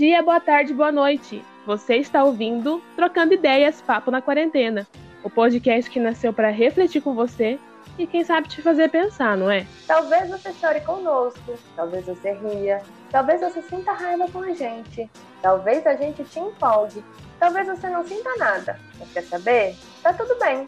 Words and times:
dia, 0.00 0.22
boa 0.22 0.40
tarde, 0.40 0.72
boa 0.72 0.90
noite. 0.90 1.44
Você 1.66 1.96
está 1.96 2.24
ouvindo 2.24 2.82
Trocando 2.96 3.34
Ideias 3.34 3.82
Papo 3.82 4.10
na 4.10 4.22
Quarentena, 4.22 4.88
o 5.22 5.28
podcast 5.28 5.90
que 5.90 6.00
nasceu 6.00 6.32
para 6.32 6.48
refletir 6.48 7.02
com 7.02 7.14
você 7.14 7.58
e 7.98 8.06
quem 8.06 8.24
sabe 8.24 8.48
te 8.48 8.62
fazer 8.62 8.88
pensar, 8.88 9.36
não 9.36 9.50
é? 9.50 9.66
Talvez 9.86 10.30
você 10.30 10.54
chore 10.54 10.80
conosco, 10.80 11.52
talvez 11.76 12.06
você 12.06 12.32
ria, 12.32 12.80
talvez 13.10 13.42
você 13.42 13.60
sinta 13.60 13.92
raiva 13.92 14.26
com 14.32 14.38
a 14.38 14.54
gente, 14.54 15.06
talvez 15.42 15.86
a 15.86 15.94
gente 15.94 16.24
te 16.24 16.40
empolgue, 16.40 17.04
talvez 17.38 17.66
você 17.66 17.90
não 17.90 18.02
sinta 18.02 18.34
nada. 18.38 18.80
Mas 18.98 19.12
quer 19.12 19.24
saber? 19.24 19.76
Tá 20.02 20.14
tudo 20.14 20.34
bem. 20.38 20.64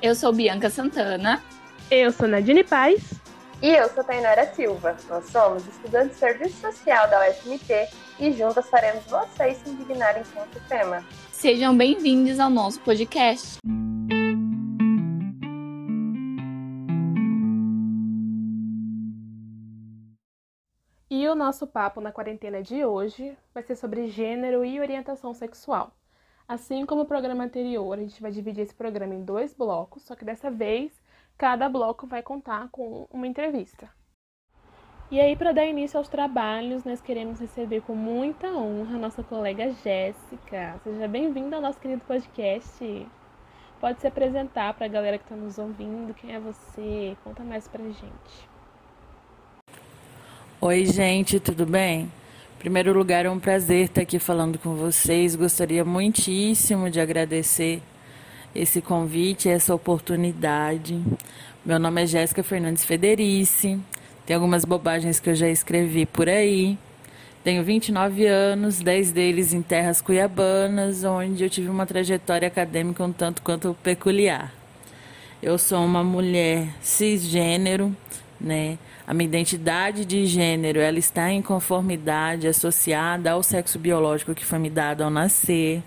Eu 0.00 0.14
sou 0.14 0.32
Bianca 0.32 0.70
Santana. 0.70 1.42
Eu 1.90 2.12
sou 2.12 2.28
Nadine 2.28 2.62
Paz. 2.62 3.14
E 3.60 3.70
eu 3.70 3.88
sou 3.88 4.04
Tainara 4.04 4.46
Silva. 4.54 4.96
Nós 5.08 5.24
somos 5.30 5.66
estudantes 5.66 6.10
de 6.10 6.20
Serviço 6.20 6.60
Social 6.60 7.10
da 7.10 7.28
UFMT 7.28 7.88
e 8.20 8.32
juntas 8.32 8.68
faremos 8.68 9.04
vocês 9.04 9.58
se 9.58 9.70
indignarem 9.70 10.22
com 10.34 10.40
o 10.40 10.60
tema. 10.68 11.04
Sejam 11.30 11.76
bem-vindos 11.76 12.40
ao 12.40 12.50
nosso 12.50 12.80
podcast. 12.80 13.58
E 21.10 21.28
o 21.28 21.34
nosso 21.34 21.66
papo 21.66 22.00
na 22.00 22.10
quarentena 22.10 22.60
de 22.62 22.84
hoje 22.84 23.36
vai 23.54 23.62
ser 23.62 23.76
sobre 23.76 24.08
gênero 24.08 24.64
e 24.64 24.80
orientação 24.80 25.32
sexual. 25.32 25.92
Assim 26.46 26.84
como 26.86 27.02
o 27.02 27.06
programa 27.06 27.44
anterior, 27.44 27.98
a 27.98 28.00
gente 28.00 28.20
vai 28.20 28.32
dividir 28.32 28.62
esse 28.62 28.74
programa 28.74 29.14
em 29.14 29.24
dois 29.24 29.54
blocos, 29.54 30.02
só 30.02 30.16
que 30.16 30.24
dessa 30.24 30.50
vez 30.50 30.92
cada 31.36 31.68
bloco 31.68 32.06
vai 32.06 32.22
contar 32.22 32.68
com 32.70 33.06
uma 33.10 33.26
entrevista. 33.26 33.88
E 35.10 35.18
aí, 35.18 35.34
para 35.34 35.52
dar 35.52 35.64
início 35.64 35.96
aos 35.96 36.06
trabalhos, 36.06 36.84
nós 36.84 37.00
queremos 37.00 37.40
receber 37.40 37.80
com 37.80 37.94
muita 37.94 38.48
honra 38.48 38.96
a 38.96 38.98
nossa 38.98 39.22
colega 39.22 39.72
Jéssica. 39.82 40.78
Seja 40.84 41.08
bem-vinda 41.08 41.56
ao 41.56 41.62
nosso 41.62 41.80
querido 41.80 42.02
podcast. 42.06 43.06
Pode 43.80 44.02
se 44.02 44.06
apresentar 44.06 44.74
para 44.74 44.84
a 44.84 44.88
galera 44.88 45.16
que 45.16 45.24
está 45.24 45.34
nos 45.34 45.56
ouvindo. 45.56 46.12
Quem 46.12 46.34
é 46.34 46.38
você? 46.38 47.16
Conta 47.24 47.42
mais 47.42 47.66
para 47.66 47.82
gente. 47.84 48.48
Oi, 50.60 50.84
gente, 50.84 51.40
tudo 51.40 51.64
bem? 51.64 52.00
Em 52.00 52.58
primeiro 52.58 52.92
lugar, 52.92 53.24
é 53.24 53.30
um 53.30 53.40
prazer 53.40 53.86
estar 53.86 54.02
aqui 54.02 54.18
falando 54.18 54.58
com 54.58 54.74
vocês. 54.74 55.34
Gostaria 55.34 55.86
muitíssimo 55.86 56.90
de 56.90 57.00
agradecer 57.00 57.80
esse 58.54 58.82
convite, 58.82 59.48
essa 59.48 59.74
oportunidade. 59.74 61.02
Meu 61.64 61.78
nome 61.78 62.02
é 62.02 62.06
Jéssica 62.06 62.42
Fernandes 62.42 62.84
Federici. 62.84 63.80
Tem 64.28 64.34
algumas 64.34 64.62
bobagens 64.62 65.18
que 65.18 65.30
eu 65.30 65.34
já 65.34 65.48
escrevi 65.48 66.04
por 66.04 66.28
aí. 66.28 66.76
Tenho 67.42 67.64
29 67.64 68.26
anos, 68.26 68.78
10 68.78 69.10
deles 69.10 69.54
em 69.54 69.62
terras 69.62 70.02
cuiabanas, 70.02 71.02
onde 71.02 71.42
eu 71.42 71.48
tive 71.48 71.70
uma 71.70 71.86
trajetória 71.86 72.46
acadêmica 72.46 73.02
um 73.02 73.10
tanto 73.10 73.40
quanto 73.40 73.74
peculiar. 73.82 74.52
Eu 75.42 75.56
sou 75.56 75.82
uma 75.82 76.04
mulher 76.04 76.68
cisgênero, 76.82 77.96
né? 78.38 78.76
A 79.06 79.14
minha 79.14 79.26
identidade 79.26 80.04
de 80.04 80.26
gênero, 80.26 80.78
ela 80.78 80.98
está 80.98 81.32
em 81.32 81.40
conformidade 81.40 82.46
associada 82.46 83.30
ao 83.30 83.42
sexo 83.42 83.78
biológico 83.78 84.34
que 84.34 84.44
foi 84.44 84.58
me 84.58 84.68
dado 84.68 85.00
ao 85.00 85.08
nascer. 85.08 85.82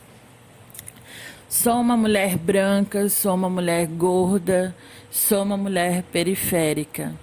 Sou 1.47 1.79
uma 1.79 1.95
mulher 1.95 2.39
branca, 2.39 3.07
sou 3.07 3.35
uma 3.35 3.51
mulher 3.51 3.85
gorda, 3.85 4.75
sou 5.11 5.43
uma 5.43 5.57
mulher 5.57 6.01
periférica, 6.11 7.13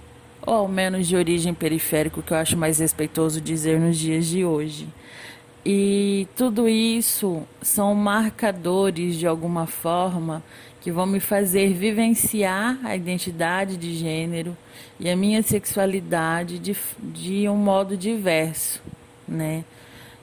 ou 0.47 0.55
ao 0.55 0.69
menos 0.69 1.07
de 1.07 1.17
origem 1.17 1.55
periférica, 1.55 2.23
que 2.23 2.33
eu 2.33 2.37
acho 2.37 2.57
mais 2.57 2.79
respeitoso 2.79 3.41
dizer 3.41 3.79
nos 3.79 3.97
dias 3.97 4.27
de 4.27 4.45
hoje. 4.45 4.89
E 5.65 6.27
tudo 6.37 6.69
isso 6.69 7.43
são 7.61 7.95
marcadores 7.95 9.17
de 9.17 9.27
alguma 9.27 9.67
forma 9.67 10.43
que 10.81 10.93
vão 10.93 11.05
me 11.05 11.21
fazer 11.21 11.75
vivenciar 11.75 12.79
a 12.85 12.97
identidade 12.97 13.77
de 13.77 13.95
gênero 13.95 14.57
e 14.99 15.11
a 15.11 15.17
minha 15.17 15.43
sexualidade 15.43 16.59
de, 16.59 16.77
de 16.99 17.49
um 17.49 17.57
modo 17.57 17.97
diverso, 17.97 18.81
né? 19.27 19.65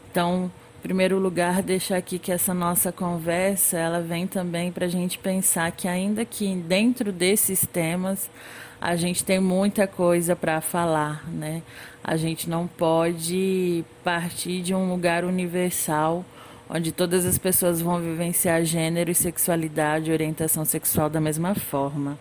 Então, 0.10 0.50
em 0.80 0.82
primeiro 0.82 1.20
lugar, 1.20 1.62
deixar 1.62 1.98
aqui 1.98 2.18
que 2.18 2.32
essa 2.32 2.54
nossa 2.54 2.92
conversa, 2.92 3.78
ela 3.78 4.02
vem 4.02 4.26
também 4.26 4.72
para 4.72 4.86
a 4.86 4.90
gente 4.90 5.20
pensar 5.20 5.72
que 5.72 5.88
ainda 5.88 6.24
que 6.24 6.56
dentro 6.56 7.12
desses 7.12 7.68
temas 7.68 8.30
a 8.86 8.96
gente 8.96 9.24
tem 9.24 9.40
muita 9.40 9.88
coisa 9.88 10.36
para 10.36 10.62
falar, 10.62 11.28
né? 11.28 11.64
A 12.04 12.16
gente 12.16 12.48
não 12.48 12.68
pode 12.68 13.84
partir 14.04 14.62
de 14.62 14.76
um 14.76 14.92
lugar 14.92 15.26
universal 15.26 16.24
onde 16.70 16.92
todas 16.92 17.26
as 17.26 17.40
pessoas 17.40 17.82
vão 17.82 18.00
vivenciar 18.00 18.64
gênero 18.64 19.10
e 19.10 19.16
sexualidade, 19.16 20.12
orientação 20.12 20.64
sexual 20.64 21.10
da 21.10 21.20
mesma 21.20 21.56
forma. 21.56 22.16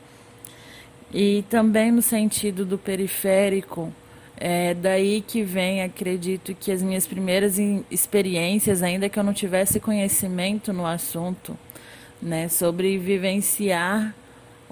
E 1.12 1.44
também 1.50 1.92
no 1.92 2.00
sentido 2.00 2.64
do 2.64 2.78
periférico, 2.78 3.92
é 4.34 4.72
daí 4.72 5.20
que 5.20 5.42
vem, 5.42 5.82
acredito 5.82 6.54
que 6.54 6.72
as 6.72 6.82
minhas 6.82 7.06
primeiras 7.06 7.58
experiências, 7.90 8.82
ainda 8.82 9.10
que 9.10 9.18
eu 9.18 9.22
não 9.22 9.34
tivesse 9.34 9.78
conhecimento 9.78 10.72
no 10.72 10.86
assunto, 10.86 11.58
né, 12.22 12.48
sobre 12.48 12.96
vivenciar 12.96 14.14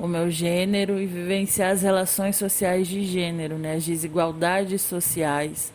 o 0.02 0.08
meu 0.08 0.28
gênero 0.28 1.00
e 1.00 1.06
vivenciar 1.06 1.70
as 1.70 1.82
relações 1.82 2.34
sociais 2.34 2.88
de 2.88 3.04
gênero, 3.04 3.56
né, 3.56 3.76
as 3.76 3.86
desigualdades 3.86 4.82
sociais, 4.82 5.72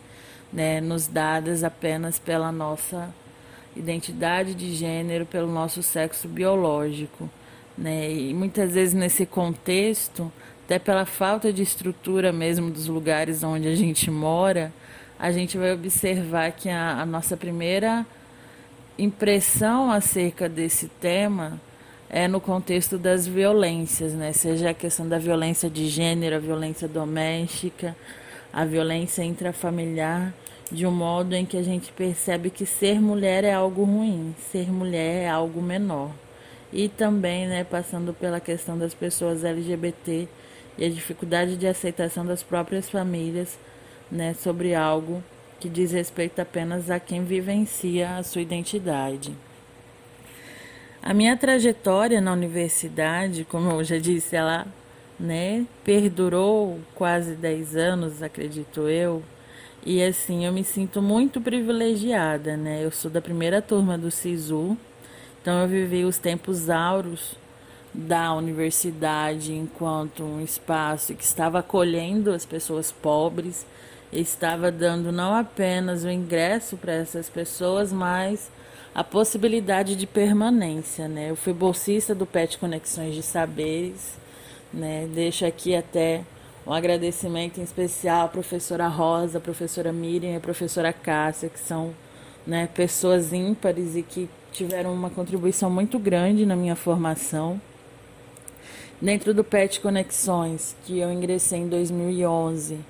né, 0.52 0.82
nos 0.82 1.06
dadas 1.06 1.64
apenas 1.64 2.18
pela 2.18 2.52
nossa 2.52 3.08
identidade 3.74 4.54
de 4.54 4.74
gênero, 4.74 5.24
pelo 5.24 5.50
nosso 5.50 5.82
sexo 5.82 6.28
biológico. 6.28 7.30
Né? 7.76 8.12
E 8.12 8.34
muitas 8.34 8.74
vezes 8.74 8.92
nesse 8.92 9.24
contexto, 9.24 10.30
até 10.66 10.78
pela 10.78 11.06
falta 11.06 11.50
de 11.50 11.62
estrutura 11.62 12.30
mesmo 12.30 12.70
dos 12.70 12.86
lugares 12.86 13.42
onde 13.42 13.66
a 13.66 13.74
gente 13.74 14.10
mora, 14.10 14.70
a 15.18 15.32
gente 15.32 15.56
vai 15.56 15.72
observar 15.72 16.52
que 16.52 16.68
a, 16.68 17.00
a 17.00 17.06
nossa 17.06 17.34
primeira 17.34 18.04
impressão 18.98 19.90
acerca 19.90 20.50
desse 20.50 20.86
tema 20.86 21.58
é 22.10 22.26
no 22.26 22.40
contexto 22.40 22.96
das 22.96 23.26
violências, 23.26 24.14
né? 24.14 24.32
Seja 24.32 24.70
a 24.70 24.74
questão 24.74 25.06
da 25.08 25.18
violência 25.18 25.68
de 25.68 25.86
gênero, 25.86 26.36
a 26.36 26.38
violência 26.38 26.88
doméstica, 26.88 27.94
a 28.52 28.64
violência 28.64 29.22
intrafamiliar 29.22 30.32
de 30.70 30.86
um 30.86 30.90
modo 30.90 31.34
em 31.34 31.46
que 31.46 31.56
a 31.56 31.62
gente 31.62 31.92
percebe 31.92 32.50
que 32.50 32.66
ser 32.66 33.00
mulher 33.00 33.44
é 33.44 33.52
algo 33.52 33.84
ruim, 33.84 34.34
ser 34.50 34.70
mulher 34.70 35.24
é 35.24 35.28
algo 35.28 35.62
menor. 35.62 36.10
E 36.72 36.88
também, 36.88 37.46
né, 37.46 37.64
passando 37.64 38.12
pela 38.12 38.40
questão 38.40 38.78
das 38.78 38.92
pessoas 38.92 39.44
LGBT 39.44 40.28
e 40.76 40.84
a 40.84 40.90
dificuldade 40.90 41.56
de 41.56 41.66
aceitação 41.66 42.24
das 42.24 42.42
próprias 42.42 42.88
famílias, 42.88 43.58
né, 44.10 44.34
sobre 44.34 44.74
algo 44.74 45.22
que 45.58 45.68
diz 45.68 45.90
respeito 45.92 46.40
apenas 46.40 46.90
a 46.90 47.00
quem 47.00 47.24
vivencia 47.24 48.16
a 48.16 48.22
sua 48.22 48.42
identidade. 48.42 49.32
A 51.08 51.14
minha 51.14 51.38
trajetória 51.38 52.20
na 52.20 52.30
universidade, 52.34 53.42
como 53.42 53.70
eu 53.70 53.82
já 53.82 53.96
disse, 53.96 54.36
ela 54.36 54.66
né, 55.18 55.64
perdurou 55.82 56.78
quase 56.94 57.34
10 57.34 57.76
anos, 57.76 58.22
acredito 58.22 58.86
eu, 58.86 59.22
e 59.86 60.02
assim, 60.02 60.44
eu 60.44 60.52
me 60.52 60.62
sinto 60.62 61.00
muito 61.00 61.40
privilegiada, 61.40 62.58
né? 62.58 62.84
Eu 62.84 62.90
sou 62.90 63.10
da 63.10 63.22
primeira 63.22 63.62
turma 63.62 63.96
do 63.96 64.10
SISU, 64.10 64.76
então 65.40 65.62
eu 65.62 65.66
vivi 65.66 66.04
os 66.04 66.18
tempos 66.18 66.68
áureos 66.68 67.36
da 67.94 68.34
universidade 68.34 69.54
enquanto 69.54 70.22
um 70.22 70.42
espaço 70.42 71.14
que 71.14 71.24
estava 71.24 71.60
acolhendo 71.60 72.32
as 72.32 72.44
pessoas 72.44 72.92
pobres, 72.92 73.64
estava 74.12 74.70
dando 74.70 75.10
não 75.10 75.34
apenas 75.34 76.04
o 76.04 76.10
ingresso 76.10 76.76
para 76.76 76.92
essas 76.92 77.30
pessoas, 77.30 77.90
mas 77.90 78.50
a 78.98 79.04
possibilidade 79.04 79.94
de 79.94 80.08
permanência, 80.08 81.06
né? 81.06 81.30
Eu 81.30 81.36
fui 81.36 81.52
bolsista 81.52 82.16
do 82.16 82.26
PET 82.26 82.58
Conexões 82.58 83.14
de 83.14 83.22
Saberes, 83.22 84.18
né? 84.74 85.08
Deixo 85.14 85.46
aqui 85.46 85.76
até 85.76 86.24
um 86.66 86.72
agradecimento 86.72 87.60
em 87.60 87.62
especial 87.62 88.24
à 88.24 88.28
professora 88.28 88.88
Rosa, 88.88 89.38
à 89.38 89.40
professora 89.40 89.92
Miriam 89.92 90.32
e 90.32 90.36
à 90.36 90.40
professora 90.40 90.92
Cássia, 90.92 91.48
que 91.48 91.60
são 91.60 91.94
né, 92.44 92.68
pessoas 92.74 93.32
ímpares 93.32 93.94
e 93.94 94.02
que 94.02 94.28
tiveram 94.50 94.92
uma 94.92 95.10
contribuição 95.10 95.70
muito 95.70 95.96
grande 95.96 96.44
na 96.44 96.56
minha 96.56 96.74
formação. 96.74 97.60
Dentro 99.00 99.32
do 99.32 99.44
PET 99.44 99.78
Conexões, 99.80 100.74
que 100.84 100.98
eu 100.98 101.12
ingressei 101.12 101.60
em 101.60 101.68
2011, 101.68 102.80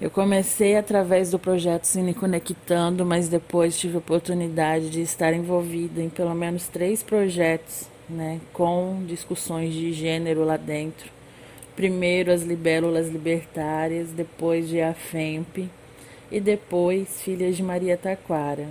eu 0.00 0.10
comecei 0.10 0.76
através 0.76 1.30
do 1.30 1.38
projeto 1.38 1.84
Cine 1.84 2.14
Conectando, 2.14 3.04
mas 3.04 3.28
depois 3.28 3.78
tive 3.78 3.96
a 3.96 3.98
oportunidade 3.98 4.90
de 4.90 5.00
estar 5.00 5.32
envolvida 5.32 6.00
em 6.00 6.08
pelo 6.08 6.34
menos 6.34 6.68
três 6.68 7.02
projetos, 7.02 7.88
né, 8.08 8.40
com 8.52 9.04
discussões 9.06 9.74
de 9.74 9.92
gênero 9.92 10.44
lá 10.44 10.56
dentro 10.56 11.18
primeiro 11.78 12.32
as 12.32 12.42
libélulas 12.42 13.06
libertárias, 13.08 14.10
depois 14.10 14.68
de 14.68 14.80
AFEMP 14.80 15.70
e 16.28 16.40
depois 16.40 17.22
filhas 17.22 17.56
de 17.56 17.62
Maria 17.62 17.96
Taquara. 17.96 18.66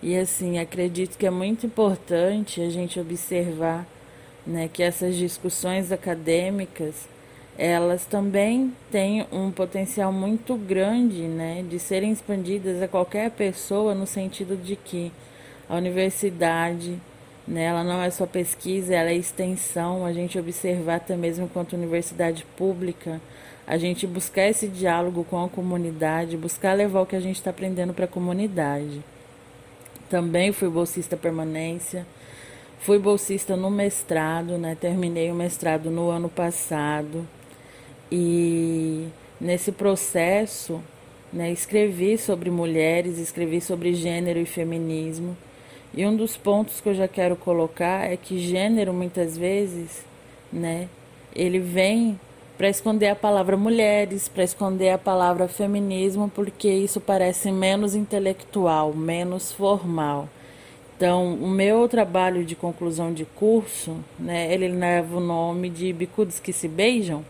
E 0.00 0.16
assim, 0.16 0.56
acredito 0.60 1.18
que 1.18 1.26
é 1.26 1.30
muito 1.32 1.66
importante 1.66 2.60
a 2.60 2.70
gente 2.70 3.00
observar 3.00 3.84
né, 4.46 4.70
que 4.72 4.84
essas 4.84 5.16
discussões 5.16 5.90
acadêmicas 5.90 7.08
elas 7.56 8.06
também 8.06 8.72
têm 8.90 9.26
um 9.30 9.50
potencial 9.50 10.12
muito 10.12 10.56
grande 10.56 11.22
né, 11.22 11.64
de 11.68 11.78
serem 11.78 12.10
expandidas 12.10 12.82
a 12.82 12.88
qualquer 12.88 13.30
pessoa 13.30 13.94
no 13.94 14.06
sentido 14.06 14.56
de 14.56 14.74
que 14.74 15.12
a 15.68 15.76
universidade 15.76 16.98
né, 17.46 17.64
ela 17.64 17.84
não 17.84 18.00
é 18.02 18.10
só 18.10 18.26
pesquisa, 18.26 18.94
ela 18.94 19.10
é 19.10 19.14
extensão, 19.14 20.04
a 20.04 20.12
gente 20.12 20.38
observar 20.38 20.96
até 20.96 21.16
mesmo 21.16 21.48
quanto 21.48 21.76
universidade 21.76 22.44
pública, 22.56 23.20
a 23.66 23.76
gente 23.76 24.06
buscar 24.06 24.48
esse 24.48 24.68
diálogo 24.68 25.24
com 25.24 25.44
a 25.44 25.48
comunidade, 25.48 26.36
buscar 26.36 26.72
levar 26.72 27.02
o 27.02 27.06
que 27.06 27.16
a 27.16 27.20
gente 27.20 27.36
está 27.36 27.50
aprendendo 27.50 27.92
para 27.92 28.06
a 28.06 28.08
comunidade. 28.08 29.02
Também 30.08 30.52
fui 30.52 30.68
bolsista 30.68 31.16
permanência, 31.16 32.06
fui 32.80 32.98
bolsista 32.98 33.56
no 33.56 33.70
mestrado, 33.70 34.58
né, 34.58 34.76
terminei 34.78 35.30
o 35.30 35.34
mestrado 35.34 35.90
no 35.90 36.10
ano 36.10 36.28
passado. 36.28 37.26
E 38.14 39.08
nesse 39.40 39.72
processo, 39.72 40.82
né, 41.32 41.50
escrevi 41.50 42.18
sobre 42.18 42.50
mulheres, 42.50 43.16
escrevi 43.16 43.58
sobre 43.58 43.94
gênero 43.94 44.38
e 44.38 44.44
feminismo. 44.44 45.34
E 45.94 46.04
um 46.04 46.14
dos 46.14 46.36
pontos 46.36 46.78
que 46.78 46.90
eu 46.90 46.94
já 46.94 47.08
quero 47.08 47.36
colocar 47.36 48.04
é 48.12 48.18
que 48.18 48.38
gênero 48.38 48.92
muitas 48.92 49.38
vezes, 49.38 50.04
né, 50.52 50.90
ele 51.34 51.58
vem 51.58 52.20
para 52.58 52.68
esconder 52.68 53.08
a 53.08 53.16
palavra 53.16 53.56
mulheres, 53.56 54.28
para 54.28 54.44
esconder 54.44 54.90
a 54.90 54.98
palavra 54.98 55.48
feminismo, 55.48 56.30
porque 56.34 56.68
isso 56.68 57.00
parece 57.00 57.50
menos 57.50 57.94
intelectual, 57.94 58.92
menos 58.92 59.50
formal. 59.52 60.28
Então, 60.94 61.34
o 61.34 61.48
meu 61.48 61.88
trabalho 61.88 62.44
de 62.44 62.54
conclusão 62.54 63.10
de 63.10 63.24
curso, 63.24 63.96
né, 64.18 64.52
ele 64.52 64.68
leva 64.68 65.16
o 65.16 65.20
nome 65.20 65.70
de 65.70 65.90
Bicudos 65.94 66.38
que 66.38 66.52
se 66.52 66.68
beijam, 66.68 67.24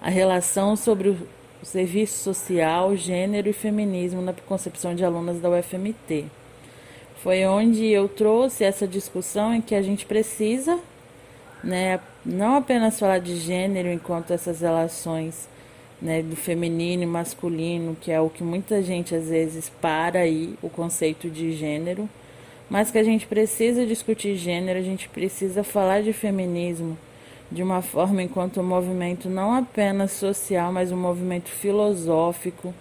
a 0.00 0.08
relação 0.10 0.76
sobre 0.76 1.08
o 1.08 1.16
serviço 1.62 2.18
social, 2.22 2.96
gênero 2.96 3.48
e 3.48 3.52
feminismo 3.52 4.22
na 4.22 4.32
concepção 4.32 4.94
de 4.94 5.04
alunas 5.04 5.40
da 5.40 5.50
UFMT. 5.50 6.26
Foi 7.22 7.44
onde 7.46 7.86
eu 7.86 8.08
trouxe 8.08 8.64
essa 8.64 8.86
discussão 8.86 9.52
em 9.52 9.60
que 9.60 9.74
a 9.74 9.82
gente 9.82 10.06
precisa, 10.06 10.78
né, 11.64 11.98
não 12.24 12.54
apenas 12.56 12.98
falar 12.98 13.18
de 13.18 13.36
gênero 13.36 13.90
enquanto 13.90 14.32
essas 14.32 14.60
relações 14.60 15.48
né, 16.00 16.22
do 16.22 16.36
feminino 16.36 17.02
e 17.02 17.06
masculino, 17.06 17.96
que 18.00 18.12
é 18.12 18.20
o 18.20 18.30
que 18.30 18.44
muita 18.44 18.82
gente 18.82 19.14
às 19.14 19.28
vezes 19.28 19.68
para 19.80 20.20
aí 20.20 20.54
o 20.62 20.70
conceito 20.70 21.28
de 21.28 21.52
gênero, 21.52 22.08
mas 22.70 22.90
que 22.90 22.98
a 22.98 23.04
gente 23.04 23.26
precisa 23.26 23.84
discutir 23.84 24.36
gênero, 24.36 24.78
a 24.78 24.82
gente 24.82 25.08
precisa 25.08 25.64
falar 25.64 26.02
de 26.02 26.12
feminismo, 26.12 26.96
de 27.50 27.62
uma 27.62 27.80
forma 27.80 28.22
enquanto 28.22 28.60
um 28.60 28.64
movimento 28.64 29.28
não 29.28 29.54
apenas 29.54 30.12
social, 30.12 30.72
mas 30.72 30.92
um 30.92 30.96
movimento 30.96 31.48
filosófico, 31.48 32.74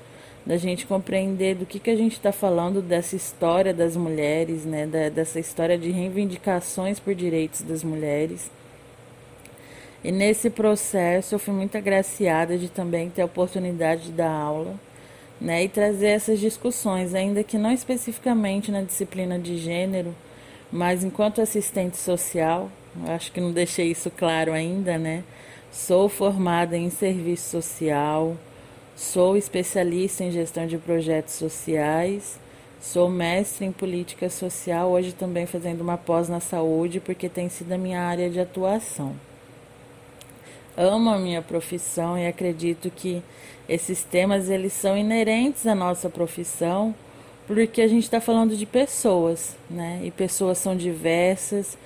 da 0.45 0.55
gente 0.57 0.85
compreender 0.87 1.55
do 1.55 1.65
que, 1.65 1.77
que 1.77 1.89
a 1.89 1.95
gente 1.95 2.13
está 2.13 2.31
falando 2.31 2.81
dessa 2.81 3.15
história 3.15 3.73
das 3.73 3.97
mulheres, 3.97 4.63
né, 4.63 4.85
da, 4.87 5.09
dessa 5.09 5.39
história 5.39 5.77
de 5.77 5.91
reivindicações 5.91 6.99
por 6.99 7.13
direitos 7.13 7.61
das 7.61 7.83
mulheres. 7.83 8.49
E 10.03 10.11
nesse 10.11 10.49
processo 10.49 11.35
eu 11.35 11.39
fui 11.39 11.53
muito 11.53 11.77
agraciada 11.77 12.57
de 12.57 12.69
também 12.69 13.09
ter 13.09 13.23
a 13.23 13.25
oportunidade 13.25 14.03
de 14.03 14.11
dar 14.13 14.31
aula 14.31 14.75
né, 15.39 15.65
e 15.65 15.69
trazer 15.69 16.07
essas 16.07 16.39
discussões, 16.39 17.13
ainda 17.13 17.43
que 17.43 17.57
não 17.57 17.71
especificamente 17.71 18.71
na 18.71 18.81
disciplina 18.81 19.37
de 19.37 19.57
gênero, 19.57 20.15
mas 20.71 21.03
enquanto 21.03 21.41
assistente 21.41 21.97
social, 21.97 22.71
acho 23.07 23.31
que 23.31 23.41
não 23.41 23.51
deixei 23.51 23.91
isso 23.91 24.09
claro 24.09 24.51
ainda, 24.51 24.97
né? 24.97 25.23
Sou 25.71 26.09
formada 26.09 26.77
em 26.77 26.89
serviço 26.89 27.49
social, 27.49 28.35
sou 28.95 29.37
especialista 29.37 30.23
em 30.23 30.31
gestão 30.31 30.65
de 30.65 30.77
projetos 30.77 31.33
sociais, 31.35 32.39
sou 32.81 33.09
mestre 33.09 33.65
em 33.65 33.71
política 33.71 34.29
social, 34.29 34.89
hoje 34.89 35.11
também 35.13 35.45
fazendo 35.45 35.81
uma 35.81 35.97
pós 35.97 36.29
na 36.29 36.39
saúde, 36.39 36.99
porque 36.99 37.29
tem 37.29 37.49
sido 37.49 37.71
a 37.73 37.77
minha 37.77 38.01
área 38.01 38.29
de 38.29 38.39
atuação. 38.39 39.15
Amo 40.75 41.09
a 41.09 41.17
minha 41.17 41.41
profissão 41.41 42.17
e 42.17 42.27
acredito 42.27 42.89
que 42.89 43.21
esses 43.67 44.03
temas 44.03 44.49
eles 44.49 44.73
são 44.73 44.97
inerentes 44.97 45.65
à 45.67 45.75
nossa 45.75 46.09
profissão, 46.09 46.93
porque 47.45 47.81
a 47.81 47.87
gente 47.87 48.03
está 48.03 48.21
falando 48.21 48.55
de 48.55 48.65
pessoas, 48.65 49.55
né? 49.69 50.01
E 50.03 50.11
pessoas 50.11 50.57
são 50.57 50.75
diversas, 50.75 51.77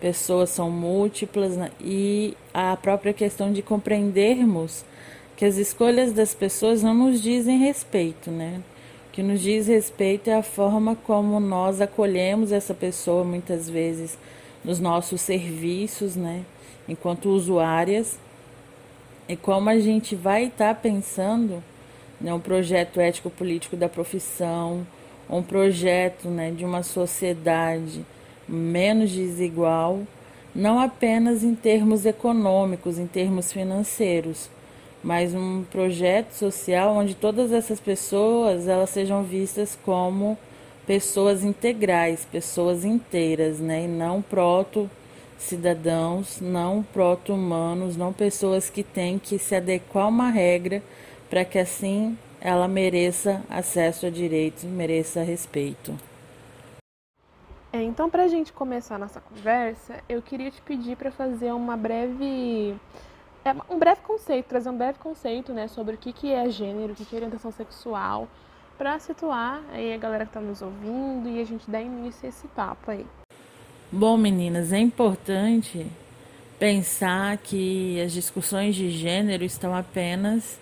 pessoas 0.00 0.50
são 0.50 0.70
múltiplas 0.70 1.56
né? 1.56 1.70
e 1.80 2.36
a 2.52 2.76
própria 2.76 3.12
questão 3.12 3.52
de 3.52 3.62
compreendermos 3.62 4.84
que 5.36 5.44
as 5.44 5.56
escolhas 5.56 6.12
das 6.12 6.34
pessoas 6.34 6.82
não 6.82 6.94
nos 6.94 7.22
dizem 7.22 7.58
respeito, 7.58 8.30
né? 8.30 8.60
O 9.08 9.12
que 9.12 9.22
nos 9.22 9.40
diz 9.40 9.68
respeito 9.68 10.28
é 10.28 10.34
a 10.34 10.42
forma 10.42 10.96
como 10.96 11.38
nós 11.38 11.80
acolhemos 11.80 12.50
essa 12.50 12.74
pessoa 12.74 13.22
muitas 13.24 13.68
vezes 13.68 14.18
nos 14.64 14.80
nossos 14.80 15.20
serviços, 15.20 16.16
né? 16.16 16.44
Enquanto 16.88 17.28
usuárias 17.28 18.18
e 19.28 19.36
como 19.36 19.68
a 19.70 19.78
gente 19.78 20.16
vai 20.16 20.44
estar 20.44 20.74
tá 20.74 20.80
pensando 20.80 21.62
né, 22.20 22.32
um 22.32 22.40
projeto 22.40 22.98
ético-político 22.98 23.76
da 23.76 23.88
profissão, 23.88 24.86
um 25.28 25.42
projeto 25.42 26.28
né, 26.28 26.50
de 26.50 26.64
uma 26.64 26.82
sociedade 26.82 28.04
menos 28.48 29.10
desigual, 29.10 30.00
não 30.54 30.80
apenas 30.80 31.44
em 31.44 31.54
termos 31.54 32.06
econômicos, 32.06 32.98
em 32.98 33.06
termos 33.06 33.52
financeiros, 33.52 34.50
mas 35.02 35.34
um 35.34 35.62
projeto 35.64 36.32
social 36.32 36.96
onde 36.96 37.14
todas 37.14 37.52
essas 37.52 37.78
pessoas 37.78 38.66
elas 38.66 38.90
sejam 38.90 39.22
vistas 39.22 39.78
como 39.84 40.36
pessoas 40.86 41.44
integrais, 41.44 42.24
pessoas 42.24 42.84
inteiras, 42.84 43.60
né, 43.60 43.84
e 43.84 43.88
não 43.88 44.22
proto 44.22 44.90
cidadãos, 45.38 46.40
não 46.40 46.82
proto-humanos, 46.82 47.96
não 47.96 48.12
pessoas 48.12 48.68
que 48.68 48.82
têm 48.82 49.18
que 49.18 49.38
se 49.38 49.54
adequar 49.54 50.06
a 50.06 50.08
uma 50.08 50.30
regra 50.30 50.82
para 51.30 51.44
que 51.44 51.58
assim 51.58 52.16
ela 52.40 52.66
mereça 52.66 53.42
acesso 53.48 54.06
a 54.06 54.10
direitos, 54.10 54.64
mereça 54.64 55.22
respeito. 55.22 55.94
É, 57.72 57.82
então, 57.82 58.08
para 58.08 58.24
a 58.24 58.28
gente 58.28 58.52
começar 58.52 58.94
a 58.94 58.98
nossa 58.98 59.20
conversa, 59.20 60.02
eu 60.08 60.22
queria 60.22 60.50
te 60.50 60.60
pedir 60.62 60.96
para 60.96 61.10
fazer 61.10 61.52
uma 61.52 61.76
breve, 61.76 62.74
é, 63.44 63.54
um 63.68 63.78
breve 63.78 64.00
conceito, 64.00 64.46
trazer 64.46 64.70
um 64.70 64.76
breve 64.76 64.98
conceito, 64.98 65.52
né, 65.52 65.68
sobre 65.68 65.94
o 65.94 65.98
que, 65.98 66.12
que 66.12 66.32
é 66.32 66.48
gênero, 66.48 66.92
o 66.94 66.96
que, 66.96 67.04
que 67.04 67.14
é 67.14 67.18
orientação 67.18 67.52
sexual, 67.52 68.26
para 68.78 68.98
situar 68.98 69.62
aí 69.70 69.92
a 69.92 69.98
galera 69.98 70.24
que 70.24 70.30
está 70.30 70.40
nos 70.40 70.62
ouvindo 70.62 71.28
e 71.28 71.40
a 71.40 71.44
gente 71.44 71.70
dar 71.70 71.82
início 71.82 72.24
a 72.24 72.28
esse 72.28 72.48
papo 72.48 72.90
aí. 72.90 73.04
Bom, 73.92 74.16
meninas, 74.16 74.72
é 74.72 74.78
importante 74.78 75.86
pensar 76.58 77.36
que 77.38 78.00
as 78.00 78.12
discussões 78.12 78.74
de 78.74 78.90
gênero 78.90 79.44
estão 79.44 79.74
apenas 79.74 80.58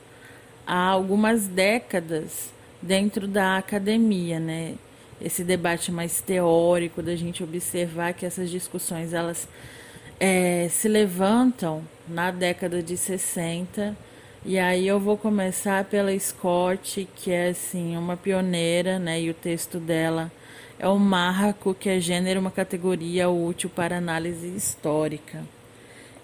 há 0.67 0.89
algumas 0.89 1.47
décadas 1.47 2.53
dentro 2.83 3.29
da 3.29 3.59
academia, 3.59 4.41
né? 4.41 4.75
Esse 5.21 5.43
debate 5.43 5.91
mais 5.91 6.21
teórico, 6.21 7.03
da 7.03 7.17
gente 7.17 7.43
observar 7.43 8.13
que 8.13 8.27
essas 8.27 8.51
discussões 8.51 9.13
elas 9.13 9.49
é, 10.21 10.69
se 10.71 10.89
levantam 10.89 11.83
na 12.09 12.31
década 12.31 12.83
de 12.83 12.97
60. 12.97 13.97
E 14.45 14.59
aí 14.59 14.87
eu 14.87 15.01
vou 15.01 15.17
começar 15.17 15.85
pela 15.85 16.17
Scott, 16.19 17.09
que 17.17 17.33
é 17.33 17.49
assim 17.49 17.97
uma 17.97 18.17
pioneira, 18.17 18.99
né? 18.99 19.21
E 19.21 19.31
o 19.31 19.35
texto 19.35 19.79
dela 19.79 20.31
é 20.79 20.87
o 20.87 20.99
marco, 20.99 21.75
que 21.75 21.89
é 21.89 21.99
gênero, 21.99 22.41
uma 22.41 22.51
categoria 22.51 23.29
útil 23.29 23.71
para 23.71 23.97
análise 23.97 24.47
histórica. 24.47 25.43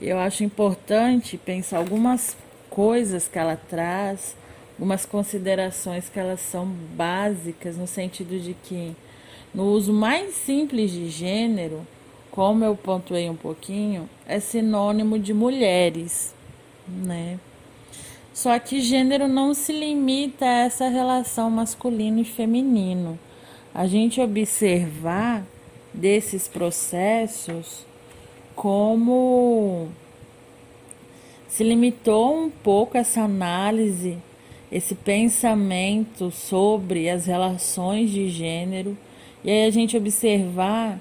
Eu 0.00 0.18
acho 0.18 0.44
importante 0.44 1.36
pensar 1.38 1.78
algumas 1.78 2.36
coisas 2.68 3.28
que 3.28 3.38
ela 3.38 3.56
traz 3.56 4.36
algumas 4.72 5.06
considerações 5.06 6.08
que 6.08 6.18
elas 6.18 6.40
são 6.40 6.66
básicas 6.66 7.76
no 7.76 7.86
sentido 7.86 8.38
de 8.40 8.54
que 8.54 8.96
no 9.54 9.64
uso 9.64 9.92
mais 9.92 10.34
simples 10.34 10.90
de 10.90 11.08
gênero, 11.08 11.86
como 12.30 12.64
eu 12.64 12.74
pontuei 12.74 13.28
um 13.28 13.36
pouquinho, 13.36 14.08
é 14.26 14.40
sinônimo 14.40 15.18
de 15.18 15.34
mulheres, 15.34 16.34
né? 16.88 17.38
Só 18.32 18.58
que 18.58 18.80
gênero 18.80 19.28
não 19.28 19.52
se 19.52 19.72
limita 19.72 20.46
a 20.46 20.64
essa 20.64 20.88
relação 20.88 21.50
masculino 21.50 22.20
e 22.20 22.24
feminino. 22.24 23.18
A 23.74 23.86
gente 23.86 24.20
observar 24.22 25.44
desses 25.92 26.48
processos 26.48 27.84
como 28.56 29.88
se 31.46 31.62
limitou 31.62 32.34
um 32.34 32.50
pouco 32.50 32.96
essa 32.96 33.20
análise 33.20 34.16
esse 34.72 34.94
pensamento 34.94 36.30
sobre 36.30 37.10
as 37.10 37.26
relações 37.26 38.10
de 38.10 38.30
gênero. 38.30 38.96
E 39.44 39.50
aí 39.50 39.66
a 39.66 39.70
gente 39.70 39.96
observar 39.96 40.98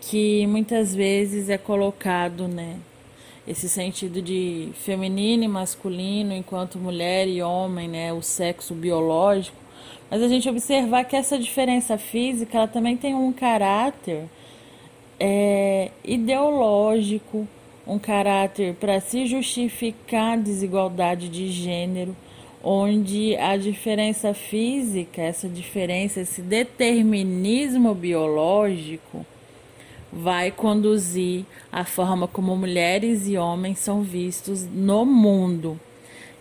que 0.00 0.46
muitas 0.48 0.92
vezes 0.94 1.48
é 1.48 1.56
colocado, 1.56 2.48
né, 2.48 2.76
esse 3.46 3.68
sentido 3.68 4.20
de 4.20 4.70
feminino 4.74 5.44
e 5.44 5.48
masculino 5.48 6.34
enquanto 6.34 6.78
mulher 6.78 7.28
e 7.28 7.40
homem, 7.40 7.88
né, 7.88 8.12
o 8.12 8.20
sexo 8.20 8.74
biológico, 8.74 9.56
mas 10.10 10.22
a 10.22 10.28
gente 10.28 10.48
observar 10.48 11.04
que 11.04 11.14
essa 11.14 11.38
diferença 11.38 11.96
física 11.96 12.58
ela 12.58 12.68
também 12.68 12.96
tem 12.96 13.14
um 13.14 13.32
caráter 13.32 14.24
é, 15.20 15.90
ideológico, 16.04 17.46
um 17.86 17.98
caráter 17.98 18.74
para 18.74 19.00
se 19.00 19.26
justificar 19.26 20.34
a 20.34 20.42
desigualdade 20.42 21.28
de 21.28 21.48
gênero, 21.48 22.16
onde 22.66 23.36
a 23.36 23.58
diferença 23.58 24.32
física, 24.32 25.20
essa 25.20 25.46
diferença, 25.46 26.20
esse 26.20 26.40
determinismo 26.40 27.94
biológico, 27.94 29.26
vai 30.10 30.50
conduzir 30.50 31.44
a 31.70 31.84
forma 31.84 32.26
como 32.26 32.56
mulheres 32.56 33.28
e 33.28 33.36
homens 33.36 33.80
são 33.80 34.02
vistos 34.02 34.64
no 34.64 35.04
mundo. 35.04 35.78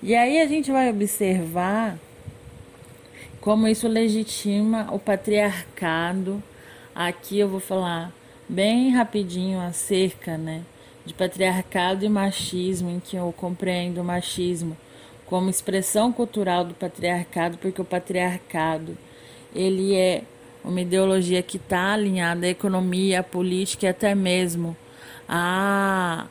E 0.01 0.15
aí 0.15 0.39
a 0.39 0.47
gente 0.47 0.71
vai 0.71 0.89
observar 0.89 1.99
como 3.41 3.67
isso 3.67 3.89
legitima 3.89 4.87
o 4.93 4.99
patriarcado. 4.99 6.41
Aqui 6.95 7.39
eu 7.39 7.49
vou 7.49 7.59
falar 7.59 8.13
bem 8.47 8.91
rapidinho 8.91 9.59
acerca, 9.59 10.37
né, 10.37 10.61
de 11.05 11.13
patriarcado 11.13 12.05
e 12.05 12.09
machismo, 12.09 12.89
em 12.89 13.01
que 13.01 13.17
eu 13.17 13.33
compreendo 13.35 13.99
o 13.99 14.05
machismo 14.05 14.77
como 15.33 15.49
expressão 15.49 16.13
cultural 16.13 16.63
do 16.63 16.75
patriarcado, 16.75 17.57
porque 17.57 17.81
o 17.81 17.83
patriarcado 17.83 18.95
ele 19.55 19.95
é 19.95 20.21
uma 20.63 20.79
ideologia 20.79 21.41
que 21.41 21.57
está 21.57 21.93
alinhada 21.93 22.45
à 22.45 22.49
economia, 22.49 23.21
à 23.21 23.23
política 23.23 23.87
e 23.87 23.89
até 23.89 24.13
mesmo 24.13 24.77
à, 25.27 26.27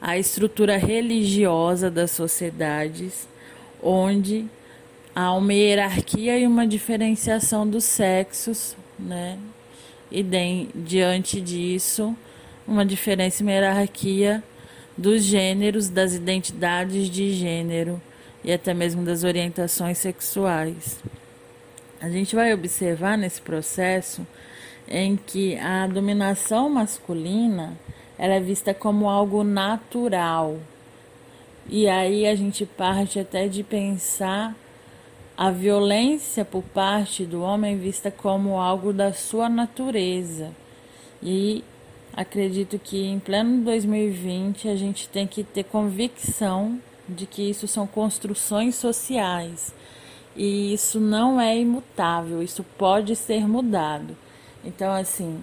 à 0.00 0.16
estrutura 0.16 0.78
religiosa 0.78 1.90
das 1.90 2.12
sociedades, 2.12 3.28
onde 3.82 4.46
há 5.14 5.34
uma 5.34 5.52
hierarquia 5.52 6.38
e 6.38 6.46
uma 6.46 6.66
diferenciação 6.66 7.68
dos 7.68 7.84
sexos, 7.84 8.74
né? 8.98 9.38
E 10.10 10.22
de, 10.22 10.66
diante 10.74 11.42
disso, 11.42 12.16
uma 12.66 12.86
diferença 12.86 13.42
e 13.42 13.44
uma 13.44 13.52
hierarquia 13.52 14.42
dos 14.96 15.24
gêneros, 15.24 15.90
das 15.90 16.14
identidades 16.14 17.10
de 17.10 17.34
gênero 17.34 18.00
e 18.44 18.52
até 18.52 18.72
mesmo 18.72 19.04
das 19.04 19.24
orientações 19.24 19.98
sexuais. 19.98 20.98
A 22.00 22.08
gente 22.08 22.34
vai 22.34 22.54
observar 22.54 23.18
nesse 23.18 23.40
processo 23.40 24.26
em 24.88 25.16
que 25.16 25.56
a 25.58 25.86
dominação 25.86 26.68
masculina 26.70 27.76
ela 28.18 28.34
é 28.34 28.40
vista 28.40 28.74
como 28.74 29.08
algo 29.08 29.44
natural. 29.44 30.58
E 31.68 31.88
aí 31.88 32.26
a 32.26 32.34
gente 32.34 32.66
parte 32.66 33.18
até 33.18 33.48
de 33.48 33.62
pensar 33.62 34.54
a 35.36 35.50
violência 35.50 36.44
por 36.44 36.62
parte 36.62 37.24
do 37.24 37.40
homem 37.40 37.78
vista 37.78 38.10
como 38.10 38.58
algo 38.58 38.92
da 38.92 39.12
sua 39.12 39.48
natureza. 39.48 40.50
E 41.22 41.64
acredito 42.14 42.78
que 42.78 43.06
em 43.06 43.18
pleno 43.18 43.64
2020 43.64 44.68
a 44.68 44.76
gente 44.76 45.08
tem 45.08 45.26
que 45.26 45.42
ter 45.42 45.64
convicção 45.64 46.78
de 47.10 47.26
que 47.26 47.48
isso 47.48 47.66
são 47.68 47.86
construções 47.86 48.74
sociais 48.74 49.74
e 50.36 50.72
isso 50.72 51.00
não 51.00 51.40
é 51.40 51.58
imutável, 51.58 52.42
isso 52.42 52.64
pode 52.78 53.16
ser 53.16 53.46
mudado. 53.46 54.16
Então, 54.64 54.92
assim, 54.92 55.42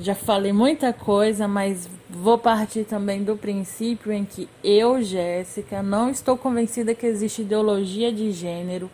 já 0.00 0.14
falei 0.14 0.52
muita 0.52 0.92
coisa, 0.92 1.48
mas 1.48 1.88
vou 2.08 2.38
partir 2.38 2.84
também 2.84 3.22
do 3.22 3.36
princípio 3.36 4.12
em 4.12 4.24
que 4.24 4.48
eu, 4.62 5.02
Jéssica, 5.02 5.82
não 5.82 6.10
estou 6.10 6.36
convencida 6.36 6.94
que 6.94 7.06
existe 7.06 7.42
ideologia 7.42 8.12
de 8.12 8.30
gênero 8.32 8.90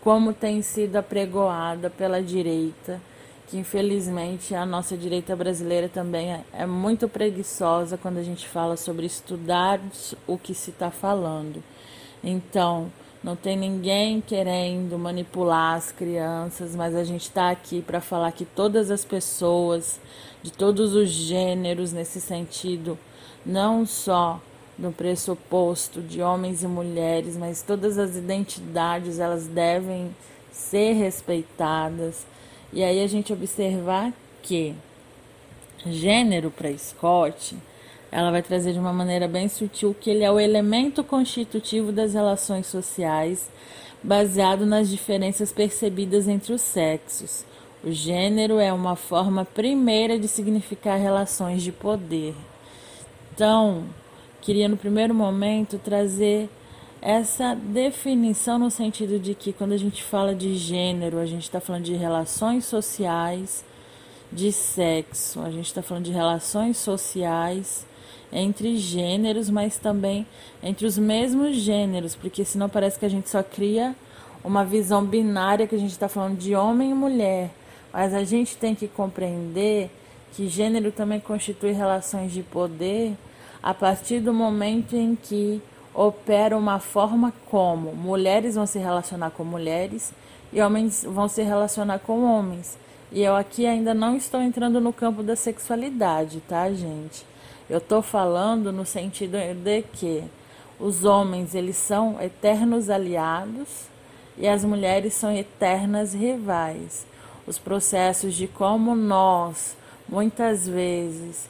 como 0.00 0.32
tem 0.32 0.62
sido 0.62 0.96
apregoada 0.96 1.90
pela 1.90 2.22
direita 2.22 3.00
que 3.48 3.56
infelizmente 3.56 4.54
a 4.54 4.66
nossa 4.66 4.96
direita 4.96 5.34
brasileira 5.34 5.88
também 5.88 6.32
é, 6.32 6.44
é 6.52 6.66
muito 6.66 7.08
preguiçosa 7.08 7.96
quando 7.96 8.18
a 8.18 8.22
gente 8.22 8.46
fala 8.46 8.76
sobre 8.76 9.06
estudar 9.06 9.80
o 10.26 10.36
que 10.36 10.54
se 10.54 10.70
está 10.70 10.90
falando. 10.90 11.62
Então, 12.22 12.92
não 13.24 13.34
tem 13.34 13.56
ninguém 13.56 14.20
querendo 14.20 14.98
manipular 14.98 15.76
as 15.76 15.90
crianças, 15.90 16.76
mas 16.76 16.94
a 16.94 17.02
gente 17.04 17.22
está 17.22 17.50
aqui 17.50 17.80
para 17.80 18.02
falar 18.02 18.32
que 18.32 18.44
todas 18.44 18.90
as 18.90 19.04
pessoas, 19.04 19.98
de 20.42 20.52
todos 20.52 20.94
os 20.94 21.08
gêneros 21.08 21.90
nesse 21.90 22.20
sentido, 22.20 22.98
não 23.46 23.86
só 23.86 24.40
no 24.78 24.92
pressuposto 24.92 26.02
de 26.02 26.20
homens 26.20 26.62
e 26.62 26.66
mulheres, 26.66 27.34
mas 27.36 27.62
todas 27.62 27.98
as 27.98 28.14
identidades 28.14 29.18
elas 29.18 29.46
devem 29.46 30.14
ser 30.52 30.92
respeitadas 30.92 32.26
e 32.72 32.82
aí 32.82 33.02
a 33.02 33.06
gente 33.06 33.32
observar 33.32 34.12
que 34.42 34.74
gênero 35.86 36.50
para 36.50 36.76
Scott, 36.76 37.56
ela 38.10 38.30
vai 38.30 38.42
trazer 38.42 38.72
de 38.72 38.78
uma 38.78 38.92
maneira 38.92 39.28
bem 39.28 39.48
sutil 39.48 39.94
que 39.98 40.10
ele 40.10 40.24
é 40.24 40.30
o 40.30 40.40
elemento 40.40 41.04
constitutivo 41.04 41.92
das 41.92 42.14
relações 42.14 42.66
sociais, 42.66 43.50
baseado 44.02 44.64
nas 44.64 44.88
diferenças 44.88 45.52
percebidas 45.52 46.28
entre 46.28 46.52
os 46.52 46.60
sexos. 46.60 47.44
O 47.82 47.92
gênero 47.92 48.58
é 48.58 48.72
uma 48.72 48.96
forma 48.96 49.44
primeira 49.44 50.18
de 50.18 50.26
significar 50.26 50.98
relações 50.98 51.62
de 51.62 51.70
poder. 51.70 52.34
Então, 53.34 53.84
queria 54.40 54.68
no 54.68 54.76
primeiro 54.76 55.14
momento 55.14 55.78
trazer 55.78 56.48
essa 57.00 57.54
definição 57.54 58.58
no 58.58 58.70
sentido 58.70 59.18
de 59.18 59.34
que 59.34 59.52
quando 59.52 59.72
a 59.72 59.76
gente 59.76 60.02
fala 60.02 60.34
de 60.34 60.56
gênero, 60.56 61.18
a 61.18 61.26
gente 61.26 61.44
está 61.44 61.60
falando 61.60 61.84
de 61.84 61.94
relações 61.94 62.64
sociais, 62.64 63.64
de 64.32 64.52
sexo, 64.52 65.40
a 65.40 65.50
gente 65.50 65.66
está 65.66 65.82
falando 65.82 66.04
de 66.04 66.12
relações 66.12 66.76
sociais 66.76 67.86
entre 68.32 68.76
gêneros, 68.76 69.48
mas 69.48 69.78
também 69.78 70.26
entre 70.62 70.86
os 70.86 70.98
mesmos 70.98 71.56
gêneros, 71.56 72.14
porque 72.14 72.44
senão 72.44 72.68
parece 72.68 72.98
que 72.98 73.06
a 73.06 73.08
gente 73.08 73.28
só 73.30 73.42
cria 73.42 73.94
uma 74.44 74.64
visão 74.64 75.04
binária 75.04 75.66
que 75.66 75.74
a 75.74 75.78
gente 75.78 75.92
está 75.92 76.08
falando 76.08 76.36
de 76.36 76.54
homem 76.54 76.90
e 76.90 76.94
mulher, 76.94 77.50
mas 77.92 78.12
a 78.12 78.24
gente 78.24 78.56
tem 78.56 78.74
que 78.74 78.86
compreender 78.86 79.90
que 80.32 80.48
gênero 80.48 80.92
também 80.92 81.20
constitui 81.20 81.72
relações 81.72 82.32
de 82.32 82.42
poder 82.42 83.14
a 83.62 83.72
partir 83.72 84.20
do 84.20 84.32
momento 84.32 84.94
em 84.94 85.16
que 85.16 85.62
opera 85.98 86.56
uma 86.56 86.78
forma 86.78 87.32
como 87.50 87.92
mulheres 87.92 88.54
vão 88.54 88.66
se 88.66 88.78
relacionar 88.78 89.30
com 89.32 89.42
mulheres 89.42 90.12
e 90.52 90.60
homens 90.62 91.04
vão 91.04 91.28
se 91.28 91.42
relacionar 91.42 91.98
com 91.98 92.22
homens. 92.22 92.78
E 93.10 93.20
eu 93.20 93.34
aqui 93.34 93.66
ainda 93.66 93.92
não 93.92 94.14
estou 94.16 94.40
entrando 94.40 94.80
no 94.80 94.92
campo 94.92 95.24
da 95.24 95.34
sexualidade, 95.34 96.40
tá, 96.46 96.70
gente? 96.70 97.26
Eu 97.68 97.78
estou 97.78 98.00
falando 98.00 98.72
no 98.72 98.86
sentido 98.86 99.36
de 99.64 99.82
que 99.82 100.22
os 100.78 101.04
homens 101.04 101.52
eles 101.52 101.76
são 101.76 102.22
eternos 102.22 102.88
aliados 102.88 103.86
e 104.36 104.46
as 104.46 104.64
mulheres 104.64 105.14
são 105.14 105.36
eternas 105.36 106.14
rivais. 106.14 107.04
Os 107.44 107.58
processos 107.58 108.34
de 108.34 108.46
como 108.46 108.94
nós, 108.94 109.76
muitas 110.08 110.68
vezes, 110.68 111.48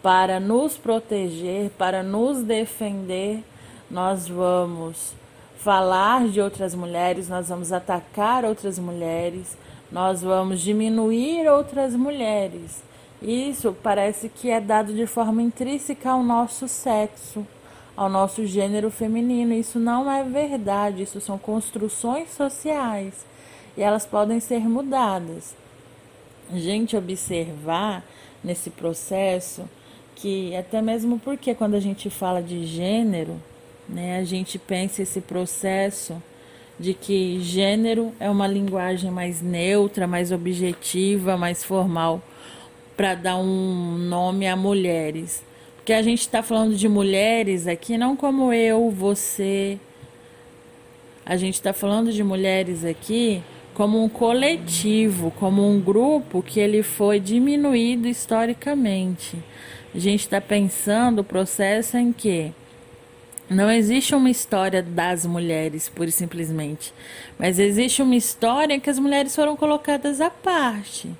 para 0.00 0.38
nos 0.38 0.76
proteger, 0.76 1.70
para 1.70 2.04
nos 2.04 2.44
defender, 2.44 3.42
nós 3.90 4.28
vamos 4.28 5.14
falar 5.58 6.28
de 6.28 6.40
outras 6.40 6.74
mulheres, 6.74 7.28
nós 7.28 7.48
vamos 7.48 7.72
atacar 7.72 8.44
outras 8.44 8.78
mulheres, 8.78 9.56
nós 9.90 10.22
vamos 10.22 10.60
diminuir 10.60 11.48
outras 11.48 11.94
mulheres. 11.94 12.82
Isso 13.20 13.76
parece 13.82 14.28
que 14.28 14.50
é 14.50 14.60
dado 14.60 14.94
de 14.94 15.06
forma 15.06 15.42
intrínseca 15.42 16.10
ao 16.10 16.22
nosso 16.22 16.68
sexo, 16.68 17.46
ao 17.96 18.08
nosso 18.08 18.46
gênero 18.46 18.90
feminino. 18.90 19.52
Isso 19.52 19.78
não 19.78 20.10
é 20.10 20.22
verdade, 20.22 21.02
isso 21.02 21.20
são 21.20 21.36
construções 21.36 22.30
sociais 22.30 23.26
e 23.76 23.82
elas 23.82 24.06
podem 24.06 24.38
ser 24.38 24.60
mudadas. 24.68 25.54
A 26.52 26.58
gente 26.58 26.96
observar 26.96 28.04
nesse 28.42 28.70
processo 28.70 29.68
que 30.14 30.54
até 30.56 30.80
mesmo 30.80 31.18
porque 31.18 31.54
quando 31.54 31.74
a 31.74 31.80
gente 31.80 32.08
fala 32.08 32.42
de 32.42 32.64
gênero, 32.66 33.40
né? 33.88 34.18
A 34.18 34.24
gente 34.24 34.58
pensa 34.58 35.02
esse 35.02 35.20
processo 35.20 36.22
de 36.78 36.94
que 36.94 37.40
gênero 37.40 38.12
é 38.20 38.30
uma 38.30 38.46
linguagem 38.46 39.10
mais 39.10 39.42
neutra, 39.42 40.06
mais 40.06 40.30
objetiva, 40.30 41.36
mais 41.36 41.64
formal 41.64 42.22
para 42.96 43.14
dar 43.14 43.36
um 43.36 43.96
nome 43.96 44.46
a 44.46 44.56
mulheres. 44.56 45.42
Porque 45.76 45.92
a 45.92 46.02
gente 46.02 46.20
está 46.20 46.42
falando 46.42 46.76
de 46.76 46.88
mulheres 46.88 47.66
aqui 47.66 47.96
não 47.96 48.14
como 48.14 48.52
eu, 48.52 48.90
você. 48.90 49.78
A 51.24 51.36
gente 51.36 51.54
está 51.54 51.72
falando 51.72 52.12
de 52.12 52.22
mulheres 52.22 52.84
aqui 52.84 53.42
como 53.74 54.02
um 54.02 54.08
coletivo, 54.08 55.30
como 55.38 55.64
um 55.64 55.80
grupo 55.80 56.42
que 56.42 56.58
ele 56.58 56.82
foi 56.82 57.20
diminuído 57.20 58.08
historicamente. 58.08 59.38
A 59.94 59.98
gente 59.98 60.20
está 60.20 60.40
pensando 60.40 61.20
o 61.20 61.24
processo 61.24 61.96
em 61.96 62.12
que 62.12 62.52
não 63.48 63.70
existe 63.70 64.14
uma 64.14 64.28
história 64.28 64.82
das 64.82 65.24
mulheres, 65.24 65.88
pura 65.88 66.08
e 66.08 66.12
simplesmente, 66.12 66.92
mas 67.38 67.58
existe 67.58 68.02
uma 68.02 68.14
história 68.14 68.78
que 68.78 68.90
as 68.90 68.98
mulheres 68.98 69.34
foram 69.34 69.56
colocadas 69.56 70.20
à 70.20 70.28
parte. 70.28 71.10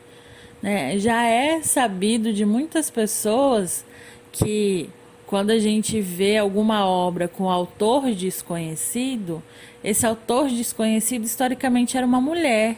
Né? 0.62 0.98
Já 0.98 1.24
é 1.24 1.62
sabido 1.62 2.32
de 2.32 2.44
muitas 2.44 2.90
pessoas 2.90 3.84
que 4.30 4.90
quando 5.26 5.50
a 5.50 5.58
gente 5.58 6.00
vê 6.00 6.36
alguma 6.36 6.86
obra 6.86 7.28
com 7.28 7.50
autor 7.50 8.10
desconhecido, 8.12 9.42
esse 9.82 10.06
autor 10.06 10.48
desconhecido 10.48 11.24
historicamente 11.24 11.96
era 11.96 12.06
uma 12.06 12.20
mulher. 12.20 12.76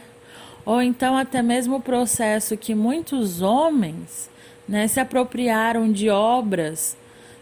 Ou 0.65 0.81
então 0.81 1.17
até 1.17 1.41
mesmo 1.41 1.77
o 1.77 1.81
processo 1.81 2.57
que 2.57 2.75
muitos 2.75 3.41
homens 3.41 4.29
né, 4.67 4.87
se 4.87 4.99
apropriaram 4.99 5.91
de 5.91 6.09
obras, 6.09 6.95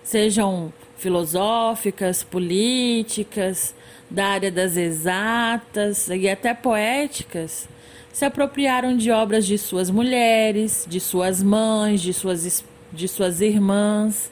sejam 0.04 0.72
filosóficas, 1.00 2.24
políticas, 2.24 3.74
da 4.10 4.28
área 4.28 4.52
das 4.52 4.76
exatas 4.76 6.10
e 6.10 6.28
até 6.28 6.54
poéticas, 6.54 7.70
se 8.12 8.26
apropriaram 8.26 8.98
de 8.98 9.12
obras 9.12 9.46
de 9.46 9.58
suas 9.58 9.90
mulheres, 9.90 10.86
de 10.88 11.00
suas 11.00 11.42
mães, 11.42 12.02
de 12.02 12.14
suas, 12.14 12.64
de 12.92 13.08
suas 13.08 13.40
irmãs. 13.40 14.32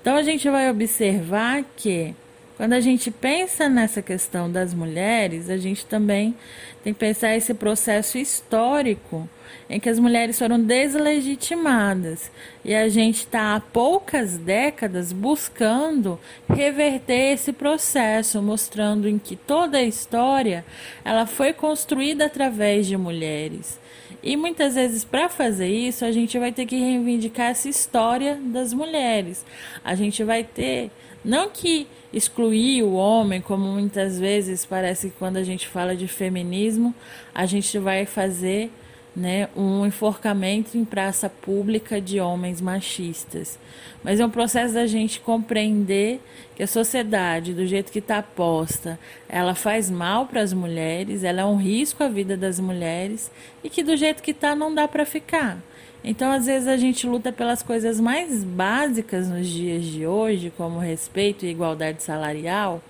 Então 0.00 0.16
a 0.16 0.22
gente 0.22 0.48
vai 0.48 0.70
observar 0.70 1.64
que 1.76 2.14
quando 2.56 2.72
a 2.72 2.80
gente 2.80 3.10
pensa 3.10 3.68
nessa 3.68 4.00
questão 4.00 4.50
das 4.50 4.72
mulheres, 4.72 5.50
a 5.50 5.58
gente 5.58 5.84
também 5.84 6.34
tem 6.82 6.94
que 6.94 6.98
pensar 6.98 7.36
esse 7.36 7.52
processo 7.52 8.16
histórico 8.16 9.28
em 9.68 9.78
que 9.78 9.88
as 9.88 9.98
mulheres 9.98 10.38
foram 10.38 10.58
deslegitimadas 10.60 12.30
e 12.64 12.74
a 12.74 12.88
gente 12.88 13.18
está 13.18 13.56
há 13.56 13.60
poucas 13.60 14.38
décadas 14.38 15.12
buscando 15.12 16.18
reverter 16.48 17.34
esse 17.34 17.52
processo, 17.52 18.40
mostrando 18.40 19.06
em 19.06 19.18
que 19.18 19.36
toda 19.36 19.78
a 19.78 19.82
história 19.82 20.64
ela 21.04 21.26
foi 21.26 21.52
construída 21.52 22.24
através 22.24 22.86
de 22.86 22.96
mulheres. 22.96 23.78
E 24.22 24.34
muitas 24.36 24.74
vezes, 24.74 25.04
para 25.04 25.28
fazer 25.28 25.68
isso, 25.68 26.04
a 26.04 26.10
gente 26.10 26.38
vai 26.38 26.52
ter 26.52 26.64
que 26.64 26.76
reivindicar 26.76 27.50
essa 27.50 27.68
história 27.68 28.36
das 28.40 28.72
mulheres. 28.72 29.44
A 29.84 29.94
gente 29.94 30.24
vai 30.24 30.42
ter, 30.42 30.90
não 31.24 31.50
que 31.50 31.86
excluir 32.12 32.82
o 32.82 32.92
homem, 32.94 33.40
como 33.40 33.66
muitas 33.66 34.18
vezes 34.18 34.64
parece 34.64 35.10
que 35.10 35.16
quando 35.16 35.36
a 35.36 35.44
gente 35.44 35.66
fala 35.66 35.96
de 35.96 36.08
feminismo, 36.08 36.94
a 37.34 37.46
gente 37.46 37.78
vai 37.78 38.06
fazer 38.06 38.70
né, 39.16 39.48
um 39.56 39.86
enforcamento 39.86 40.76
em 40.76 40.84
praça 40.84 41.30
pública 41.30 41.98
de 41.98 42.20
homens 42.20 42.60
machistas. 42.60 43.58
Mas 44.04 44.20
é 44.20 44.26
um 44.26 44.30
processo 44.30 44.74
da 44.74 44.86
gente 44.86 45.20
compreender 45.20 46.20
que 46.54 46.62
a 46.62 46.66
sociedade, 46.66 47.54
do 47.54 47.66
jeito 47.66 47.90
que 47.90 47.98
está 47.98 48.22
posta, 48.22 48.98
ela 49.26 49.54
faz 49.54 49.90
mal 49.90 50.26
para 50.26 50.42
as 50.42 50.52
mulheres, 50.52 51.24
ela 51.24 51.40
é 51.40 51.44
um 51.46 51.56
risco 51.56 52.04
à 52.04 52.08
vida 52.08 52.36
das 52.36 52.60
mulheres 52.60 53.30
e 53.64 53.70
que 53.70 53.82
do 53.82 53.96
jeito 53.96 54.22
que 54.22 54.32
está 54.32 54.54
não 54.54 54.74
dá 54.74 54.86
para 54.86 55.06
ficar. 55.06 55.58
Então, 56.04 56.30
às 56.30 56.46
vezes, 56.46 56.68
a 56.68 56.76
gente 56.76 57.06
luta 57.06 57.32
pelas 57.32 57.62
coisas 57.62 58.00
mais 58.00 58.44
básicas 58.44 59.28
nos 59.28 59.46
dias 59.46 59.84
de 59.84 60.06
hoje, 60.06 60.52
como 60.56 60.78
respeito 60.78 61.44
e 61.44 61.50
igualdade 61.50 62.02
salarial. 62.02 62.82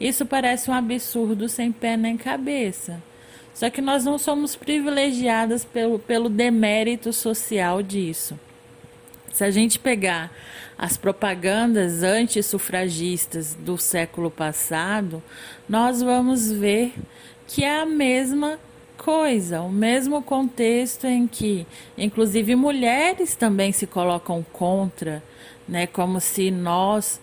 Isso 0.00 0.26
parece 0.26 0.70
um 0.70 0.74
absurdo 0.74 1.48
sem 1.48 1.72
pé 1.72 1.96
nem 1.96 2.16
cabeça. 2.16 3.02
Só 3.54 3.68
que 3.70 3.80
nós 3.80 4.04
não 4.04 4.18
somos 4.18 4.54
privilegiadas 4.54 5.64
pelo, 5.64 5.98
pelo 5.98 6.28
demérito 6.28 7.12
social 7.12 7.82
disso. 7.82 8.38
Se 9.32 9.44
a 9.44 9.50
gente 9.50 9.78
pegar 9.78 10.32
as 10.76 10.96
propagandas 10.96 12.04
antissufragistas 12.04 13.54
do 13.54 13.76
século 13.76 14.30
passado, 14.30 15.22
nós 15.68 16.00
vamos 16.00 16.52
ver 16.52 16.94
que 17.48 17.64
é 17.64 17.80
a 17.80 17.86
mesma 17.86 18.58
coisa, 18.98 19.62
o 19.62 19.70
mesmo 19.70 20.20
contexto 20.20 21.06
em 21.06 21.26
que, 21.26 21.66
inclusive, 21.96 22.54
mulheres 22.56 23.36
também 23.36 23.72
se 23.72 23.86
colocam 23.86 24.44
contra, 24.52 25.22
né? 25.66 25.86
Como 25.86 26.20
se 26.20 26.50
nós, 26.50 27.20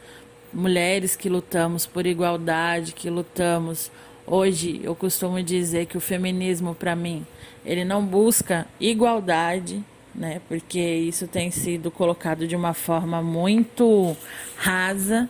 mulheres 0.53 1.15
que 1.15 1.29
lutamos 1.29 1.85
por 1.85 2.07
igualdade, 2.07 2.93
que 2.93 3.09
lutamos 3.09 3.91
hoje, 4.25 4.79
eu 4.83 4.95
costumo 4.95 5.43
dizer 5.43 5.85
que 5.85 5.97
o 5.97 6.01
feminismo, 6.01 6.73
para 6.73 6.95
mim, 6.95 7.25
ele 7.65 7.83
não 7.83 8.03
busca 8.03 8.65
igualdade, 8.79 9.83
né? 10.15 10.41
Porque 10.47 10.79
isso 10.79 11.27
tem 11.27 11.51
sido 11.51 11.91
colocado 11.91 12.47
de 12.47 12.55
uma 12.55 12.73
forma 12.73 13.21
muito 13.21 14.15
rasa. 14.55 15.29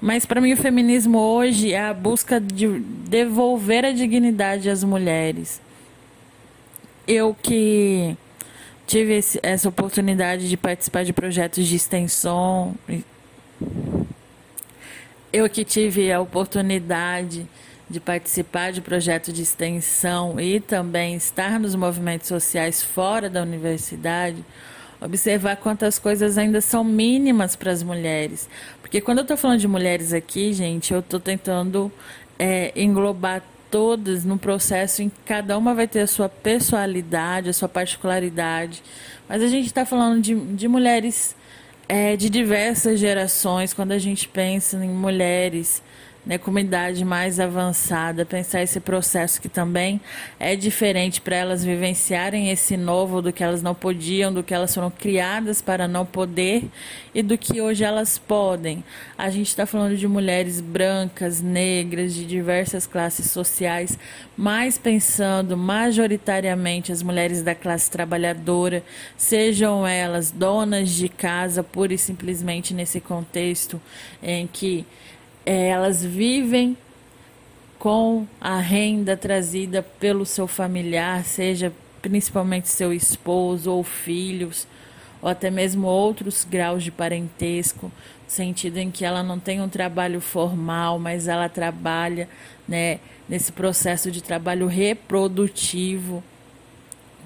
Mas 0.00 0.24
para 0.24 0.40
mim 0.40 0.52
o 0.52 0.56
feminismo 0.56 1.18
hoje 1.18 1.72
é 1.72 1.80
a 1.80 1.94
busca 1.94 2.40
de 2.40 2.80
devolver 2.80 3.84
a 3.84 3.92
dignidade 3.92 4.70
às 4.70 4.82
mulheres 4.82 5.60
eu 7.06 7.34
que 7.34 8.16
tive 8.86 9.14
esse, 9.14 9.40
essa 9.42 9.68
oportunidade 9.68 10.48
de 10.48 10.56
participar 10.56 11.04
de 11.04 11.12
projetos 11.12 11.66
de 11.66 11.76
extensão, 11.76 12.74
eu 15.32 15.48
que 15.48 15.64
tive 15.64 16.12
a 16.12 16.20
oportunidade 16.20 17.46
de 17.88 18.00
participar 18.00 18.72
de 18.72 18.80
projetos 18.80 19.34
de 19.34 19.42
extensão 19.42 20.40
e 20.40 20.60
também 20.60 21.14
estar 21.14 21.58
nos 21.60 21.74
movimentos 21.74 22.28
sociais 22.28 22.82
fora 22.82 23.28
da 23.28 23.42
universidade, 23.42 24.44
observar 25.00 25.56
quantas 25.56 25.98
coisas 25.98 26.38
ainda 26.38 26.60
são 26.60 26.84
mínimas 26.84 27.56
para 27.56 27.70
as 27.70 27.82
mulheres. 27.82 28.48
Porque 28.80 29.00
quando 29.00 29.18
eu 29.18 29.22
estou 29.22 29.36
falando 29.36 29.58
de 29.58 29.68
mulheres 29.68 30.12
aqui, 30.12 30.52
gente, 30.52 30.92
eu 30.92 31.00
estou 31.00 31.20
tentando 31.20 31.92
é, 32.38 32.72
englobar 32.74 33.42
todas 33.72 34.22
no 34.22 34.38
processo 34.38 35.02
em 35.02 35.08
que 35.08 35.16
cada 35.24 35.56
uma 35.56 35.74
vai 35.74 35.88
ter 35.88 36.00
a 36.00 36.06
sua 36.06 36.28
personalidade, 36.28 37.48
a 37.48 37.52
sua 37.54 37.70
particularidade. 37.70 38.82
Mas 39.26 39.42
a 39.42 39.48
gente 39.48 39.64
está 39.64 39.86
falando 39.86 40.20
de, 40.20 40.34
de 40.34 40.68
mulheres 40.68 41.34
é, 41.88 42.14
de 42.14 42.28
diversas 42.28 43.00
gerações, 43.00 43.72
quando 43.72 43.92
a 43.92 43.98
gente 43.98 44.28
pensa 44.28 44.76
em 44.76 44.90
mulheres 44.90 45.82
né, 46.24 46.38
com 46.38 46.50
uma 46.50 46.60
idade 46.60 47.04
mais 47.04 47.40
avançada, 47.40 48.24
pensar 48.24 48.62
esse 48.62 48.78
processo 48.78 49.40
que 49.40 49.48
também 49.48 50.00
é 50.38 50.54
diferente 50.54 51.20
para 51.20 51.34
elas 51.34 51.64
vivenciarem 51.64 52.50
esse 52.50 52.76
novo 52.76 53.20
do 53.20 53.32
que 53.32 53.42
elas 53.42 53.60
não 53.60 53.74
podiam, 53.74 54.32
do 54.32 54.42
que 54.42 54.54
elas 54.54 54.72
foram 54.72 54.90
criadas 54.90 55.60
para 55.60 55.88
não 55.88 56.06
poder 56.06 56.64
e 57.12 57.22
do 57.22 57.36
que 57.36 57.60
hoje 57.60 57.82
elas 57.82 58.18
podem. 58.18 58.84
A 59.18 59.30
gente 59.30 59.48
está 59.48 59.66
falando 59.66 59.96
de 59.96 60.06
mulheres 60.06 60.60
brancas, 60.60 61.40
negras, 61.40 62.14
de 62.14 62.24
diversas 62.24 62.86
classes 62.86 63.30
sociais, 63.30 63.98
mas 64.36 64.78
pensando 64.78 65.56
majoritariamente 65.56 66.92
as 66.92 67.02
mulheres 67.02 67.42
da 67.42 67.54
classe 67.54 67.90
trabalhadora, 67.90 68.84
sejam 69.16 69.84
elas 69.84 70.30
donas 70.30 70.90
de 70.90 71.08
casa, 71.08 71.64
pura 71.64 71.94
e 71.94 71.98
simplesmente 71.98 72.72
nesse 72.72 73.00
contexto 73.00 73.80
em 74.22 74.46
que 74.46 74.86
é, 75.44 75.68
elas 75.68 76.04
vivem 76.04 76.76
com 77.78 78.26
a 78.40 78.58
renda 78.58 79.16
trazida 79.16 79.82
pelo 79.82 80.24
seu 80.24 80.46
familiar, 80.46 81.24
seja 81.24 81.72
principalmente 82.00 82.68
seu 82.68 82.92
esposo 82.92 83.72
ou 83.72 83.82
filhos, 83.82 84.66
ou 85.20 85.28
até 85.28 85.50
mesmo 85.50 85.86
outros 85.86 86.44
graus 86.44 86.84
de 86.84 86.90
parentesco, 86.90 87.86
no 87.86 88.30
sentido 88.30 88.78
em 88.78 88.90
que 88.90 89.04
ela 89.04 89.22
não 89.22 89.38
tem 89.38 89.60
um 89.60 89.68
trabalho 89.68 90.20
formal, 90.20 90.98
mas 90.98 91.28
ela 91.28 91.48
trabalha 91.48 92.28
né, 92.68 93.00
nesse 93.28 93.50
processo 93.52 94.10
de 94.10 94.22
trabalho 94.22 94.66
reprodutivo. 94.66 96.22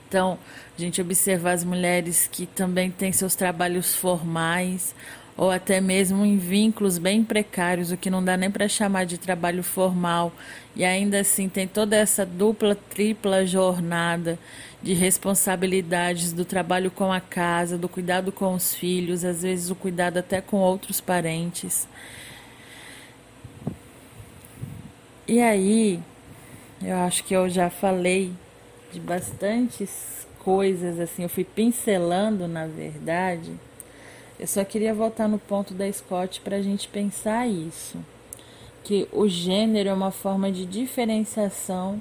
Então, 0.08 0.38
a 0.76 0.80
gente 0.80 1.00
observa 1.00 1.50
as 1.50 1.64
mulheres 1.64 2.28
que 2.30 2.46
também 2.46 2.90
têm 2.90 3.12
seus 3.12 3.34
trabalhos 3.34 3.94
formais, 3.94 4.94
ou 5.36 5.50
até 5.50 5.80
mesmo 5.80 6.24
em 6.24 6.38
vínculos 6.38 6.96
bem 6.96 7.22
precários, 7.22 7.90
o 7.92 7.96
que 7.96 8.08
não 8.08 8.24
dá 8.24 8.36
nem 8.36 8.50
para 8.50 8.68
chamar 8.68 9.04
de 9.04 9.18
trabalho 9.18 9.62
formal, 9.62 10.32
e 10.74 10.84
ainda 10.84 11.20
assim 11.20 11.48
tem 11.48 11.68
toda 11.68 11.94
essa 11.94 12.24
dupla, 12.24 12.74
tripla 12.74 13.46
jornada 13.46 14.38
de 14.82 14.94
responsabilidades 14.94 16.32
do 16.32 16.44
trabalho 16.44 16.90
com 16.90 17.12
a 17.12 17.20
casa, 17.20 17.76
do 17.76 17.88
cuidado 17.88 18.32
com 18.32 18.54
os 18.54 18.74
filhos, 18.74 19.24
às 19.24 19.42
vezes 19.42 19.70
o 19.70 19.74
cuidado 19.74 20.18
até 20.18 20.40
com 20.40 20.56
outros 20.56 21.00
parentes. 21.00 21.86
E 25.28 25.40
aí, 25.40 26.00
eu 26.80 26.96
acho 26.98 27.24
que 27.24 27.34
eu 27.34 27.48
já 27.48 27.68
falei 27.68 28.32
de 28.92 29.00
bastantes 29.00 30.26
coisas 30.38 31.00
assim, 31.00 31.24
eu 31.24 31.28
fui 31.28 31.42
pincelando 31.42 32.46
na 32.46 32.66
verdade 32.66 33.52
eu 34.38 34.46
só 34.46 34.64
queria 34.64 34.94
voltar 34.94 35.28
no 35.28 35.38
ponto 35.38 35.72
da 35.74 35.90
Scott 35.90 36.40
para 36.40 36.56
a 36.56 36.62
gente 36.62 36.88
pensar 36.88 37.46
isso. 37.46 37.98
que 38.84 39.08
o 39.10 39.26
gênero 39.28 39.88
é 39.88 39.92
uma 39.92 40.12
forma 40.12 40.52
de 40.52 40.64
diferenciação 40.64 42.00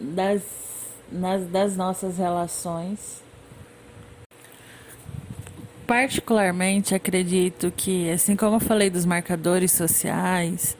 das, 0.00 0.40
nas, 1.10 1.48
das 1.48 1.76
nossas 1.76 2.16
relações. 2.16 3.20
Particularmente 5.84 6.94
acredito 6.94 7.72
que, 7.76 8.08
assim 8.08 8.36
como 8.36 8.56
eu 8.56 8.60
falei 8.60 8.88
dos 8.88 9.04
marcadores 9.04 9.72
sociais, 9.72 10.76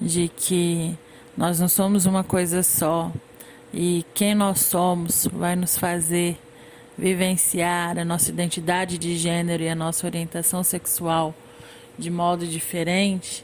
de 0.00 0.28
que 0.28 0.96
nós 1.36 1.58
não 1.58 1.68
somos 1.68 2.06
uma 2.06 2.22
coisa 2.22 2.62
só 2.62 3.10
e 3.74 4.04
quem 4.14 4.34
nós 4.34 4.60
somos 4.60 5.26
vai 5.32 5.56
nos 5.56 5.76
fazer 5.76 6.38
vivenciar 7.00 7.98
a 7.98 8.04
nossa 8.04 8.28
identidade 8.28 8.98
de 8.98 9.16
gênero 9.16 9.62
e 9.62 9.68
a 9.70 9.74
nossa 9.74 10.06
orientação 10.06 10.62
sexual 10.62 11.34
de 11.98 12.10
modo 12.10 12.46
diferente, 12.46 13.42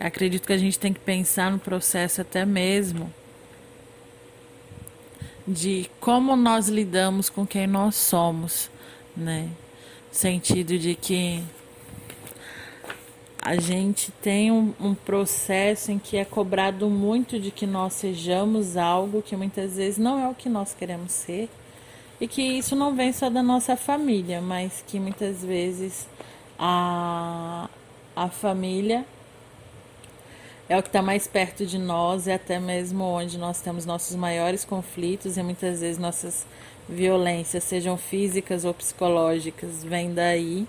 acredito 0.00 0.46
que 0.46 0.52
a 0.52 0.58
gente 0.58 0.78
tem 0.80 0.92
que 0.92 0.98
pensar 0.98 1.52
no 1.52 1.60
processo 1.60 2.20
até 2.20 2.44
mesmo 2.44 3.12
de 5.46 5.88
como 6.00 6.34
nós 6.34 6.68
lidamos 6.68 7.30
com 7.30 7.46
quem 7.46 7.68
nós 7.68 7.94
somos, 7.94 8.68
né? 9.16 9.48
Sentido 10.10 10.76
de 10.76 10.96
que 10.96 11.42
a 13.40 13.56
gente 13.56 14.10
tem 14.20 14.50
um, 14.50 14.74
um, 14.80 14.94
processo 14.94 15.90
em 15.90 15.98
que 15.98 16.16
é 16.16 16.24
cobrado 16.24 16.88
muito 16.88 17.40
de 17.40 17.50
que 17.50 17.66
nós 17.66 17.94
sejamos 17.94 18.76
algo 18.76 19.22
que 19.22 19.36
muitas 19.36 19.76
vezes 19.76 19.98
não 19.98 20.18
é 20.18 20.28
o 20.28 20.34
que 20.34 20.48
nós 20.48 20.74
queremos 20.74 21.12
ser 21.12 21.48
e 22.22 22.28
que 22.28 22.40
isso 22.40 22.76
não 22.76 22.94
vem 22.94 23.12
só 23.12 23.28
da 23.28 23.42
nossa 23.42 23.76
família, 23.76 24.40
mas 24.40 24.84
que 24.86 25.00
muitas 25.00 25.44
vezes 25.44 26.06
a, 26.56 27.68
a 28.14 28.28
família 28.28 29.04
é 30.68 30.78
o 30.78 30.82
que 30.84 30.88
está 30.88 31.02
mais 31.02 31.26
perto 31.26 31.66
de 31.66 31.78
nós, 31.78 32.28
é 32.28 32.34
até 32.34 32.60
mesmo 32.60 33.02
onde 33.02 33.36
nós 33.36 33.60
temos 33.60 33.84
nossos 33.84 34.14
maiores 34.14 34.64
conflitos 34.64 35.36
e 35.36 35.42
muitas 35.42 35.80
vezes 35.80 35.98
nossas 35.98 36.46
violências, 36.88 37.64
sejam 37.64 37.96
físicas 37.96 38.64
ou 38.64 38.72
psicológicas, 38.72 39.82
vêm 39.82 40.14
daí, 40.14 40.64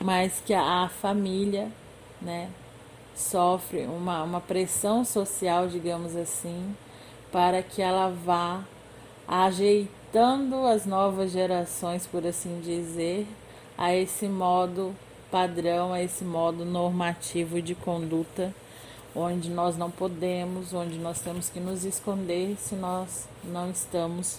mas 0.00 0.42
que 0.44 0.52
a, 0.52 0.90
família, 1.00 1.68
né, 2.20 2.50
sofre 3.14 3.86
uma, 3.86 4.24
uma 4.24 4.40
pressão 4.40 5.04
social, 5.04 5.68
digamos 5.68 6.16
assim, 6.16 6.74
para 7.30 7.62
que 7.62 7.80
ela 7.80 8.10
vá 8.10 8.64
ajeitando 9.28 10.02
as 10.16 10.86
novas 10.86 11.32
gerações, 11.32 12.06
por 12.06 12.24
assim 12.24 12.60
dizer, 12.60 13.26
a 13.76 13.94
esse 13.94 14.26
modo 14.26 14.94
padrão, 15.30 15.92
a 15.92 16.00
esse 16.00 16.22
modo 16.22 16.64
normativo 16.64 17.60
de 17.60 17.74
conduta, 17.74 18.54
onde 19.14 19.50
nós 19.50 19.76
não 19.76 19.90
podemos, 19.90 20.72
onde 20.72 20.98
nós 20.98 21.20
temos 21.20 21.48
que 21.48 21.58
nos 21.58 21.84
esconder 21.84 22.56
se 22.58 22.76
nós 22.76 23.26
não 23.42 23.70
estamos 23.70 24.38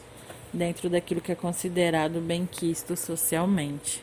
dentro 0.53 0.89
daquilo 0.89 1.19
que 1.19 1.33
é 1.33 1.35
considerado 1.35 2.21
bem-quisto 2.21 2.95
socialmente. 2.95 4.01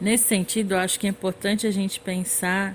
Nesse 0.00 0.24
sentido, 0.24 0.72
eu 0.72 0.78
acho 0.78 0.98
que 0.98 1.06
é 1.06 1.10
importante 1.10 1.66
a 1.66 1.70
gente 1.70 2.00
pensar 2.00 2.74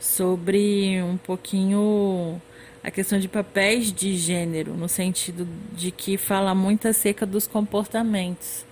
sobre 0.00 1.02
um 1.02 1.18
pouquinho 1.18 2.40
a 2.84 2.90
questão 2.90 3.18
de 3.18 3.26
papéis 3.26 3.90
de 3.90 4.14
gênero, 4.14 4.74
no 4.74 4.88
sentido 4.90 5.48
de 5.72 5.90
que 5.90 6.18
fala 6.18 6.54
muito 6.54 6.86
acerca 6.86 7.24
dos 7.24 7.46
comportamentos. 7.46 8.64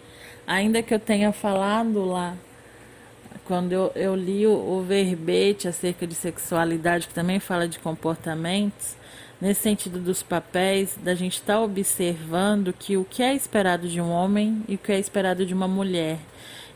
Ainda 0.46 0.82
que 0.82 0.92
eu 0.92 1.00
tenha 1.00 1.32
falado 1.32 2.04
lá 2.04 2.36
quando 3.44 3.72
eu, 3.72 3.90
eu 3.94 4.14
li 4.14 4.46
o, 4.46 4.52
o 4.52 4.82
verbete 4.82 5.66
acerca 5.66 6.06
de 6.06 6.14
sexualidade, 6.14 7.08
que 7.08 7.14
também 7.14 7.40
fala 7.40 7.66
de 7.66 7.78
comportamentos, 7.78 8.96
nesse 9.40 9.62
sentido 9.62 9.98
dos 9.98 10.22
papéis, 10.22 10.96
da 11.02 11.14
gente 11.14 11.34
estar 11.34 11.54
tá 11.54 11.60
observando 11.60 12.72
que 12.72 12.96
o 12.96 13.04
que 13.04 13.22
é 13.22 13.34
esperado 13.34 13.88
de 13.88 14.00
um 14.00 14.10
homem 14.10 14.62
e 14.68 14.74
o 14.74 14.78
que 14.78 14.92
é 14.92 14.98
esperado 14.98 15.44
de 15.44 15.54
uma 15.54 15.66
mulher, 15.66 16.18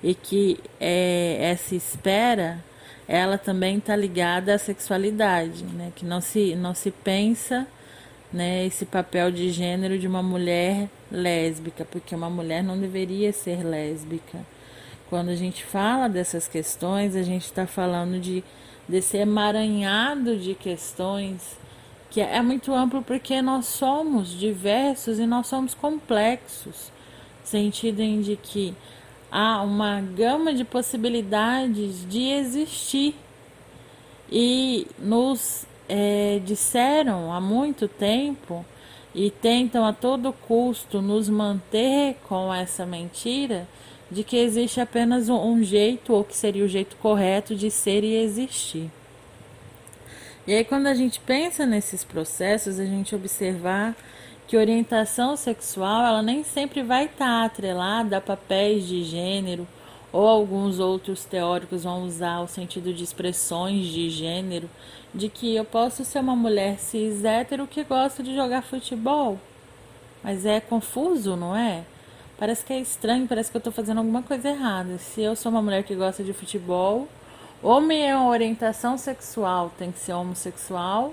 e 0.02 0.14
que 0.14 0.58
é, 0.80 1.36
essa 1.40 1.74
espera, 1.74 2.64
ela 3.08 3.38
também 3.38 3.78
está 3.78 3.94
ligada 3.94 4.54
à 4.54 4.58
sexualidade, 4.58 5.64
né? 5.64 5.92
que 5.94 6.04
não 6.04 6.20
se, 6.20 6.54
não 6.56 6.74
se 6.74 6.90
pensa 6.90 7.66
né, 8.32 8.66
esse 8.66 8.84
papel 8.84 9.30
de 9.30 9.50
gênero 9.50 9.98
de 9.98 10.06
uma 10.06 10.22
mulher 10.22 10.88
lésbica, 11.10 11.84
porque 11.84 12.14
uma 12.14 12.28
mulher 12.28 12.62
não 12.62 12.78
deveria 12.78 13.32
ser 13.32 13.64
lésbica. 13.64 14.40
Quando 15.08 15.28
a 15.28 15.36
gente 15.36 15.64
fala 15.64 16.08
dessas 16.08 16.48
questões, 16.48 17.14
a 17.14 17.22
gente 17.22 17.44
está 17.44 17.66
falando 17.66 18.18
de 18.18 18.42
desse 18.88 19.16
emaranhado 19.16 20.36
de 20.36 20.54
questões 20.54 21.58
que 22.08 22.20
é 22.20 22.40
muito 22.40 22.72
amplo 22.72 23.02
porque 23.02 23.42
nós 23.42 23.66
somos 23.66 24.30
diversos 24.30 25.18
e 25.18 25.26
nós 25.26 25.48
somos 25.48 25.74
complexos, 25.74 26.92
sentido 27.42 28.00
em 28.00 28.20
de 28.20 28.36
que 28.36 28.74
há 29.30 29.62
uma 29.62 30.00
gama 30.00 30.52
de 30.54 30.64
possibilidades 30.64 32.08
de 32.08 32.30
existir 32.30 33.14
e 34.30 34.86
nos 34.98 35.66
é, 35.88 36.40
disseram 36.44 37.32
há 37.32 37.40
muito 37.40 37.88
tempo 37.88 38.64
e 39.14 39.30
tentam 39.30 39.84
a 39.84 39.92
todo 39.92 40.32
custo 40.32 41.00
nos 41.00 41.28
manter 41.28 42.16
com 42.28 42.52
essa 42.52 42.84
mentira 42.84 43.66
de 44.10 44.22
que 44.22 44.36
existe 44.36 44.80
apenas 44.80 45.28
um, 45.28 45.62
jeito, 45.62 46.12
ou 46.12 46.22
que 46.22 46.36
seria 46.36 46.64
o 46.64 46.68
jeito 46.68 46.96
correto 46.96 47.54
de 47.54 47.70
ser 47.70 48.04
e 48.04 48.14
existir. 48.14 48.90
E 50.46 50.54
aí, 50.54 50.64
quando 50.64 50.86
a 50.86 50.94
gente 50.94 51.18
pensa 51.18 51.66
nesses 51.66 52.04
processos, 52.04 52.78
a 52.78 52.84
gente 52.84 53.16
observar 53.16 53.96
que 54.46 54.56
orientação 54.56 55.36
sexual 55.36 56.06
ela 56.06 56.22
nem 56.22 56.44
sempre 56.44 56.82
vai 56.82 57.06
estar 57.06 57.40
tá 57.40 57.44
atrelada 57.44 58.16
a 58.16 58.20
papéis 58.20 58.86
de 58.86 59.02
gênero, 59.02 59.66
ou 60.12 60.26
alguns 60.26 60.78
outros 60.78 61.24
teóricos 61.24 61.84
vão 61.84 62.04
usar 62.04 62.40
o 62.40 62.48
sentido 62.48 62.92
de 62.92 63.02
expressões 63.02 63.86
de 63.86 64.08
gênero, 64.08 64.70
de 65.12 65.28
que 65.28 65.54
eu 65.54 65.64
posso 65.64 66.04
ser 66.04 66.20
uma 66.20 66.36
mulher 66.36 66.78
cis 66.78 67.24
hétero 67.24 67.66
que 67.66 67.82
gosta 67.82 68.22
de 68.22 68.34
jogar 68.34 68.62
futebol. 68.62 69.38
Mas 70.22 70.46
é 70.46 70.60
confuso, 70.60 71.36
não 71.36 71.54
é? 71.56 71.84
Parece 72.38 72.64
que 72.64 72.72
é 72.72 72.80
estranho, 72.80 73.26
parece 73.26 73.50
que 73.50 73.56
eu 73.56 73.60
estou 73.60 73.72
fazendo 73.72 73.98
alguma 73.98 74.22
coisa 74.22 74.48
errada. 74.48 74.98
Se 74.98 75.22
eu 75.22 75.34
sou 75.34 75.50
uma 75.50 75.62
mulher 75.62 75.82
que 75.82 75.94
gosta 75.94 76.22
de 76.22 76.32
futebol, 76.32 77.08
ou 77.62 77.80
minha 77.80 78.22
orientação 78.22 78.98
sexual 78.98 79.72
tem 79.78 79.90
que 79.90 79.98
ser 79.98 80.12
homossexual, 80.12 81.12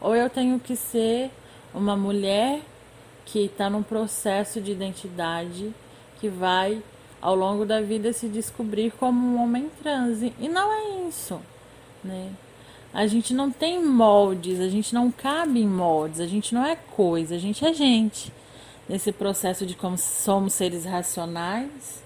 ou 0.00 0.16
eu 0.16 0.28
tenho 0.30 0.58
que 0.58 0.74
ser 0.74 1.30
uma 1.74 1.96
mulher 1.96 2.60
que 3.26 3.46
está 3.46 3.68
num 3.68 3.82
processo 3.82 4.60
de 4.60 4.72
identidade 4.72 5.74
que 6.20 6.28
vai 6.28 6.82
ao 7.20 7.34
longo 7.34 7.64
da 7.64 7.80
vida 7.80 8.12
se 8.12 8.28
descobrir 8.28 8.92
como 8.92 9.26
um 9.26 9.42
homem 9.42 9.70
trans. 9.82 10.22
E 10.38 10.48
não 10.48 10.72
é 10.72 11.08
isso, 11.08 11.40
né? 12.02 12.30
A 12.92 13.06
gente 13.06 13.34
não 13.34 13.50
tem 13.50 13.84
moldes, 13.84 14.60
a 14.60 14.68
gente 14.68 14.94
não 14.94 15.10
cabe 15.10 15.60
em 15.60 15.66
moldes, 15.66 16.20
a 16.20 16.26
gente 16.26 16.54
não 16.54 16.64
é 16.64 16.76
coisa, 16.76 17.34
a 17.34 17.38
gente 17.38 17.64
é 17.64 17.72
gente 17.72 18.32
nesse 18.88 19.10
processo 19.10 19.66
de 19.66 19.74
como 19.74 19.98
somos 19.98 20.52
seres 20.52 20.84
racionais, 20.84 22.02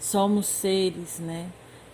somos 0.00 0.46
seres, 0.46 1.18
né, 1.18 1.46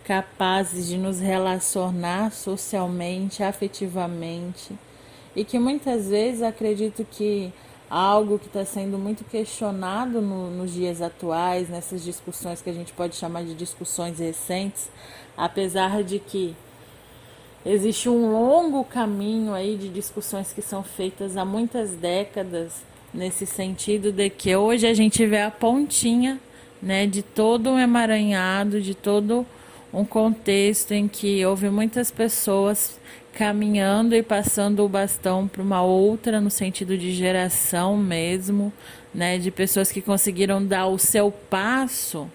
capazes 0.04 0.86
de 0.86 0.96
nos 0.96 1.18
relacionar 1.18 2.30
socialmente, 2.32 3.42
afetivamente, 3.42 4.72
e 5.34 5.44
que 5.44 5.58
muitas 5.58 6.08
vezes 6.08 6.42
acredito 6.42 7.06
que 7.10 7.52
algo 7.88 8.38
que 8.38 8.46
está 8.46 8.64
sendo 8.64 8.98
muito 8.98 9.24
questionado 9.24 10.20
no, 10.20 10.50
nos 10.50 10.72
dias 10.72 11.02
atuais, 11.02 11.68
nessas 11.68 12.02
discussões 12.02 12.60
que 12.60 12.70
a 12.70 12.72
gente 12.72 12.92
pode 12.92 13.14
chamar 13.16 13.44
de 13.44 13.54
discussões 13.54 14.18
recentes, 14.18 14.90
apesar 15.36 16.02
de 16.02 16.18
que 16.18 16.56
existe 17.64 18.08
um 18.08 18.32
longo 18.32 18.84
caminho 18.84 19.54
aí 19.54 19.76
de 19.76 19.88
discussões 19.88 20.52
que 20.52 20.62
são 20.62 20.82
feitas 20.82 21.36
há 21.36 21.44
muitas 21.44 21.92
décadas 21.92 22.82
nesse 23.12 23.46
sentido 23.46 24.10
de 24.10 24.28
que 24.28 24.54
hoje 24.56 24.86
a 24.86 24.94
gente 24.94 25.24
vê 25.24 25.42
a 25.42 25.50
pontinha 25.50 26.40
né, 26.82 27.06
de 27.06 27.22
todo 27.22 27.70
um 27.70 27.78
emaranhado, 27.78 28.80
de 28.80 28.94
todo 28.94 29.46
um 29.92 30.04
contexto 30.04 30.92
em 30.92 31.06
que 31.06 31.46
houve 31.46 31.70
muitas 31.70 32.10
pessoas 32.10 32.98
caminhando 33.34 34.14
e 34.14 34.22
passando 34.22 34.84
o 34.84 34.88
bastão 34.88 35.48
para 35.48 35.62
uma 35.62 35.82
outra 35.82 36.40
no 36.40 36.50
sentido 36.50 36.96
de 36.96 37.12
geração 37.12 37.96
mesmo, 37.96 38.72
né, 39.12 39.38
de 39.38 39.50
pessoas 39.50 39.90
que 39.90 40.00
conseguiram 40.00 40.64
dar 40.64 40.86
o 40.86 40.98
seu 40.98 41.30
passo, 41.30 42.30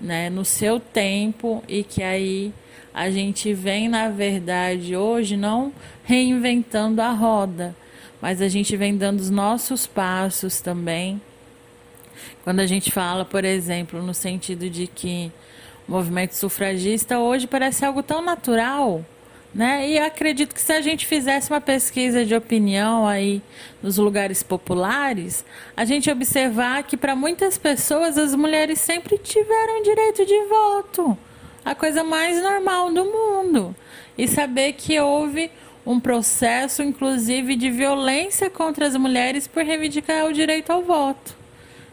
né, 0.00 0.28
no 0.28 0.44
seu 0.44 0.78
tempo 0.78 1.64
e 1.66 1.82
que 1.82 2.02
aí 2.02 2.52
a 2.92 3.10
gente 3.10 3.52
vem 3.54 3.88
na 3.88 4.08
verdade 4.10 4.94
hoje 4.94 5.36
não 5.36 5.72
reinventando 6.04 7.00
a 7.00 7.10
roda, 7.10 7.74
mas 8.20 8.42
a 8.42 8.48
gente 8.48 8.76
vem 8.76 8.96
dando 8.96 9.20
os 9.20 9.30
nossos 9.30 9.86
passos 9.86 10.60
também. 10.60 11.20
Quando 12.44 12.60
a 12.60 12.66
gente 12.66 12.90
fala, 12.90 13.24
por 13.24 13.44
exemplo, 13.44 14.02
no 14.02 14.14
sentido 14.14 14.68
de 14.68 14.86
que 14.86 15.32
o 15.88 15.92
movimento 15.92 16.34
sufragista 16.34 17.18
hoje 17.18 17.46
parece 17.46 17.84
algo 17.84 18.02
tão 18.02 18.22
natural, 18.22 19.04
Né? 19.56 19.88
E 19.88 19.98
acredito 19.98 20.54
que 20.54 20.60
se 20.60 20.70
a 20.70 20.82
gente 20.82 21.06
fizesse 21.06 21.50
uma 21.50 21.62
pesquisa 21.62 22.26
de 22.26 22.34
opinião 22.34 23.06
aí 23.06 23.40
nos 23.82 23.96
lugares 23.96 24.42
populares, 24.42 25.46
a 25.74 25.82
gente 25.82 26.10
observar 26.10 26.82
que 26.82 26.94
para 26.94 27.16
muitas 27.16 27.56
pessoas 27.56 28.18
as 28.18 28.34
mulheres 28.34 28.78
sempre 28.78 29.16
tiveram 29.16 29.82
direito 29.82 30.26
de 30.26 30.44
voto, 30.44 31.16
a 31.64 31.74
coisa 31.74 32.04
mais 32.04 32.42
normal 32.42 32.92
do 32.92 33.06
mundo. 33.06 33.74
E 34.18 34.28
saber 34.28 34.74
que 34.74 35.00
houve 35.00 35.50
um 35.86 35.98
processo, 35.98 36.82
inclusive, 36.82 37.56
de 37.56 37.70
violência 37.70 38.50
contra 38.50 38.86
as 38.86 38.94
mulheres 38.94 39.46
por 39.46 39.64
reivindicar 39.64 40.26
o 40.26 40.34
direito 40.34 40.70
ao 40.70 40.82
voto, 40.82 41.34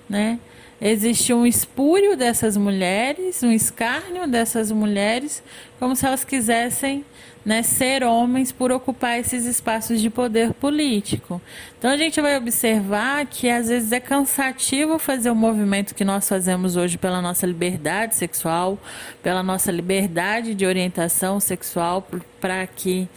né? 0.10 0.38
Existe 0.86 1.34
um 1.34 1.46
espúrio 1.46 2.18
dessas 2.18 2.58
mulheres, 2.58 3.42
um 3.42 3.54
escárnio 3.54 4.28
dessas 4.28 4.70
mulheres, 4.70 5.42
como 5.80 5.96
se 5.96 6.06
elas 6.06 6.26
quisessem 6.26 7.06
né, 7.46 7.64
ser 7.64 8.04
homens 8.04 8.52
por 8.52 8.70
ocupar 8.70 9.18
esses 9.18 9.46
espaços 9.46 10.02
de 10.02 10.10
poder 10.10 10.52
político. 10.54 11.42
Então 11.80 11.90
a 11.90 11.96
gente 11.96 12.20
vai 12.20 12.36
observar 12.36 13.26
que 13.28 13.50
às 13.50 13.70
vezes 13.70 13.94
é 13.94 14.00
cansativo 14.02 15.00
fazer 15.00 15.30
o 15.30 15.36
movimento 15.36 15.96
que 15.96 16.04
nós 16.04 16.28
fazemos 16.28 16.76
hoje 16.76 16.98
pela 16.98 17.22
nossa 17.22 17.48
liberdade 17.48 18.18
sexual, 18.18 18.78
pela 19.22 19.42
nossa 19.42 19.72
liberdade 19.72 20.54
de 20.54 20.66
orientação 20.66 21.40
sexual, 21.40 22.06
para 22.42 22.68
que 22.68 23.08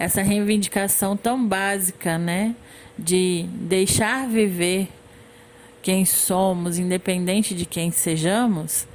essa 0.00 0.20
reivindicação 0.20 1.16
tão 1.16 1.46
básica, 1.46 2.18
né, 2.18 2.56
de 2.98 3.46
deixar 3.52 4.26
viver 4.26 4.88
quem 5.84 6.06
somos, 6.06 6.78
independente 6.78 7.54
de 7.54 7.66
quem 7.66 7.90
sejamos, 7.90 8.86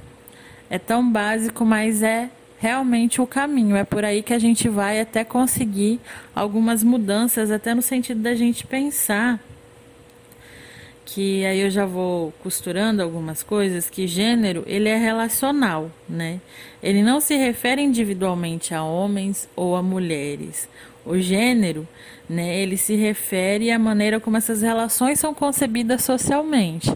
é 0.68 0.76
tão 0.76 1.08
básico, 1.08 1.64
mas 1.64 2.02
é 2.02 2.28
realmente 2.58 3.20
o 3.20 3.26
caminho. 3.28 3.76
É 3.76 3.84
por 3.84 4.04
aí 4.04 4.24
que 4.24 4.34
a 4.34 4.40
gente 4.40 4.68
vai 4.68 5.00
até 5.00 5.22
conseguir 5.22 6.00
algumas 6.34 6.82
mudanças, 6.82 7.52
até 7.52 7.76
no 7.76 7.80
sentido 7.80 8.20
da 8.20 8.34
gente 8.34 8.66
pensar 8.66 9.38
que 11.04 11.44
aí 11.46 11.60
eu 11.60 11.70
já 11.70 11.86
vou 11.86 12.32
costurando 12.42 13.02
algumas 13.02 13.40
coisas 13.44 13.88
que 13.88 14.08
gênero 14.08 14.64
ele 14.66 14.88
é 14.88 14.96
relacional, 14.96 15.92
né? 16.08 16.40
Ele 16.82 17.02
não 17.02 17.20
se 17.20 17.36
refere 17.36 17.80
individualmente 17.82 18.74
a 18.74 18.82
homens 18.82 19.48
ou 19.54 19.76
a 19.76 19.82
mulheres. 19.82 20.68
O 21.06 21.16
gênero, 21.18 21.86
né, 22.30 22.56
ele 22.60 22.76
se 22.76 22.94
refere 22.94 23.72
à 23.72 23.78
maneira 23.78 24.20
como 24.20 24.36
essas 24.36 24.62
relações 24.62 25.18
são 25.18 25.34
concebidas 25.34 26.04
socialmente. 26.04 26.88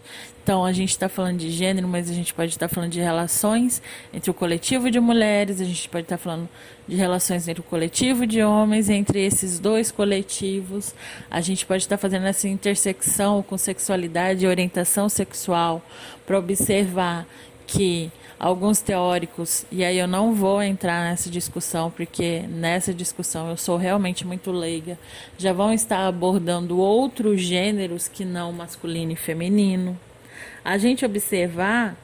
Então, 0.44 0.64
a 0.64 0.73
gente 0.73 0.90
está 0.90 1.09
falando 1.09 1.38
de 1.38 1.51
gênero, 1.51 1.88
mas 1.88 2.09
a 2.09 2.14
gente 2.14 2.33
pode 2.33 2.53
estar 2.53 2.68
tá 2.68 2.73
falando 2.73 2.92
de 2.92 3.01
relações 3.01 3.83
entre 4.12 4.31
o 4.31 4.35
coletivo 4.35 4.92
de 4.92 5.01
mulheres, 5.01 5.61
a 5.61 5.64
gente 5.64 5.88
pode 5.88 6.05
estar 6.05 6.18
tá 6.18 6.23
falando 6.23 6.49
de 6.87 6.94
relações 6.94 7.49
entre 7.49 7.61
o 7.61 7.64
coletivo 7.64 8.25
de 8.29 8.44
homens, 8.44 8.88
entre 8.88 9.25
esses 9.25 9.59
dois 9.59 9.90
coletivos. 9.90 10.94
A 11.29 11.40
gente 11.40 11.66
pode 11.66 11.83
estar 11.83 11.97
tá 11.97 12.01
fazendo 12.01 12.27
essa 12.27 12.47
intersecção 12.47 13.42
com 13.42 13.59
sexualidade 13.59 14.44
e 14.44 14.49
orientação 14.49 15.09
sexual 15.09 15.83
para 16.25 16.38
observar 16.38 17.27
que 17.66 18.09
alguns 18.46 18.80
teóricos, 18.83 19.64
e 19.72 19.83
aí 19.83 19.98
eu 19.98 20.07
não 20.07 20.35
vou 20.35 20.62
entrar 20.62 21.02
nessa 21.09 21.30
discussão, 21.30 21.90
porque 21.90 22.40
nessa 22.40 22.92
discussão 22.92 23.48
eu 23.48 23.57
sou 23.57 23.78
realmente 23.78 24.26
muito 24.26 24.52
leiga, 24.52 24.98
já 25.38 25.52
vão 25.52 25.72
estar 25.72 26.07
abordando 26.07 26.78
outros 26.78 27.40
gêneros 27.40 28.07
que 28.07 28.24
não 28.24 28.52
masculino 28.52 29.12
e 29.12 29.16
feminino 29.16 29.98
a 30.64 30.78
gente 30.78 31.04
observar 31.04 31.96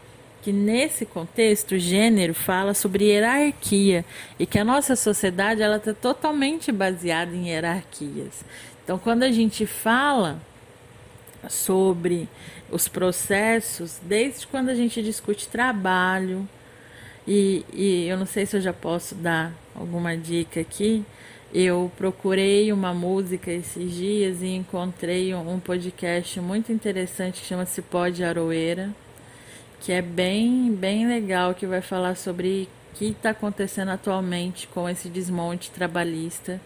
que 0.43 0.53
nesse 0.53 1.05
contexto, 1.05 1.79
gênero 1.79 2.33
fala 2.35 2.75
sobre 2.75 3.05
hierarquia 3.05 4.05
e 4.39 4.47
que 4.47 4.59
a 4.59 4.65
nossa 4.65 4.97
sociedade 4.97 5.63
ela 5.63 5.77
está 5.77 5.93
totalmente 5.93 6.73
baseada 6.73 7.35
em 7.35 7.49
hierarquias. 7.49 8.45
Então, 8.83 8.99
quando 8.99 9.23
a 9.23 9.31
gente 9.31 9.67
fala 9.67 10.41
sobre 11.49 12.29
os 12.71 12.89
processos, 12.89 13.99
desde 14.03 14.47
quando 14.47 14.69
a 14.69 14.75
gente 14.75 15.03
discute 15.03 15.49
trabalho, 15.49 16.49
e, 17.27 17.65
e 17.73 18.09
eu 18.09 18.17
não 18.17 18.27
sei 18.27 18.47
se 18.47 18.57
eu 18.57 18.61
já 18.61 18.73
posso 18.73 19.15
dar 19.15 19.53
alguma 19.75 20.17
dica 20.17 20.61
aqui, 20.61 21.05
eu 21.53 21.91
procurei 21.97 22.73
uma 22.73 22.95
música 22.95 23.51
esses 23.51 23.93
dias 23.93 24.41
e 24.41 24.49
encontrei 24.49 25.35
um 25.35 25.59
podcast 25.59 26.41
muito 26.41 26.73
interessante 26.73 27.41
que 27.41 27.47
chama-se 27.47 27.83
Pó 27.83 28.09
de 28.09 28.23
Aroeira, 28.23 28.91
que 29.81 29.93
é 29.93 30.01
bem, 30.01 30.73
bem 30.73 31.09
legal, 31.09 31.55
que 31.55 31.67
vai 31.67 31.81
falar 31.81 32.17
sobre 32.17 32.69
o 32.93 32.97
que 32.97 33.07
está 33.07 33.31
acontecendo 33.31 33.91
atualmente 33.91 34.69
com 34.69 34.89
esse 34.89 35.09
desmonte 35.09 35.71
trabalhista, 35.71 36.61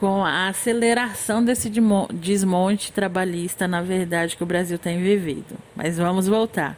com 0.00 0.24
a 0.24 0.48
aceleração 0.48 1.44
desse 1.44 1.70
desmonte 2.14 2.90
trabalhista, 2.90 3.68
na 3.68 3.82
verdade, 3.82 4.34
que 4.34 4.42
o 4.42 4.46
Brasil 4.46 4.78
tem 4.78 4.98
vivido. 4.98 5.58
Mas 5.76 5.98
vamos 5.98 6.26
voltar. 6.26 6.74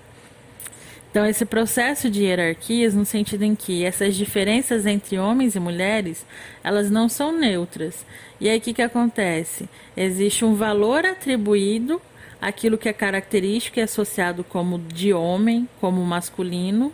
Então, 1.08 1.24
esse 1.24 1.44
processo 1.44 2.11
de 2.11 2.24
hierarquias, 2.24 2.94
no 2.94 3.04
sentido 3.04 3.44
em 3.44 3.54
que 3.54 3.85
essas 3.85 4.16
diferenças 4.16 4.87
entre 4.87 5.20
homens 5.20 5.54
e 5.54 5.61
mulheres, 5.61 6.26
elas 6.64 6.90
não 6.90 7.08
são 7.08 7.30
neutras. 7.30 8.04
E 8.40 8.48
aí, 8.48 8.58
o 8.58 8.61
que, 8.61 8.74
que 8.74 8.82
acontece? 8.82 9.68
Existe 9.96 10.44
um 10.44 10.56
valor 10.56 11.06
atribuído 11.06 12.02
àquilo 12.40 12.76
que 12.76 12.88
é 12.88 12.92
característico 12.92 13.78
e 13.78 13.82
associado 13.82 14.42
como 14.42 14.80
de 14.80 15.12
homem, 15.12 15.68
como 15.80 16.02
masculino, 16.04 16.92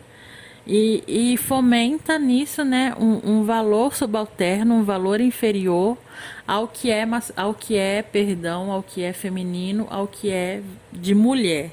e, 0.68 1.02
e 1.08 1.36
fomenta 1.38 2.18
nisso 2.18 2.64
né, 2.64 2.94
um, 3.00 3.38
um, 3.38 3.44
valor 3.44 3.94
subalterno, 3.94 4.74
um 4.74 4.84
valor 4.84 5.20
inferior 5.20 5.96
ao 6.46 6.68
que 6.68 6.90
é, 6.90 7.06
ao 7.36 7.54
que 7.54 7.76
é, 7.76 8.02
perdão, 8.02 8.70
ao 8.70 8.82
que 8.82 9.02
é 9.02 9.12
feminino, 9.12 9.86
ao 9.90 10.06
que 10.06 10.30
é 10.30 10.62
de 10.92 11.14
mulher 11.14 11.70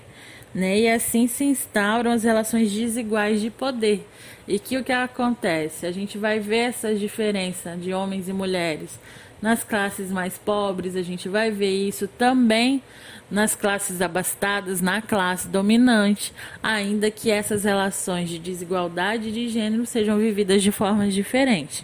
né? 0.55 0.79
E 0.79 0.89
assim 0.89 1.27
se 1.27 1.43
instauram 1.43 2.12
as 2.12 2.23
relações 2.23 2.71
desiguais 2.71 3.41
de 3.41 3.49
poder. 3.49 4.08
E 4.47 4.58
que 4.58 4.77
o 4.77 4.84
que 4.84 4.91
acontece? 4.93 5.86
A 5.86 5.91
gente 5.91 6.17
vai 6.17 6.39
ver 6.39 6.69
essa 6.69 6.95
diferença 6.95 7.75
de 7.75 7.93
homens 7.93 8.29
e 8.29 8.34
mulheres 8.34 8.97
nas 9.41 9.63
classes 9.63 10.10
mais 10.10 10.38
pobres, 10.38 10.95
a 10.95 11.01
gente 11.01 11.27
vai 11.27 11.51
ver 11.51 11.88
isso 11.88 12.08
também 12.08 12.81
nas 13.29 13.55
classes 13.55 14.01
abastadas, 14.01 14.81
na 14.81 15.01
classe 15.01 15.47
dominante, 15.47 16.33
ainda 16.61 17.09
que 17.09 17.31
essas 17.31 17.63
relações 17.63 18.29
de 18.29 18.38
desigualdade 18.38 19.31
de 19.31 19.49
gênero 19.49 19.85
sejam 19.85 20.17
vividas 20.17 20.61
de 20.61 20.71
formas 20.71 21.13
diferentes. 21.13 21.83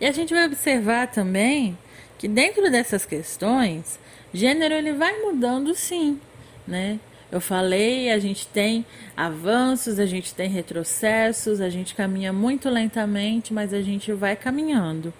E 0.00 0.04
a 0.04 0.12
gente 0.12 0.34
vai 0.34 0.44
observar 0.44 1.06
também 1.06 1.76
que 2.18 2.28
dentro 2.28 2.70
dessas 2.70 3.06
questões, 3.06 3.98
gênero 4.32 4.74
ele 4.74 4.92
vai 4.92 5.18
mudando 5.22 5.74
sim, 5.74 6.20
né? 6.66 7.00
Eu 7.30 7.40
falei, 7.40 8.10
a 8.10 8.18
gente 8.20 8.46
tem 8.46 8.86
avanços, 9.16 9.98
a 9.98 10.06
gente 10.06 10.32
tem 10.32 10.48
retrocessos, 10.48 11.60
a 11.60 11.68
gente 11.68 11.94
caminha 11.94 12.32
muito 12.32 12.70
lentamente, 12.70 13.52
mas 13.52 13.74
a 13.74 13.82
gente 13.82 14.12
vai 14.12 14.36
caminhando. 14.36 15.12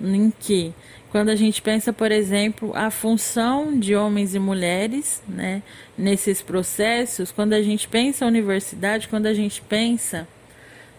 Em 0.00 0.32
que, 0.40 0.74
quando 1.14 1.28
a 1.28 1.36
gente 1.36 1.62
pensa, 1.62 1.92
por 1.92 2.10
exemplo, 2.10 2.72
a 2.74 2.90
função 2.90 3.78
de 3.78 3.94
homens 3.94 4.34
e 4.34 4.38
mulheres, 4.40 5.22
né, 5.28 5.62
nesses 5.96 6.42
processos, 6.42 7.30
quando 7.30 7.52
a 7.52 7.62
gente 7.62 7.86
pensa 7.86 8.24
a 8.24 8.26
universidade, 8.26 9.06
quando 9.06 9.26
a 9.26 9.32
gente 9.32 9.62
pensa, 9.62 10.26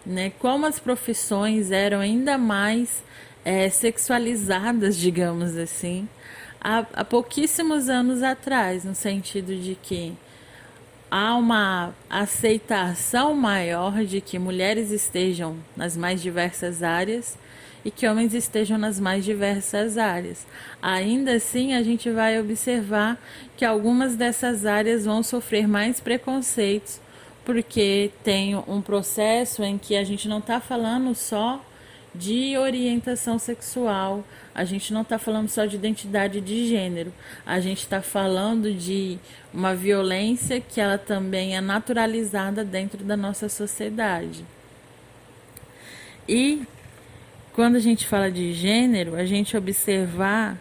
né, 0.06 0.32
como 0.38 0.64
as 0.64 0.78
profissões 0.78 1.70
eram 1.70 2.00
ainda 2.00 2.38
mais 2.38 3.04
é, 3.44 3.68
sexualizadas, 3.68 4.96
digamos 4.98 5.54
assim, 5.54 6.08
há, 6.62 6.78
há 6.94 7.04
pouquíssimos 7.04 7.90
anos 7.90 8.22
atrás, 8.22 8.84
no 8.84 8.94
sentido 8.94 9.54
de 9.54 9.74
que 9.74 10.14
há 11.10 11.36
uma 11.36 11.94
aceitação 12.08 13.34
maior 13.34 14.02
de 14.02 14.22
que 14.22 14.38
mulheres 14.38 14.90
estejam 14.90 15.58
nas 15.76 15.94
mais 15.94 16.22
diversas 16.22 16.82
áreas 16.82 17.36
e 17.86 17.90
que 17.92 18.08
homens 18.08 18.34
estejam 18.34 18.76
nas 18.76 18.98
mais 18.98 19.24
diversas 19.24 19.96
áreas. 19.96 20.44
Ainda 20.82 21.34
assim, 21.34 21.72
a 21.72 21.84
gente 21.84 22.10
vai 22.10 22.40
observar 22.40 23.16
que 23.56 23.64
algumas 23.64 24.16
dessas 24.16 24.66
áreas 24.66 25.04
vão 25.04 25.22
sofrer 25.22 25.68
mais 25.68 26.00
preconceitos, 26.00 27.00
porque 27.44 28.10
tem 28.24 28.56
um 28.56 28.82
processo 28.82 29.62
em 29.62 29.78
que 29.78 29.94
a 29.94 30.02
gente 30.02 30.26
não 30.26 30.38
está 30.38 30.60
falando 30.60 31.14
só 31.14 31.64
de 32.12 32.58
orientação 32.58 33.38
sexual, 33.38 34.24
a 34.52 34.64
gente 34.64 34.92
não 34.92 35.02
está 35.02 35.16
falando 35.16 35.48
só 35.48 35.64
de 35.64 35.76
identidade 35.76 36.40
de 36.40 36.66
gênero, 36.66 37.14
a 37.46 37.60
gente 37.60 37.82
está 37.82 38.02
falando 38.02 38.74
de 38.74 39.16
uma 39.54 39.76
violência 39.76 40.60
que 40.60 40.80
ela 40.80 40.98
também 40.98 41.56
é 41.56 41.60
naturalizada 41.60 42.64
dentro 42.64 43.04
da 43.04 43.16
nossa 43.16 43.48
sociedade. 43.48 44.44
E 46.28 46.66
quando 47.56 47.76
a 47.76 47.80
gente 47.80 48.06
fala 48.06 48.30
de 48.30 48.52
gênero, 48.52 49.16
a 49.16 49.24
gente 49.24 49.56
observar, 49.56 50.58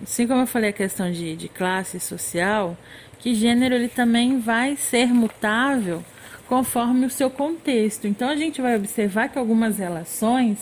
assim 0.00 0.28
como 0.28 0.42
eu 0.42 0.46
falei 0.46 0.70
a 0.70 0.72
questão 0.72 1.10
de, 1.10 1.34
de 1.34 1.48
classe 1.48 1.98
social, 1.98 2.78
que 3.18 3.34
gênero 3.34 3.74
ele 3.74 3.88
também 3.88 4.38
vai 4.38 4.76
ser 4.76 5.08
mutável 5.08 6.04
conforme 6.48 7.04
o 7.04 7.10
seu 7.10 7.28
contexto. 7.28 8.06
Então 8.06 8.28
a 8.28 8.36
gente 8.36 8.62
vai 8.62 8.76
observar 8.76 9.28
que 9.28 9.36
algumas 9.36 9.78
relações, 9.78 10.58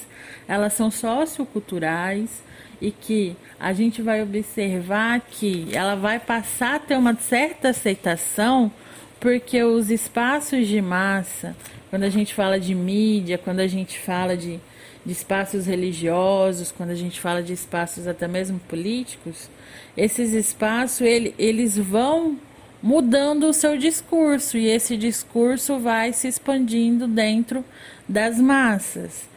elas 0.48 0.72
são 0.72 0.90
socioculturais 0.90 2.42
e 2.80 2.90
que 2.90 3.36
a 3.60 3.74
gente 3.74 4.00
vai 4.00 4.22
observar 4.22 5.20
que 5.20 5.68
ela 5.70 5.94
vai 5.94 6.18
passar 6.18 6.76
a 6.76 6.78
ter 6.78 6.96
uma 6.96 7.14
certa 7.14 7.68
aceitação 7.68 8.72
porque 9.20 9.62
os 9.62 9.90
espaços 9.90 10.66
de 10.66 10.80
massa, 10.80 11.54
quando 11.90 12.04
a 12.04 12.10
gente 12.10 12.32
fala 12.32 12.58
de 12.58 12.74
mídia, 12.74 13.36
quando 13.36 13.60
a 13.60 13.66
gente 13.66 13.98
fala 13.98 14.34
de, 14.34 14.58
de 15.04 15.12
espaços 15.12 15.66
religiosos, 15.66 16.72
quando 16.72 16.90
a 16.90 16.94
gente 16.94 17.20
fala 17.20 17.42
de 17.42 17.52
espaços 17.52 18.06
até 18.06 18.26
mesmo 18.26 18.58
políticos, 18.60 19.50
esses 19.96 20.32
espaços 20.32 21.02
ele, 21.02 21.34
eles 21.38 21.76
vão 21.76 22.38
mudando 22.82 23.44
o 23.44 23.52
seu 23.52 23.76
discurso 23.76 24.56
e 24.56 24.66
esse 24.66 24.96
discurso 24.96 25.78
vai 25.78 26.12
se 26.12 26.28
expandindo 26.28 27.06
dentro 27.06 27.64
das 28.08 28.38
massas. 28.38 29.28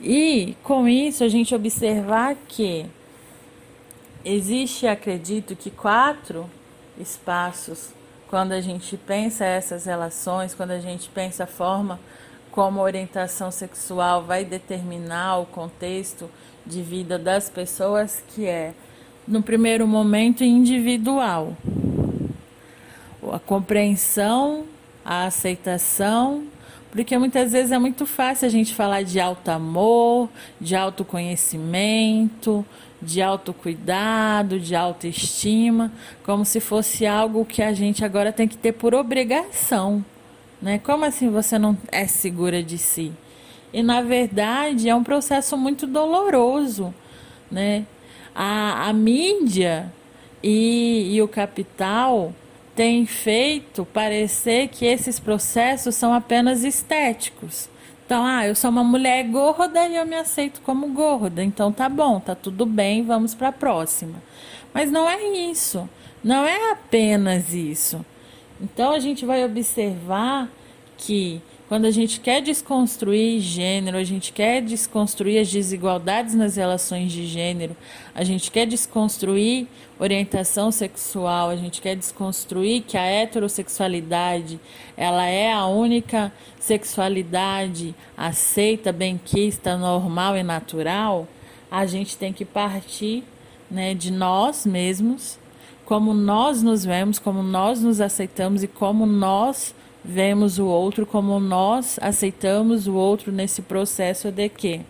E 0.00 0.56
com 0.62 0.88
isso 0.88 1.24
a 1.24 1.28
gente 1.28 1.54
observar 1.54 2.36
que 2.48 2.86
existe, 4.24 4.86
acredito 4.86 5.56
que 5.56 5.70
quatro 5.70 6.48
espaços 6.98 7.90
quando 8.28 8.52
a 8.52 8.60
gente 8.60 8.96
pensa 8.96 9.44
essas 9.44 9.86
relações, 9.86 10.54
quando 10.54 10.72
a 10.72 10.80
gente 10.80 11.08
pensa 11.08 11.44
a 11.44 11.46
forma 11.46 12.00
como 12.54 12.78
a 12.78 12.84
orientação 12.84 13.50
sexual 13.50 14.22
vai 14.22 14.44
determinar 14.44 15.38
o 15.38 15.46
contexto 15.46 16.30
de 16.64 16.82
vida 16.82 17.18
das 17.18 17.50
pessoas, 17.50 18.22
que 18.28 18.46
é 18.46 18.72
no 19.26 19.42
primeiro 19.42 19.88
momento 19.88 20.44
individual 20.44 21.56
a 23.32 23.40
compreensão, 23.40 24.66
a 25.04 25.24
aceitação, 25.24 26.44
porque 26.92 27.18
muitas 27.18 27.50
vezes 27.50 27.72
é 27.72 27.78
muito 27.78 28.06
fácil 28.06 28.46
a 28.46 28.50
gente 28.50 28.72
falar 28.72 29.02
de 29.02 29.18
alto 29.18 29.48
amor, 29.48 30.28
de 30.60 30.76
autoconhecimento, 30.76 32.64
de 33.02 33.20
autocuidado, 33.20 34.60
de 34.60 34.76
autoestima, 34.76 35.90
como 36.22 36.44
se 36.44 36.60
fosse 36.60 37.04
algo 37.04 37.44
que 37.44 37.60
a 37.60 37.72
gente 37.72 38.04
agora 38.04 38.30
tem 38.30 38.46
que 38.46 38.56
ter 38.56 38.70
por 38.70 38.94
obrigação. 38.94 40.04
Né? 40.64 40.78
Como 40.78 41.04
assim 41.04 41.28
você 41.28 41.58
não 41.58 41.76
é 41.92 42.06
segura 42.06 42.62
de 42.62 42.78
si? 42.78 43.12
E 43.70 43.82
na 43.82 44.00
verdade 44.00 44.88
é 44.88 44.94
um 44.94 45.04
processo 45.04 45.58
muito 45.58 45.86
doloroso. 45.86 46.94
Né? 47.50 47.84
A, 48.34 48.88
a 48.88 48.92
mídia 48.94 49.92
e, 50.42 51.14
e 51.14 51.20
o 51.20 51.28
capital 51.28 52.32
tem 52.74 53.04
feito 53.04 53.84
parecer 53.84 54.68
que 54.68 54.86
esses 54.86 55.20
processos 55.20 55.96
são 55.96 56.14
apenas 56.14 56.64
estéticos. 56.64 57.68
Então, 58.06 58.24
ah, 58.24 58.46
eu 58.46 58.54
sou 58.54 58.70
uma 58.70 58.82
mulher 58.82 59.22
gorda 59.24 59.86
e 59.86 59.96
eu 59.96 60.06
me 60.06 60.16
aceito 60.16 60.62
como 60.62 60.88
gorda. 60.88 61.44
Então 61.44 61.70
tá 61.70 61.90
bom, 61.90 62.18
tá 62.18 62.34
tudo 62.34 62.64
bem, 62.64 63.04
vamos 63.04 63.34
para 63.34 63.48
a 63.48 63.52
próxima. 63.52 64.14
Mas 64.72 64.90
não 64.90 65.06
é 65.08 65.22
isso. 65.50 65.86
Não 66.22 66.46
é 66.46 66.70
apenas 66.72 67.52
isso. 67.52 68.02
Então 68.60 68.92
a 68.92 68.98
gente 68.98 69.26
vai 69.26 69.44
observar 69.44 70.50
que 70.96 71.42
quando 71.66 71.86
a 71.86 71.90
gente 71.90 72.20
quer 72.20 72.42
desconstruir 72.42 73.40
gênero, 73.40 73.96
a 73.96 74.04
gente 74.04 74.32
quer 74.32 74.60
desconstruir 74.60 75.40
as 75.40 75.50
desigualdades 75.50 76.34
nas 76.34 76.56
relações 76.56 77.10
de 77.10 77.26
gênero, 77.26 77.74
a 78.14 78.22
gente 78.22 78.50
quer 78.50 78.66
desconstruir 78.66 79.66
orientação 79.98 80.70
sexual, 80.70 81.48
a 81.48 81.56
gente 81.56 81.80
quer 81.80 81.96
desconstruir 81.96 82.82
que 82.82 82.98
a 82.98 83.02
heterossexualidade 83.02 84.60
ela 84.96 85.26
é 85.26 85.52
a 85.52 85.66
única 85.66 86.30
sexualidade 86.60 87.94
aceita, 88.16 88.92
benquista, 88.92 89.76
normal 89.76 90.36
e 90.36 90.42
natural, 90.42 91.26
a 91.70 91.86
gente 91.86 92.16
tem 92.16 92.32
que 92.32 92.44
partir 92.44 93.24
né, 93.70 93.94
de 93.94 94.12
nós 94.12 94.66
mesmos, 94.66 95.38
como 95.84 96.14
nós 96.14 96.62
nos 96.62 96.84
vemos, 96.84 97.18
como 97.18 97.42
nós 97.42 97.82
nos 97.82 98.00
aceitamos 98.00 98.62
e 98.62 98.68
como 98.68 99.06
nós 99.06 99.74
vemos 100.04 100.58
o 100.58 100.66
outro 100.66 101.06
como 101.06 101.40
nós 101.40 101.98
aceitamos 102.02 102.86
o 102.86 102.94
outro 102.94 103.32
nesse 103.32 103.62
processo 103.62 104.30
de 104.30 104.50
que 104.50 104.82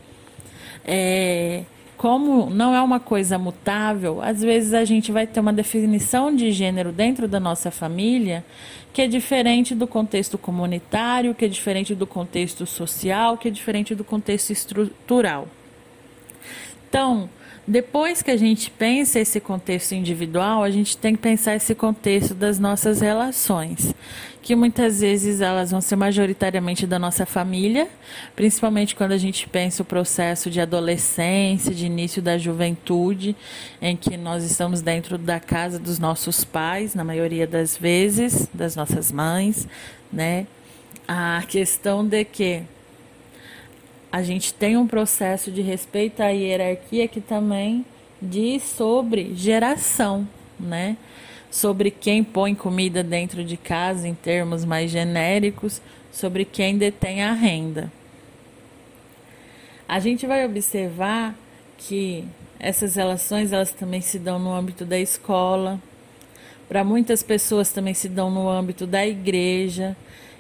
é, 0.84 1.62
como 1.96 2.50
não 2.50 2.74
é 2.74 2.82
uma 2.82 2.98
coisa 2.98 3.38
mutável, 3.38 4.20
às 4.20 4.42
vezes 4.42 4.74
a 4.74 4.84
gente 4.84 5.12
vai 5.12 5.26
ter 5.26 5.40
uma 5.40 5.52
definição 5.52 6.34
de 6.34 6.50
gênero 6.50 6.90
dentro 6.90 7.28
da 7.28 7.38
nossa 7.38 7.70
família 7.70 8.44
que 8.92 9.02
é 9.02 9.08
diferente 9.08 9.74
do 9.74 9.86
contexto 9.86 10.36
comunitário, 10.36 11.34
que 11.34 11.44
é 11.44 11.48
diferente 11.48 11.94
do 11.94 12.06
contexto 12.06 12.64
social, 12.66 13.36
que 13.36 13.48
é 13.48 13.50
diferente 13.50 13.92
do 13.94 14.04
contexto 14.04 14.50
estrutural. 14.50 15.48
Então, 16.88 17.28
depois 17.66 18.20
que 18.20 18.30
a 18.30 18.36
gente 18.36 18.70
pensa 18.70 19.18
esse 19.18 19.40
contexto 19.40 19.92
individual, 19.92 20.62
a 20.62 20.70
gente 20.70 20.96
tem 20.96 21.14
que 21.14 21.22
pensar 21.22 21.54
esse 21.56 21.74
contexto 21.74 22.34
das 22.34 22.58
nossas 22.58 23.00
relações, 23.00 23.94
que 24.42 24.54
muitas 24.54 25.00
vezes 25.00 25.40
elas 25.40 25.70
vão 25.70 25.80
ser 25.80 25.96
majoritariamente 25.96 26.86
da 26.86 26.98
nossa 26.98 27.24
família, 27.24 27.88
principalmente 28.36 28.94
quando 28.94 29.12
a 29.12 29.18
gente 29.18 29.48
pensa 29.48 29.82
o 29.82 29.86
processo 29.86 30.50
de 30.50 30.60
adolescência, 30.60 31.74
de 31.74 31.86
início 31.86 32.20
da 32.20 32.36
juventude, 32.36 33.34
em 33.80 33.96
que 33.96 34.18
nós 34.18 34.44
estamos 34.44 34.82
dentro 34.82 35.16
da 35.16 35.40
casa 35.40 35.78
dos 35.78 35.98
nossos 35.98 36.44
pais, 36.44 36.94
na 36.94 37.02
maioria 37.02 37.46
das 37.46 37.76
vezes, 37.76 38.46
das 38.52 38.76
nossas 38.76 39.10
mães, 39.10 39.66
né? 40.12 40.46
A 41.08 41.42
questão 41.48 42.06
de 42.06 42.24
que 42.24 42.62
a 44.14 44.22
gente 44.22 44.54
tem 44.54 44.76
um 44.76 44.86
processo 44.86 45.50
de 45.50 45.60
respeito 45.60 46.22
à 46.22 46.28
hierarquia 46.28 47.08
que 47.08 47.20
também 47.20 47.84
diz 48.22 48.62
sobre 48.62 49.34
geração, 49.34 50.24
né? 50.58 50.96
Sobre 51.50 51.90
quem 51.90 52.22
põe 52.22 52.54
comida 52.54 53.02
dentro 53.02 53.42
de 53.42 53.56
casa 53.56 54.06
em 54.06 54.14
termos 54.14 54.64
mais 54.64 54.88
genéricos, 54.88 55.82
sobre 56.12 56.44
quem 56.44 56.78
detém 56.78 57.24
a 57.24 57.32
renda. 57.32 57.90
A 59.88 59.98
gente 59.98 60.28
vai 60.28 60.46
observar 60.46 61.34
que 61.76 62.24
essas 62.60 62.94
relações 62.94 63.52
elas 63.52 63.72
também 63.72 64.00
se 64.00 64.20
dão 64.20 64.38
no 64.38 64.52
âmbito 64.52 64.84
da 64.84 64.96
escola, 64.96 65.80
para 66.68 66.84
muitas 66.84 67.20
pessoas 67.20 67.72
também 67.72 67.94
se 67.94 68.08
dão 68.08 68.30
no 68.30 68.48
âmbito 68.48 68.86
da 68.86 69.04
igreja, 69.04 69.96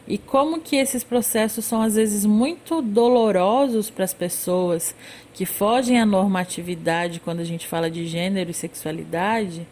e 0.06 0.18
como 0.18 0.60
que 0.60 0.76
esses 0.76 1.02
processos 1.02 1.64
são 1.64 1.80
às 1.80 1.94
vezes 1.94 2.24
muito 2.24 2.82
dolorosos 2.82 3.88
para 3.90 4.04
as 4.04 4.12
pessoas 4.12 4.94
que 5.32 5.46
fogem 5.46 5.98
à 5.98 6.06
normatividade 6.06 7.20
quando 7.20 7.40
a 7.40 7.44
gente 7.44 7.66
fala 7.66 7.90
de 7.90 8.06
gênero 8.06 8.50
e 8.50 8.54
sexualidade, 8.54 9.66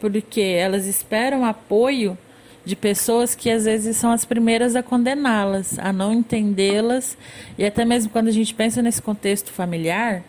porque 0.00 0.40
elas 0.40 0.86
esperam 0.86 1.44
apoio 1.44 2.16
de 2.64 2.76
pessoas 2.76 3.34
que 3.34 3.50
às 3.50 3.64
vezes 3.64 3.96
são 3.96 4.12
as 4.12 4.26
primeiras 4.26 4.76
a 4.76 4.82
condená-las, 4.82 5.78
a 5.78 5.90
não 5.90 6.12
entendê-las, 6.12 7.16
e 7.56 7.64
até 7.64 7.84
mesmo 7.84 8.10
quando 8.10 8.28
a 8.28 8.32
gente 8.32 8.54
pensa 8.54 8.82
nesse 8.82 9.00
contexto 9.00 9.50
familiar, 9.50 10.22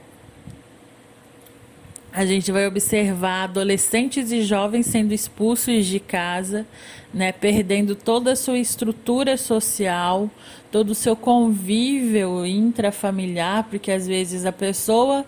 a 2.11 2.25
gente 2.25 2.51
vai 2.51 2.65
observar 2.65 3.43
adolescentes 3.43 4.31
e 4.31 4.41
jovens 4.41 4.87
sendo 4.87 5.13
expulsos 5.13 5.85
de 5.85 5.99
casa, 5.99 6.65
né, 7.13 7.31
perdendo 7.31 7.95
toda 7.95 8.31
a 8.31 8.35
sua 8.35 8.57
estrutura 8.57 9.37
social, 9.37 10.29
todo 10.71 10.91
o 10.91 10.95
seu 10.95 11.15
convívio 11.15 12.45
intrafamiliar, 12.45 13.65
porque 13.69 13.91
às 13.91 14.07
vezes 14.07 14.45
a 14.45 14.51
pessoa 14.51 15.23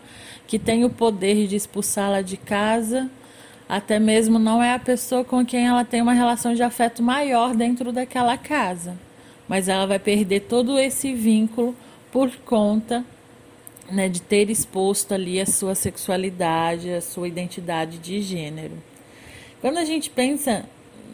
que 0.48 0.58
tem 0.58 0.84
o 0.84 0.89
poder 0.89 1.48
de 1.48 1.56
expulsá-la 1.56 2.22
de 2.22 2.36
casa, 2.36 3.10
até 3.70 4.00
mesmo 4.00 4.38
não 4.38 4.62
é 4.62 4.74
a 4.74 4.80
pessoa 4.80 5.24
com 5.24 5.46
quem 5.46 5.67
ela 5.67 5.86
tem 5.86 6.02
uma 6.02 6.13
relação 6.13 6.54
de 6.54 6.63
afeto 6.63 7.02
maior 7.02 7.56
dentro 7.56 7.91
daquela 7.91 8.38
casa, 8.38 8.98
mas 9.48 9.67
ela 9.67 9.86
vai 9.86 10.00
perder 10.00 10.41
todo 10.41 10.80
esse 10.80 11.13
vínculo 11.13 11.76
por 12.12 12.30
conta 12.44 13.06
né, 13.91 14.08
de 14.08 14.21
ter 14.21 14.49
exposto 14.49 15.13
ali 15.13 15.39
a 15.39 15.45
sua 15.45 15.75
sexualidade, 15.75 16.92
a 16.92 17.02
sua 17.02 17.27
identidade 17.27 17.98
de 17.98 18.21
gênero. 18.21 18.73
Quando 19.60 19.77
a 19.77 19.85
gente 19.85 20.10
pensa 20.10 20.65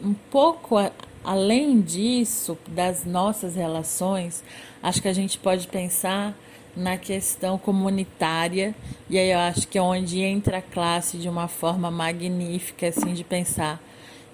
um 0.02 0.14
pouco 0.14 0.78
a, 0.78 0.90
além 1.24 1.80
disso, 1.80 2.56
das 2.68 3.04
nossas 3.04 3.54
relações, 3.54 4.42
acho 4.82 5.02
que 5.02 5.08
a 5.08 5.12
gente 5.12 5.38
pode 5.38 5.66
pensar 5.68 6.34
na 6.76 6.96
questão 6.96 7.58
comunitária, 7.58 8.74
e 9.10 9.18
aí 9.18 9.32
eu 9.32 9.38
acho 9.38 9.66
que 9.66 9.76
é 9.76 9.82
onde 9.82 10.20
entra 10.20 10.58
a 10.58 10.62
classe 10.62 11.18
de 11.18 11.28
uma 11.28 11.48
forma 11.48 11.90
magnífica, 11.90 12.88
assim, 12.88 13.12
de 13.14 13.24
pensar 13.24 13.82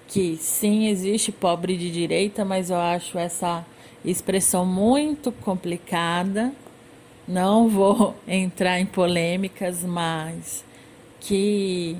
que 0.07 0.37
sim, 0.37 0.87
existe 0.87 1.31
pobre 1.31 1.75
de 1.75 1.91
direita, 1.91 2.45
mas 2.45 2.69
eu 2.69 2.77
acho 2.77 3.17
essa 3.17 3.65
expressão 4.03 4.63
muito 4.63 5.31
complicada, 5.31 6.53
não 7.27 7.67
vou 7.69 8.15
entrar 8.27 8.79
em 8.79 8.85
polêmicas, 8.85 9.83
mas 9.83 10.63
que 11.19 11.97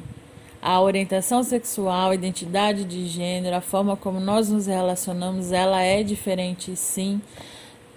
a 0.62 0.82
orientação 0.82 1.44
sexual, 1.44 2.12
a 2.12 2.16
identidade 2.16 2.84
de 2.84 3.08
gênero, 3.08 3.56
a 3.56 3.62
forma 3.62 3.96
como 3.96 4.20
nós 4.20 4.50
nos 4.50 4.66
relacionamos, 4.66 5.52
ela 5.52 5.82
é 5.82 6.02
diferente 6.04 6.76
sim, 6.76 7.22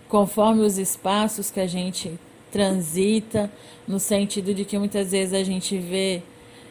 conforme 0.08 0.62
os 0.62 0.78
espaços 0.78 1.50
que 1.50 1.60
a 1.60 1.66
gente 1.66 2.18
transita, 2.50 3.50
no 3.86 3.98
sentido 3.98 4.52
de 4.54 4.64
que 4.64 4.78
muitas 4.78 5.12
vezes 5.12 5.34
a 5.34 5.42
gente 5.42 5.78
vê 5.78 6.22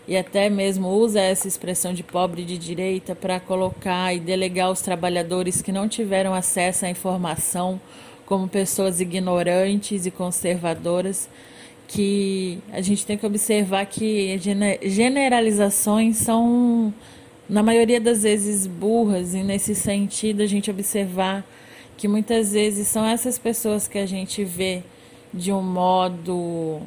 e 0.08 0.16
até 0.16 0.50
mesmo 0.50 0.88
usa 0.88 1.20
essa 1.20 1.48
expressão 1.48 1.94
de 1.94 2.02
pobre 2.02 2.46
de 2.46 2.58
direita 2.58 3.14
para 3.14 3.40
colocar 3.40 4.14
e 4.14 4.20
delegar 4.20 4.72
os 4.72 4.82
trabalhadores 4.82 5.62
que 5.62 5.72
não 5.72 5.90
tiveram 5.90 6.34
acesso 6.34 6.86
à 6.86 6.90
informação 6.90 7.80
como 8.28 8.48
pessoas 8.48 9.02
ignorantes 9.02 10.06
e 10.06 10.12
conservadoras, 10.12 11.28
que 11.88 12.60
a 12.72 12.82
gente 12.82 13.06
tem 13.06 13.18
que 13.18 13.26
observar 13.26 13.86
que 13.86 14.38
generalizações 14.84 16.18
são, 16.18 16.94
na 17.50 17.64
maioria 17.64 18.00
das 18.00 18.22
vezes, 18.24 18.68
burras, 18.68 19.34
e 19.34 19.42
nesse 19.42 19.74
sentido 19.74 20.44
a 20.44 20.46
gente 20.46 20.70
observar 20.70 21.44
que 21.98 22.08
muitas 22.08 22.52
vezes 22.52 22.88
são 22.88 23.04
essas 23.06 23.40
pessoas 23.40 23.88
que 23.88 23.98
a 23.98 24.06
gente 24.06 24.44
vê 24.44 24.84
de 25.34 25.52
um 25.52 25.64
modo 25.64 26.82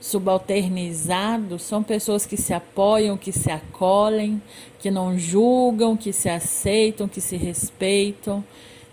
subalternizado 0.00 1.58
são 1.58 1.82
pessoas 1.82 2.26
que 2.26 2.36
se 2.36 2.52
apoiam, 2.52 3.16
que 3.16 3.32
se 3.32 3.50
acolhem, 3.50 4.40
que 4.78 4.90
não 4.90 5.18
julgam, 5.18 5.96
que 5.96 6.12
se 6.12 6.28
aceitam, 6.28 7.08
que 7.08 7.22
se 7.22 7.36
respeitam. 7.36 8.44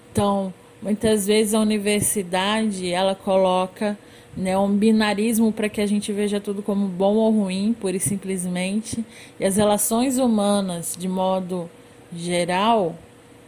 Então, 0.09 0.53
muitas 0.81 1.27
vezes 1.27 1.53
a 1.53 1.59
universidade 1.59 2.91
ela 2.91 3.13
coloca 3.15 3.97
né, 4.35 4.57
um 4.57 4.75
binarismo 4.75 5.51
para 5.51 5.69
que 5.69 5.81
a 5.81 5.87
gente 5.87 6.11
veja 6.11 6.39
tudo 6.39 6.63
como 6.63 6.87
bom 6.87 7.15
ou 7.15 7.31
ruim, 7.31 7.75
pura 7.79 7.97
e 7.97 7.99
simplesmente. 7.99 9.03
E 9.39 9.45
as 9.45 9.57
relações 9.57 10.17
humanas, 10.17 10.95
de 10.97 11.07
modo 11.07 11.69
geral, 12.15 12.95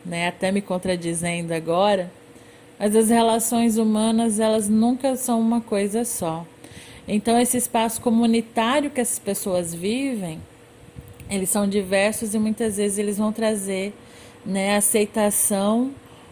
né, 0.05 0.27
até 0.27 0.51
me 0.51 0.61
contradizendo 0.61 1.53
agora, 1.53 2.11
mas 2.77 2.95
as 2.95 3.09
relações 3.09 3.77
humanas 3.77 4.39
elas 4.39 4.67
nunca 4.67 5.15
são 5.15 5.39
uma 5.39 5.61
coisa 5.61 6.03
só. 6.03 6.45
Então, 7.07 7.39
esse 7.39 7.57
espaço 7.57 8.01
comunitário 8.01 8.89
que 8.89 9.01
essas 9.01 9.19
pessoas 9.19 9.73
vivem, 9.73 10.39
eles 11.29 11.49
são 11.49 11.67
diversos 11.67 12.33
e 12.33 12.39
muitas 12.39 12.77
vezes 12.77 12.97
eles 12.97 13.17
vão 13.17 13.31
trazer 13.31 13.93
né, 14.45 14.75
aceitação 14.75 15.91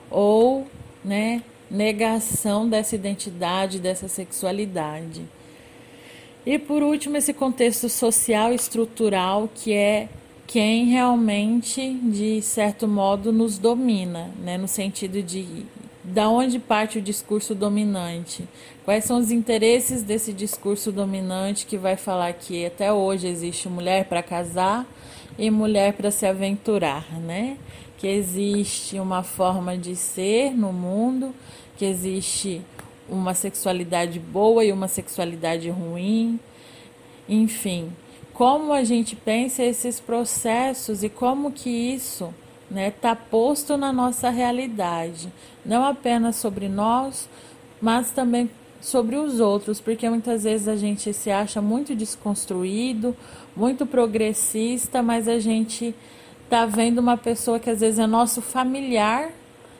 ou 0.09 0.67
né, 1.03 1.41
negação 1.69 2.67
dessa 2.67 2.95
identidade, 2.95 3.79
dessa 3.79 4.07
sexualidade. 4.07 5.21
E 6.45 6.57
por 6.57 6.81
último, 6.81 7.17
esse 7.17 7.33
contexto 7.33 7.87
social 7.87 8.53
estrutural 8.53 9.49
que 9.53 9.73
é 9.73 10.09
quem 10.47 10.85
realmente, 10.85 11.93
de 12.03 12.41
certo 12.41 12.87
modo, 12.87 13.31
nos 13.31 13.57
domina, 13.57 14.31
né, 14.43 14.57
no 14.57 14.67
sentido 14.67 15.21
de 15.23 15.65
da 16.03 16.27
onde 16.27 16.59
parte 16.59 16.97
o 16.97 17.01
discurso 17.01 17.53
dominante? 17.53 18.47
Quais 18.83 19.05
são 19.05 19.19
os 19.19 19.31
interesses 19.31 20.01
desse 20.01 20.33
discurso 20.33 20.91
dominante 20.91 21.65
que 21.65 21.77
vai 21.77 21.95
falar 21.95 22.33
que 22.33 22.65
até 22.65 22.91
hoje 22.91 23.27
existe 23.27 23.69
mulher 23.69 24.05
para 24.05 24.23
casar 24.23 24.85
e 25.37 25.49
mulher 25.49 25.93
para 25.93 26.11
se 26.11 26.25
aventurar, 26.25 27.05
né? 27.19 27.57
Que 28.01 28.07
existe 28.07 28.99
uma 28.99 29.21
forma 29.21 29.77
de 29.77 29.95
ser 29.95 30.57
no 30.57 30.73
mundo, 30.73 31.35
que 31.77 31.85
existe 31.85 32.63
uma 33.07 33.35
sexualidade 33.35 34.17
boa 34.17 34.65
e 34.65 34.71
uma 34.71 34.87
sexualidade 34.87 35.69
ruim. 35.69 36.39
Enfim, 37.29 37.91
como 38.33 38.73
a 38.73 38.83
gente 38.83 39.15
pensa 39.15 39.61
esses 39.61 39.99
processos 39.99 41.03
e 41.03 41.09
como 41.09 41.51
que 41.51 41.69
isso 41.69 42.33
está 42.67 42.73
né, 42.73 42.89
tá 42.89 43.15
posto 43.15 43.77
na 43.77 43.93
nossa 43.93 44.31
realidade, 44.31 45.31
não 45.63 45.85
apenas 45.85 46.37
sobre 46.37 46.67
nós, 46.67 47.29
mas 47.79 48.09
também 48.09 48.49
sobre 48.81 49.15
os 49.15 49.39
outros, 49.39 49.79
porque 49.79 50.09
muitas 50.09 50.43
vezes 50.43 50.67
a 50.67 50.75
gente 50.75 51.13
se 51.13 51.29
acha 51.29 51.61
muito 51.61 51.95
desconstruído, 51.95 53.15
muito 53.55 53.85
progressista, 53.85 55.03
mas 55.03 55.27
a 55.27 55.37
gente 55.37 55.93
está 56.51 56.65
vendo 56.65 56.99
uma 56.99 57.15
pessoa 57.15 57.61
que 57.61 57.69
às 57.69 57.79
vezes 57.79 57.97
é 57.97 58.05
nosso 58.05 58.41
familiar, 58.41 59.29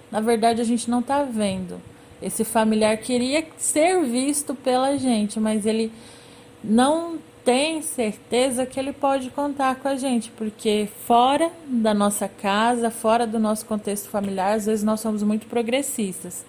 na 0.10 0.22
verdade 0.22 0.62
a 0.62 0.64
gente 0.64 0.90
não 0.90 1.02
está 1.02 1.22
vendo. 1.22 1.82
Esse 2.22 2.46
familiar 2.46 2.96
queria 2.96 3.46
ser 3.58 4.02
visto 4.06 4.56
pela 4.56 4.98
gente, 4.98 5.38
mas 5.38 5.66
ele 5.66 5.92
não 6.64 7.18
tem 7.44 7.82
certeza 7.82 8.66
que 8.66 8.80
ele 8.80 8.94
pode 8.94 9.30
contar 9.32 9.76
com 9.76 9.90
a 9.90 9.98
gente, 9.98 10.32
porque 10.32 10.88
fora 11.06 11.52
da 11.68 11.94
nossa 11.94 12.30
casa, 12.30 12.90
fora 12.90 13.28
do 13.28 13.38
nosso 13.38 13.66
contexto 13.66 14.08
familiar, 14.08 14.56
às 14.56 14.66
vezes 14.66 14.84
nós 14.84 15.02
somos 15.02 15.24
muito 15.24 15.48
progressistas, 15.48 16.46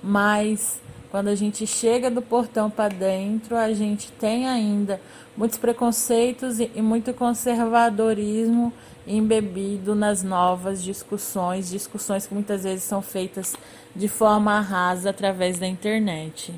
mas 0.00 0.80
quando 1.10 1.28
a 1.28 1.34
gente 1.34 1.66
chega 1.66 2.08
do 2.08 2.22
portão 2.22 2.70
para 2.70 2.94
dentro, 2.94 3.56
a 3.56 3.72
gente 3.72 4.12
tem 4.12 4.46
ainda 4.46 5.00
muitos 5.36 5.58
preconceitos 5.58 6.60
e 6.60 6.80
muito 6.80 7.12
conservadorismo 7.12 8.72
embebido 9.06 9.94
nas 9.94 10.22
novas 10.22 10.82
discussões, 10.82 11.68
discussões 11.68 12.26
que 12.26 12.34
muitas 12.34 12.64
vezes 12.64 12.84
são 12.84 13.02
feitas 13.02 13.54
de 13.94 14.08
forma 14.08 14.60
rasa 14.60 15.10
através 15.10 15.58
da 15.58 15.66
internet. 15.66 16.54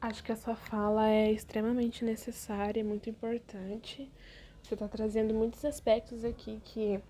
Acho 0.00 0.22
que 0.22 0.32
a 0.32 0.36
sua 0.36 0.54
fala 0.54 1.08
é 1.08 1.32
extremamente 1.32 2.04
necessária, 2.04 2.84
muito 2.84 3.08
importante. 3.08 4.10
Você 4.62 4.74
está 4.74 4.86
trazendo 4.86 5.32
muitos 5.32 5.64
aspectos 5.64 6.24
aqui 6.24 6.60
que 6.64 7.00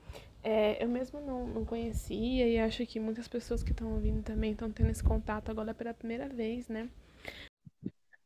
é, 0.45 0.83
eu 0.83 0.89
mesmo 0.89 1.21
não, 1.21 1.47
não 1.47 1.65
conhecia 1.65 2.47
e 2.47 2.59
acho 2.59 2.87
que 2.87 3.01
muitas 3.01 3.27
pessoas 3.27 3.63
que 3.63 3.71
estão 3.71 3.95
ouvindo 3.95 4.23
também 4.23 4.53
estão 4.53 4.71
tendo 4.71 4.91
esse 4.91 5.03
contato 5.03 5.51
agora 5.51 5.73
pela 5.75 5.95
primeira 5.95 6.29
vez, 6.29 6.69
né? 6.69 6.89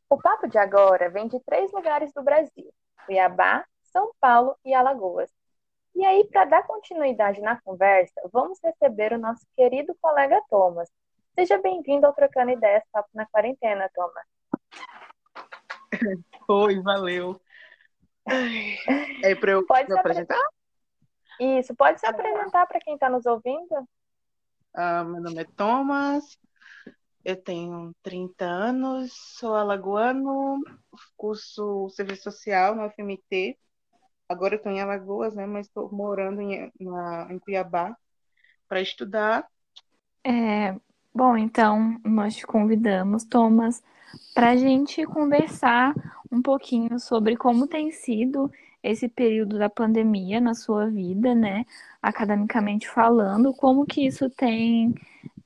O 0.09 0.17
papo 0.17 0.47
de 0.47 0.57
agora 0.57 1.09
vem 1.09 1.27
de 1.27 1.39
três 1.39 1.71
lugares 1.71 2.11
do 2.13 2.21
Brasil: 2.21 2.71
Cuiabá, 3.05 3.65
São 3.83 4.11
Paulo 4.19 4.55
e 4.65 4.73
Alagoas. 4.73 5.38
E 5.99 6.05
aí, 6.05 6.25
para 6.29 6.45
dar 6.45 6.65
continuidade 6.65 7.41
na 7.41 7.59
conversa, 7.59 8.21
vamos 8.31 8.57
receber 8.63 9.11
o 9.11 9.17
nosso 9.17 9.45
querido 9.53 9.93
colega 9.99 10.41
Thomas. 10.49 10.89
Seja 11.35 11.57
bem-vindo 11.57 12.07
ao 12.07 12.13
Trocando 12.13 12.51
Ideias 12.51 12.85
Papo 12.89 13.09
na 13.13 13.25
Quarentena, 13.25 13.91
Thomas. 13.93 14.25
Oi, 16.47 16.81
valeu. 16.81 17.41
É 19.21 19.35
para 19.35 19.51
eu 19.51 19.65
pode 19.65 19.89
me 19.89 19.99
apresentar? 19.99 20.41
Isso, 21.37 21.75
pode 21.75 21.99
se 21.99 22.07
apresentar 22.07 22.65
para 22.65 22.79
quem 22.79 22.93
está 22.93 23.09
nos 23.09 23.25
ouvindo? 23.25 23.85
Ah, 24.73 25.03
meu 25.03 25.21
nome 25.21 25.41
é 25.41 25.45
Thomas, 25.57 26.39
eu 27.25 27.35
tenho 27.35 27.93
30 28.01 28.45
anos, 28.45 29.11
sou 29.37 29.53
alagoano, 29.53 30.61
curso 31.17 31.89
Serviço 31.89 32.31
Social 32.31 32.73
no 32.73 32.89
FMT. 32.89 33.59
Agora 34.29 34.53
eu 34.53 34.57
estou 34.57 34.71
em 34.71 34.79
Alagoas, 34.79 35.33
né, 35.33 35.47
mas 35.47 35.65
estou 35.65 35.91
morando 35.91 36.39
em, 36.39 36.71
na, 36.79 37.27
em 37.31 37.39
Cuiabá 37.39 37.97
para 38.67 38.79
estudar. 38.79 39.47
É, 40.23 40.75
bom, 41.13 41.35
então 41.35 41.99
nós 42.05 42.35
te 42.35 42.45
convidamos, 42.45 43.23
Thomas, 43.23 43.81
para 44.35 44.51
a 44.51 44.55
gente 44.55 45.03
conversar 45.07 45.95
um 46.31 46.43
pouquinho 46.43 46.99
sobre 46.99 47.35
como 47.35 47.65
tem 47.65 47.89
sido 47.91 48.51
esse 48.83 49.09
período 49.09 49.57
da 49.57 49.67
pandemia 49.67 50.39
na 50.39 50.53
sua 50.53 50.87
vida, 50.89 51.33
né? 51.33 51.65
Academicamente 51.99 52.87
falando, 52.87 53.51
como 53.53 53.83
que 53.85 54.05
isso 54.05 54.29
tem, 54.29 54.93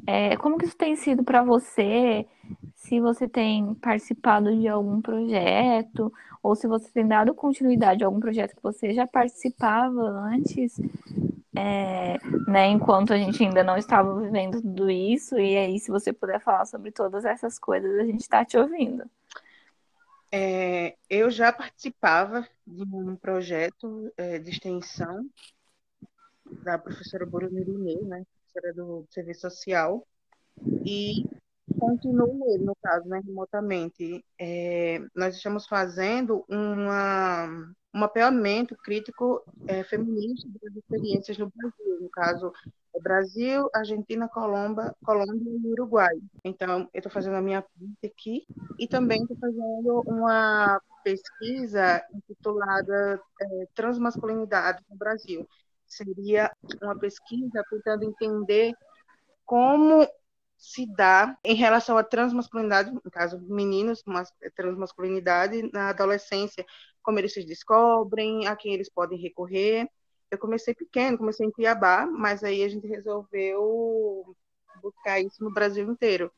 é, 0.06 0.36
como 0.36 0.58
que 0.58 0.66
isso 0.66 0.78
tem 0.78 0.96
sido 0.98 1.24
para 1.24 1.42
você? 1.42 2.28
Se 2.84 3.00
você 3.00 3.30
tem 3.30 3.74
participado 3.76 4.54
de 4.60 4.68
algum 4.68 5.02
projeto 5.02 6.12
ou 6.42 6.54
se 6.54 6.68
você 6.68 6.90
tem 6.92 7.08
dado 7.08 7.34
continuidade 7.34 8.04
a 8.04 8.08
algum 8.08 8.20
projeto 8.20 8.54
que 8.54 8.62
você 8.62 8.94
já 8.94 9.08
participava 9.08 10.02
antes, 10.02 10.78
é, 11.56 12.18
né? 12.46 12.68
Enquanto 12.68 13.14
a 13.14 13.18
gente 13.18 13.42
ainda 13.42 13.64
não 13.64 13.78
estava 13.78 14.20
vivendo 14.20 14.62
tudo 14.62 14.90
isso. 14.90 15.38
E 15.40 15.56
aí, 15.56 15.80
se 15.80 15.90
você 15.90 16.12
puder 16.12 16.42
falar 16.42 16.66
sobre 16.66 16.92
todas 16.92 17.24
essas 17.24 17.58
coisas, 17.58 18.00
a 18.00 18.04
gente 18.04 18.20
está 18.20 18.44
te 18.44 18.58
ouvindo. 18.58 19.10
É, 20.30 20.98
eu 21.10 21.32
já 21.32 21.54
participava 21.54 22.46
de 22.68 22.84
um 22.84 23.16
projeto 23.16 24.12
é, 24.18 24.40
de 24.40 24.50
extensão 24.50 25.26
da 26.64 26.78
professora 26.78 27.26
Boromir 27.26 28.04
né, 28.04 28.26
professora 28.52 28.74
do 28.74 29.06
Serviço 29.10 29.42
Social, 29.42 30.06
e 30.86 31.26
continuo 31.84 32.58
no 32.60 32.76
caso, 32.82 33.08
né, 33.08 33.22
remotamente. 33.26 34.24
É, 34.40 35.00
nós 35.16 35.36
estamos 35.36 35.68
fazendo 35.68 36.46
uma, 36.48 37.46
um 37.94 38.00
mapeamento 38.00 38.76
crítico 38.78 39.44
é, 39.68 39.84
feminista 39.84 40.48
das 40.62 40.76
experiências 40.76 41.38
no 41.38 41.52
Brasil, 41.54 42.02
no 42.02 42.10
caso, 42.10 42.54
é 42.96 43.00
Brasil, 43.02 43.70
Argentina, 43.74 44.30
Colômbia, 44.30 44.96
Colômbia 45.04 45.52
e 45.52 45.72
Uruguai. 45.72 46.16
Então, 46.44 46.82
eu 46.94 47.00
estou 47.00 47.12
fazendo 47.12 47.36
a 47.36 47.42
minha 47.42 47.62
parte 47.62 48.06
aqui 48.06 48.46
e 48.80 48.88
também 48.88 49.22
estou 49.22 49.38
fazendo 49.38 50.04
uma 50.06 50.80
pesquisa 51.04 52.02
intitulada 52.14 53.22
é, 53.42 53.68
Transmasculinidade 53.76 54.84
no 54.90 54.96
Brasil. 54.96 55.48
Seria 55.86 56.52
uma 56.82 56.98
pesquisa 56.98 57.64
tentando 57.70 58.04
entender 58.04 58.74
como 59.46 60.08
se 60.64 60.86
dá 60.86 61.38
em 61.44 61.56
relação 61.56 61.98
à 61.98 62.04
transmasculinidade, 62.06 62.90
no 62.90 63.12
caso, 63.12 63.38
meninos, 63.42 64.02
mas 64.06 64.34
transmasculinidade 64.56 65.70
na 65.74 65.90
adolescência, 65.90 66.66
como 67.02 67.20
eles 67.20 67.34
se 67.34 67.44
descobrem, 67.44 68.48
a 68.48 68.56
quem 68.56 68.74
eles 68.74 68.90
podem 68.90 69.20
recorrer. 69.20 69.90
Eu 70.32 70.38
comecei 70.38 70.74
pequeno, 70.74 71.18
comecei 71.18 71.46
em 71.46 71.52
Cuiabá, 71.52 72.06
mas 72.06 72.46
aí 72.46 72.64
a 72.64 72.70
gente 72.70 72.88
resolveu 72.88 74.34
buscar 74.82 75.20
isso 75.20 75.44
no 75.44 75.52
Brasil 75.52 75.86
inteiro. 75.92 76.32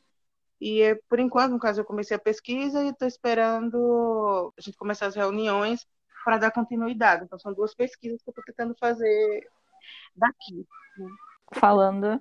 E 0.59 0.99
por 1.07 1.19
enquanto, 1.19 1.51
no 1.51 1.59
caso, 1.59 1.81
eu 1.81 1.85
comecei 1.85 2.17
a 2.17 2.19
pesquisa 2.19 2.83
e 2.83 2.89
estou 2.89 3.07
esperando 3.07 4.51
a 4.57 4.61
gente 4.61 4.75
começar 4.75 5.05
as 5.05 5.15
reuniões 5.15 5.85
para 6.23 6.39
dar 6.39 6.51
continuidade. 6.51 7.25
Então, 7.25 7.37
são 7.37 7.53
duas 7.53 7.75
pesquisas 7.75 8.23
que 8.23 8.29
eu 8.29 8.31
estou 8.31 8.43
tentando 8.43 8.75
fazer 8.79 9.47
daqui. 10.15 10.65
Né? 10.97 11.09
Falando 11.53 12.19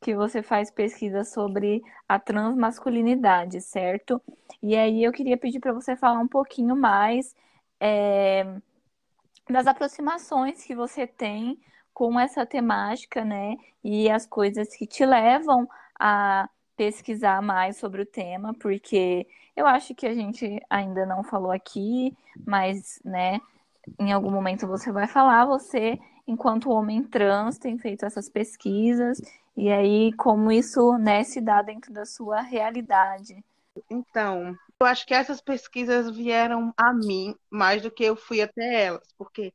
que 0.00 0.14
você 0.14 0.42
faz 0.42 0.70
pesquisa 0.70 1.24
sobre 1.24 1.82
a 2.08 2.18
transmasculinidade, 2.18 3.60
certo? 3.60 4.20
E 4.62 4.76
aí 4.76 5.02
eu 5.02 5.12
queria 5.12 5.36
pedir 5.36 5.60
para 5.60 5.72
você 5.72 5.96
falar 5.96 6.20
um 6.20 6.28
pouquinho 6.28 6.76
mais 6.76 7.34
é, 7.80 8.44
das 9.48 9.66
aproximações 9.66 10.64
que 10.64 10.74
você 10.74 11.06
tem 11.06 11.58
com 11.92 12.18
essa 12.20 12.44
temática, 12.44 13.24
né? 13.24 13.56
E 13.82 14.10
as 14.10 14.26
coisas 14.26 14.76
que 14.76 14.86
te 14.86 15.04
levam 15.06 15.68
a 15.98 16.48
pesquisar 16.76 17.40
mais 17.40 17.78
sobre 17.78 18.02
o 18.02 18.06
tema, 18.06 18.52
porque 18.54 19.26
eu 19.56 19.66
acho 19.66 19.94
que 19.94 20.06
a 20.06 20.14
gente 20.14 20.60
ainda 20.68 21.06
não 21.06 21.24
falou 21.24 21.50
aqui, 21.50 22.14
mas, 22.46 23.00
né, 23.02 23.40
em 23.98 24.12
algum 24.12 24.30
momento 24.30 24.66
você 24.66 24.92
vai 24.92 25.06
falar, 25.06 25.46
você, 25.46 25.98
enquanto 26.26 26.70
homem 26.70 27.02
trans, 27.02 27.56
tem 27.58 27.78
feito 27.78 28.04
essas 28.04 28.28
pesquisas 28.28 29.18
e 29.56 29.70
aí, 29.70 30.12
como 30.12 30.52
isso 30.52 30.98
né, 30.98 31.24
se 31.24 31.40
dá 31.40 31.62
dentro 31.62 31.92
da 31.92 32.04
sua 32.04 32.42
realidade? 32.42 33.42
Então, 33.90 34.54
eu 34.78 34.86
acho 34.86 35.06
que 35.06 35.14
essas 35.14 35.40
pesquisas 35.40 36.14
vieram 36.14 36.74
a 36.76 36.92
mim 36.92 37.34
mais 37.50 37.80
do 37.80 37.90
que 37.90 38.04
eu 38.04 38.14
fui 38.14 38.42
até 38.42 38.84
elas, 38.84 39.08
porque 39.16 39.54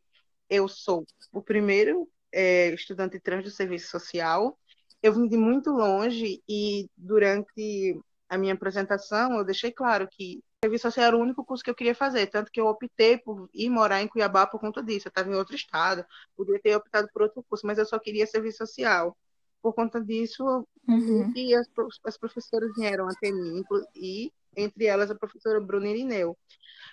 eu 0.49 0.67
sou 0.67 1.05
o 1.31 1.41
primeiro 1.41 2.09
é, 2.31 2.73
estudante 2.73 3.19
trans 3.19 3.43
do 3.43 3.51
serviço 3.51 3.91
social. 3.91 4.57
Eu 5.03 5.13
vim 5.13 5.27
de 5.27 5.37
muito 5.37 5.69
longe 5.69 6.41
e 6.49 6.89
durante 6.97 7.99
a 8.27 8.37
minha 8.37 8.53
apresentação 8.53 9.33
eu 9.37 9.45
deixei 9.45 9.71
claro 9.71 10.07
que 10.07 10.43
serviço 10.63 10.83
social 10.83 11.07
era 11.07 11.17
o 11.17 11.21
único 11.21 11.45
curso 11.45 11.63
que 11.63 11.69
eu 11.69 11.75
queria 11.75 11.95
fazer, 11.95 12.27
tanto 12.27 12.51
que 12.51 12.59
eu 12.59 12.67
optei 12.67 13.17
por 13.17 13.49
ir 13.53 13.69
morar 13.69 14.01
em 14.01 14.07
Cuiabá 14.07 14.47
por 14.47 14.59
conta 14.59 14.83
disso. 14.83 15.07
Eu 15.07 15.09
estava 15.09 15.29
em 15.29 15.35
outro 15.35 15.55
estado, 15.55 16.03
poderia 16.35 16.61
ter 16.61 16.75
optado 16.75 17.07
por 17.13 17.21
outro 17.23 17.43
curso, 17.43 17.67
mas 17.67 17.77
eu 17.77 17.85
só 17.85 17.99
queria 17.99 18.25
serviço 18.25 18.59
social 18.59 19.15
por 19.61 19.73
conta 19.73 20.03
disso, 20.03 20.43
uhum. 20.87 21.31
e 21.35 21.53
as, 21.53 21.67
as 22.05 22.17
professoras 22.17 22.71
vieram 22.75 23.07
até 23.07 23.31
mim, 23.31 23.63
e 23.95 24.31
entre 24.55 24.85
elas 24.85 25.09
a 25.11 25.15
professora 25.15 25.61
Bruna 25.61 25.87
Irineu. 25.87 26.37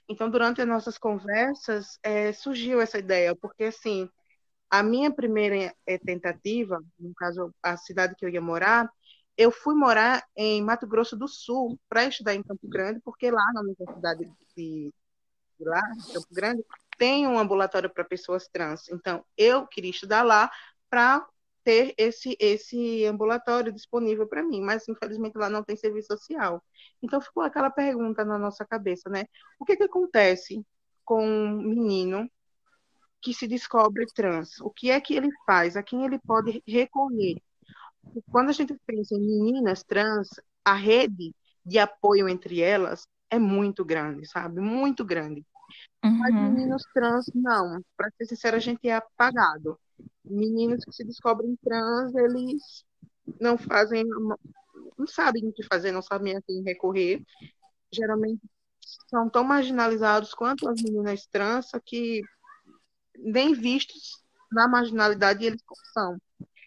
Então, 0.08 0.30
durante 0.30 0.60
as 0.60 0.68
nossas 0.68 0.96
conversas, 0.96 1.98
é, 2.02 2.32
surgiu 2.32 2.80
essa 2.80 2.98
ideia, 2.98 3.34
porque, 3.36 3.64
assim, 3.64 4.08
a 4.70 4.82
minha 4.82 5.10
primeira 5.10 5.74
é, 5.86 5.98
tentativa, 5.98 6.82
no 6.98 7.14
caso, 7.14 7.54
a 7.62 7.76
cidade 7.76 8.14
que 8.14 8.24
eu 8.24 8.28
ia 8.28 8.40
morar, 8.40 8.90
eu 9.36 9.50
fui 9.50 9.74
morar 9.74 10.24
em 10.36 10.62
Mato 10.62 10.86
Grosso 10.86 11.16
do 11.16 11.28
Sul 11.28 11.78
para 11.88 12.04
estudar 12.04 12.34
em 12.34 12.42
Campo 12.42 12.66
Grande, 12.68 13.00
porque 13.04 13.30
lá 13.30 13.52
na 13.54 13.60
universidade 13.60 14.30
de, 14.56 14.92
de 15.58 15.64
lá, 15.64 15.82
Campo 16.12 16.26
Grande, 16.32 16.64
tem 16.98 17.26
um 17.26 17.38
ambulatório 17.38 17.88
para 17.88 18.04
pessoas 18.04 18.48
trans. 18.48 18.88
Então, 18.88 19.24
eu 19.36 19.66
queria 19.66 19.90
estudar 19.90 20.22
lá 20.22 20.50
para 20.90 21.24
ter 21.64 21.94
esse, 21.98 22.36
esse 22.40 23.04
ambulatório 23.04 23.72
disponível 23.72 24.26
para 24.26 24.42
mim, 24.42 24.60
mas 24.60 24.88
infelizmente 24.88 25.36
lá 25.36 25.50
não 25.50 25.62
tem 25.62 25.76
serviço 25.76 26.08
social. 26.08 26.62
Então 27.02 27.20
ficou 27.20 27.42
aquela 27.42 27.70
pergunta 27.70 28.24
na 28.24 28.38
nossa 28.38 28.64
cabeça, 28.64 29.08
né? 29.08 29.24
O 29.58 29.64
que, 29.64 29.76
que 29.76 29.84
acontece 29.84 30.64
com 31.04 31.24
um 31.24 31.56
menino 31.58 32.30
que 33.20 33.34
se 33.34 33.46
descobre 33.46 34.06
trans? 34.14 34.60
O 34.60 34.70
que 34.70 34.90
é 34.90 35.00
que 35.00 35.14
ele 35.14 35.28
faz? 35.46 35.76
A 35.76 35.82
quem 35.82 36.04
ele 36.04 36.18
pode 36.18 36.62
recorrer? 36.66 37.36
Quando 38.30 38.50
a 38.50 38.52
gente 38.52 38.74
pensa 38.86 39.14
em 39.14 39.20
meninas 39.20 39.82
trans, 39.82 40.28
a 40.64 40.74
rede 40.74 41.34
de 41.64 41.78
apoio 41.78 42.28
entre 42.28 42.60
elas 42.60 43.06
é 43.30 43.38
muito 43.38 43.84
grande, 43.84 44.26
sabe? 44.26 44.60
Muito 44.60 45.04
grande. 45.04 45.44
Uhum. 46.02 46.18
Mas 46.18 46.34
meninos 46.34 46.82
trans, 46.94 47.26
não. 47.34 47.82
Para 47.96 48.10
ser 48.16 48.26
sincera, 48.26 48.56
a 48.56 48.60
gente 48.60 48.88
é 48.88 48.94
apagado 48.94 49.78
meninos 50.24 50.84
que 50.84 50.92
se 50.92 51.04
descobrem 51.04 51.56
trans, 51.62 52.14
eles 52.14 52.84
não 53.40 53.56
fazem, 53.58 54.04
não 54.96 55.06
sabem 55.06 55.48
o 55.48 55.52
que 55.52 55.62
fazer, 55.62 55.92
não 55.92 56.02
sabem 56.02 56.36
a 56.36 56.42
quem 56.42 56.62
recorrer. 56.62 57.22
Geralmente 57.92 58.42
são 59.08 59.28
tão 59.28 59.44
marginalizados 59.44 60.34
quanto 60.34 60.68
as 60.68 60.80
meninas 60.82 61.26
trans, 61.26 61.70
que 61.84 62.22
nem 63.18 63.54
vistos 63.54 64.22
na 64.50 64.68
marginalidade 64.68 65.44
eles 65.44 65.62
são. 65.92 66.18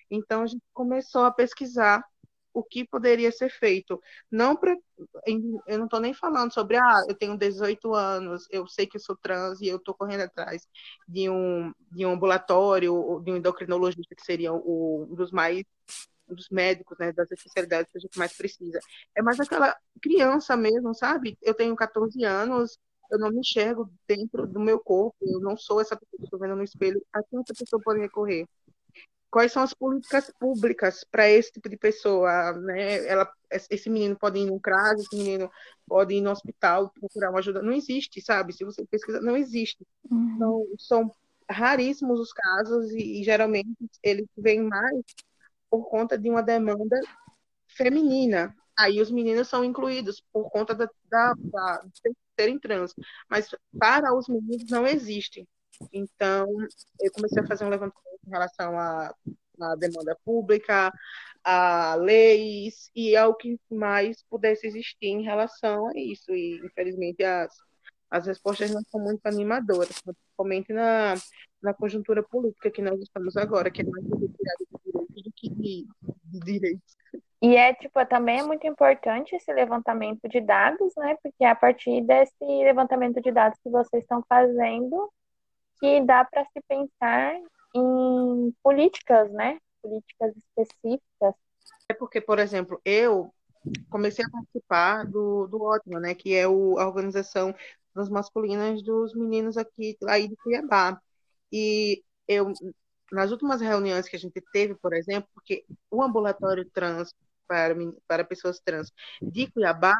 Então 0.10 0.44
a 0.44 0.48
gente 0.48 0.64
começou 0.74 1.24
a 1.24 1.32
pesquisar 1.32 2.04
o 2.54 2.64
que 2.64 2.86
poderia 2.86 3.32
ser 3.32 3.49
feito. 3.49 4.02
Não 4.30 4.56
pra, 4.56 4.76
eu 5.68 5.78
não 5.78 5.86
estou 5.86 5.99
nem 5.99 6.14
falando 6.14 6.54
sobre, 6.54 6.78
ah, 6.78 7.04
eu 7.08 7.16
tenho 7.16 7.38
18 7.38 7.93
anos, 7.93 8.47
eu 8.52 8.68
sei 8.68 8.86
que 8.86 8.97
eu 8.97 9.02
sou 9.02 9.16
trans 9.16 9.62
e 9.62 9.68
eu 9.68 9.78
estou 9.78 9.93
correndo 9.93 10.22
atrás 10.22 10.68
de 11.08 11.30
um, 11.30 11.74
de 11.91 12.06
um 12.06 12.12
ambulatório, 12.12 13.22
de 13.24 13.32
um 13.32 13.38
endocrinologista, 13.38 14.16
que 14.16 14.26
seria 14.26 14.54
o, 14.54 15.08
um 15.10 15.16
dos 15.16 15.32
mais 15.32 15.64
dos 16.28 16.49
médicos, 16.49 16.97
né, 16.97 17.12
das 17.12 17.30
especialidades 17.32 17.91
que 17.91 17.97
a 17.97 18.02
gente 18.02 18.18
mais 18.18 18.36
precisa. 18.36 18.80
É 19.16 19.22
mais 19.22 19.39
aquela 19.39 19.76
criança 20.02 20.56
mesmo, 20.56 20.93
sabe? 20.93 21.38
Eu 21.41 21.54
tenho 21.54 21.76
14 21.76 22.24
anos, 22.24 22.80
eu 23.12 23.20
não 23.20 23.30
me 23.30 23.39
enxergo 23.39 23.91
dentro 24.08 24.47
do 24.47 24.60
meu 24.60 24.80
corpo, 24.80 25.18
eu 25.22 25.39
não 25.41 25.58
sou 25.58 25.82
essa 25.82 25.95
pessoa 25.95 26.18
que 26.18 26.24
estou 26.24 26.39
vendo 26.39 26.56
no 26.56 26.64
espelho. 26.64 27.04
A 27.14 27.22
quem 27.24 27.39
essa 27.39 27.54
pessoa 27.54 27.82
pode 27.84 27.99
recorrer? 27.99 28.47
Quais 29.32 29.54
são 29.54 29.64
as 29.64 29.74
políticas 29.74 30.30
públicas 30.38 31.06
para 31.10 31.30
esse 31.30 31.54
tipo 31.54 31.70
de 31.70 31.78
pessoa, 31.78 32.52
né? 32.60 33.08
Ela, 33.08 33.32
esse 33.50 33.90
menino 33.90 34.16
pode 34.18 34.38
ir 34.40 34.46
num 34.46 34.60
CRAS, 34.60 35.00
esse 35.00 35.16
menino 35.16 35.50
pode 35.88 36.14
ir 36.14 36.22
no 36.22 36.32
hospital 36.32 36.92
procurar 37.00 37.30
uma 37.30 37.40
ajuda. 37.40 37.62
Não 37.62 37.72
existe, 37.72 38.22
sabe? 38.22 38.52
Se 38.52 38.66
você 38.66 38.86
pesquisa, 38.86 39.22
não 39.22 39.38
existe. 39.38 39.88
Uhum. 40.10 40.34
Então, 40.36 40.66
são 40.78 41.12
raríssimos 41.50 42.20
os 42.20 42.34
casos 42.34 42.92
e, 42.92 43.22
e 43.22 43.24
geralmente 43.24 43.70
eles 44.04 44.28
vêm 44.38 44.62
mais 44.64 45.02
por 45.70 45.90
conta 45.90 46.18
de 46.18 46.30
uma 46.30 46.44
demanda 46.44 47.00
feminina. 47.70 48.54
Aí 48.78 49.00
os 49.00 49.10
meninos 49.10 49.48
são 49.48 49.64
incluídos 49.64 50.22
por 50.34 50.50
conta 50.50 50.76
da, 50.76 50.90
da, 51.10 51.34
da 51.36 51.82
de 51.84 52.16
serem 52.38 52.60
trans, 52.60 52.94
mas 53.30 53.50
para 53.80 54.14
os 54.14 54.28
meninos 54.28 54.70
não 54.70 54.86
existe. 54.86 55.48
Então, 55.94 56.48
eu 57.00 57.12
comecei 57.14 57.42
a 57.42 57.48
fazer 57.48 57.64
um 57.64 57.70
levantamento 57.70 58.11
em 58.26 58.30
relação 58.30 58.78
à, 58.78 59.13
à 59.59 59.76
demanda 59.76 60.17
pública, 60.24 60.91
a 61.43 61.95
leis 61.95 62.89
e 62.95 63.15
ao 63.15 63.36
que 63.36 63.59
mais 63.69 64.24
pudesse 64.30 64.67
existir 64.67 65.07
em 65.07 65.24
relação 65.24 65.88
a 65.88 65.91
isso. 65.95 66.32
E, 66.32 66.59
infelizmente, 66.63 67.24
as, 67.24 67.51
as 68.09 68.28
respostas 68.28 68.72
não 68.72 68.82
são 68.84 68.99
muito 68.99 69.26
animadoras, 69.26 70.01
principalmente 70.01 70.74
na, 70.74 71.15
na 71.61 71.74
conjuntura 71.74 72.22
política 72.24 72.72
que 72.72 72.82
nós 72.82 72.99
estamos 73.01 73.38
agora, 73.38 73.72
que 73.72 73.82
é 73.82 73.86
mais 73.86 74.03
do 74.05 75.32
que 75.36 75.49
de, 75.49 75.88
de 76.26 76.39
direitos. 76.39 76.97
E 77.41 77.55
é, 77.55 77.74
tipo, 77.74 78.05
também 78.05 78.39
é 78.39 78.43
muito 78.43 78.67
importante 78.67 79.36
esse 79.36 79.51
levantamento 79.51 80.30
de 80.30 80.39
dados, 80.39 80.93
né? 80.95 81.17
Porque 81.24 81.43
é 81.43 81.49
a 81.49 81.55
partir 81.55 82.01
desse 82.01 82.36
levantamento 82.39 83.19
de 83.19 83.32
dados 83.32 83.59
que 83.63 83.69
vocês 83.69 84.03
estão 84.03 84.24
fazendo, 84.30 85.11
que 85.80 86.01
dá 86.01 86.24
para 86.24 86.45
se 86.45 86.61
pensar 86.67 87.36
em 87.74 88.53
políticas, 88.63 89.32
né? 89.32 89.59
Políticas 89.82 90.34
específicas. 90.38 91.34
É 91.89 91.93
porque, 91.93 92.22
por 92.22 92.39
exemplo, 92.39 92.82
eu 92.86 93.34
comecei 93.89 94.26
a 94.26 94.30
participar 94.30 95.05
do, 95.05 95.47
do 95.47 95.61
Ótimo, 95.61 95.99
né? 95.99 96.15
Que 96.15 96.36
é 96.36 96.47
o, 96.47 96.78
a 96.80 96.88
organização 96.88 97.55
das 97.93 98.09
masculinas 98.09 98.82
dos 98.84 99.13
meninos 99.13 99.57
aqui 99.57 99.97
aí 100.07 100.28
de 100.28 100.36
Cuiabá. 100.38 100.99
E 101.51 102.03
eu, 102.28 102.53
nas 103.11 103.32
últimas 103.32 103.61
reuniões 103.61 104.07
que 104.07 104.15
a 104.15 104.19
gente 104.19 104.41
teve, 104.53 104.76
por 104.76 104.93
exemplo, 104.93 105.30
porque 105.34 105.65
o 105.89 106.01
ambulatório 106.01 106.69
trans 106.72 107.13
para, 107.47 107.76
para 108.07 108.24
pessoas 108.24 108.59
trans 108.59 108.91
de 109.22 109.51
Cuiabá 109.51 109.95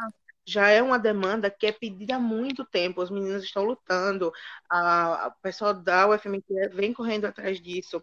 já 0.46 0.68
é 0.68 0.82
uma 0.82 0.98
demanda 0.98 1.50
que 1.50 1.66
é 1.66 1.72
pedida 1.72 2.16
há 2.16 2.18
muito 2.18 2.64
tempo. 2.64 3.02
Os 3.02 3.10
meninos 3.10 3.44
estão 3.44 3.64
lutando, 3.64 4.32
a, 4.68 5.34
pessoal 5.42 5.74
da 5.74 6.08
UFMT 6.08 6.68
vem 6.72 6.92
correndo 6.92 7.26
atrás 7.26 7.60
disso. 7.60 8.02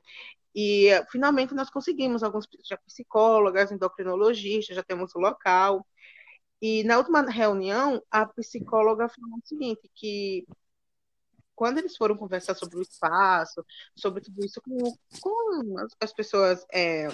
E 0.56 0.90
finalmente 1.12 1.54
nós 1.54 1.70
conseguimos 1.70 2.24
alguns 2.24 2.48
já 2.64 2.78
psicólogas, 2.78 3.72
endocrinologistas, 3.72 4.76
já 4.76 4.84
temos 4.84 5.14
o 5.16 5.20
local. 5.20 5.86
E 6.62 6.84
na 6.84 6.98
última 6.98 7.22
reunião, 7.22 8.04
a 8.12 8.26
psicóloga 8.26 9.08
falou 9.10 9.38
o 9.38 9.48
seguinte, 9.48 9.90
que 9.96 10.46
quando 11.56 11.78
eles 11.78 11.98
foram 11.98 12.18
conversar 12.18 12.56
sobre 12.56 12.78
o 12.78 12.82
espaço, 12.82 13.66
sobre 13.96 14.22
tudo 14.22 14.46
isso 14.46 14.62
com, 14.62 14.78
com 15.22 15.80
as, 15.80 15.96
as 16.02 16.14
pessoas 16.14 16.66
é, 16.72 17.10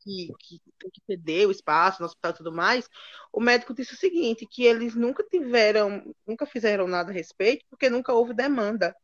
que, 0.00 0.32
que 0.40 0.60
tem 0.78 0.90
que 0.90 1.46
o 1.46 1.50
espaço 1.50 2.00
no 2.00 2.06
hospital 2.06 2.32
e 2.32 2.34
tudo 2.36 2.52
mais, 2.52 2.88
o 3.32 3.40
médico 3.40 3.74
disse 3.74 3.94
o 3.94 3.96
seguinte, 3.96 4.46
que 4.46 4.64
eles 4.64 4.94
nunca 4.94 5.22
tiveram, 5.24 6.14
nunca 6.26 6.46
fizeram 6.46 6.86
nada 6.86 7.10
a 7.10 7.14
respeito, 7.14 7.64
porque 7.70 7.90
nunca 7.90 8.12
houve 8.12 8.34
demanda. 8.34 8.94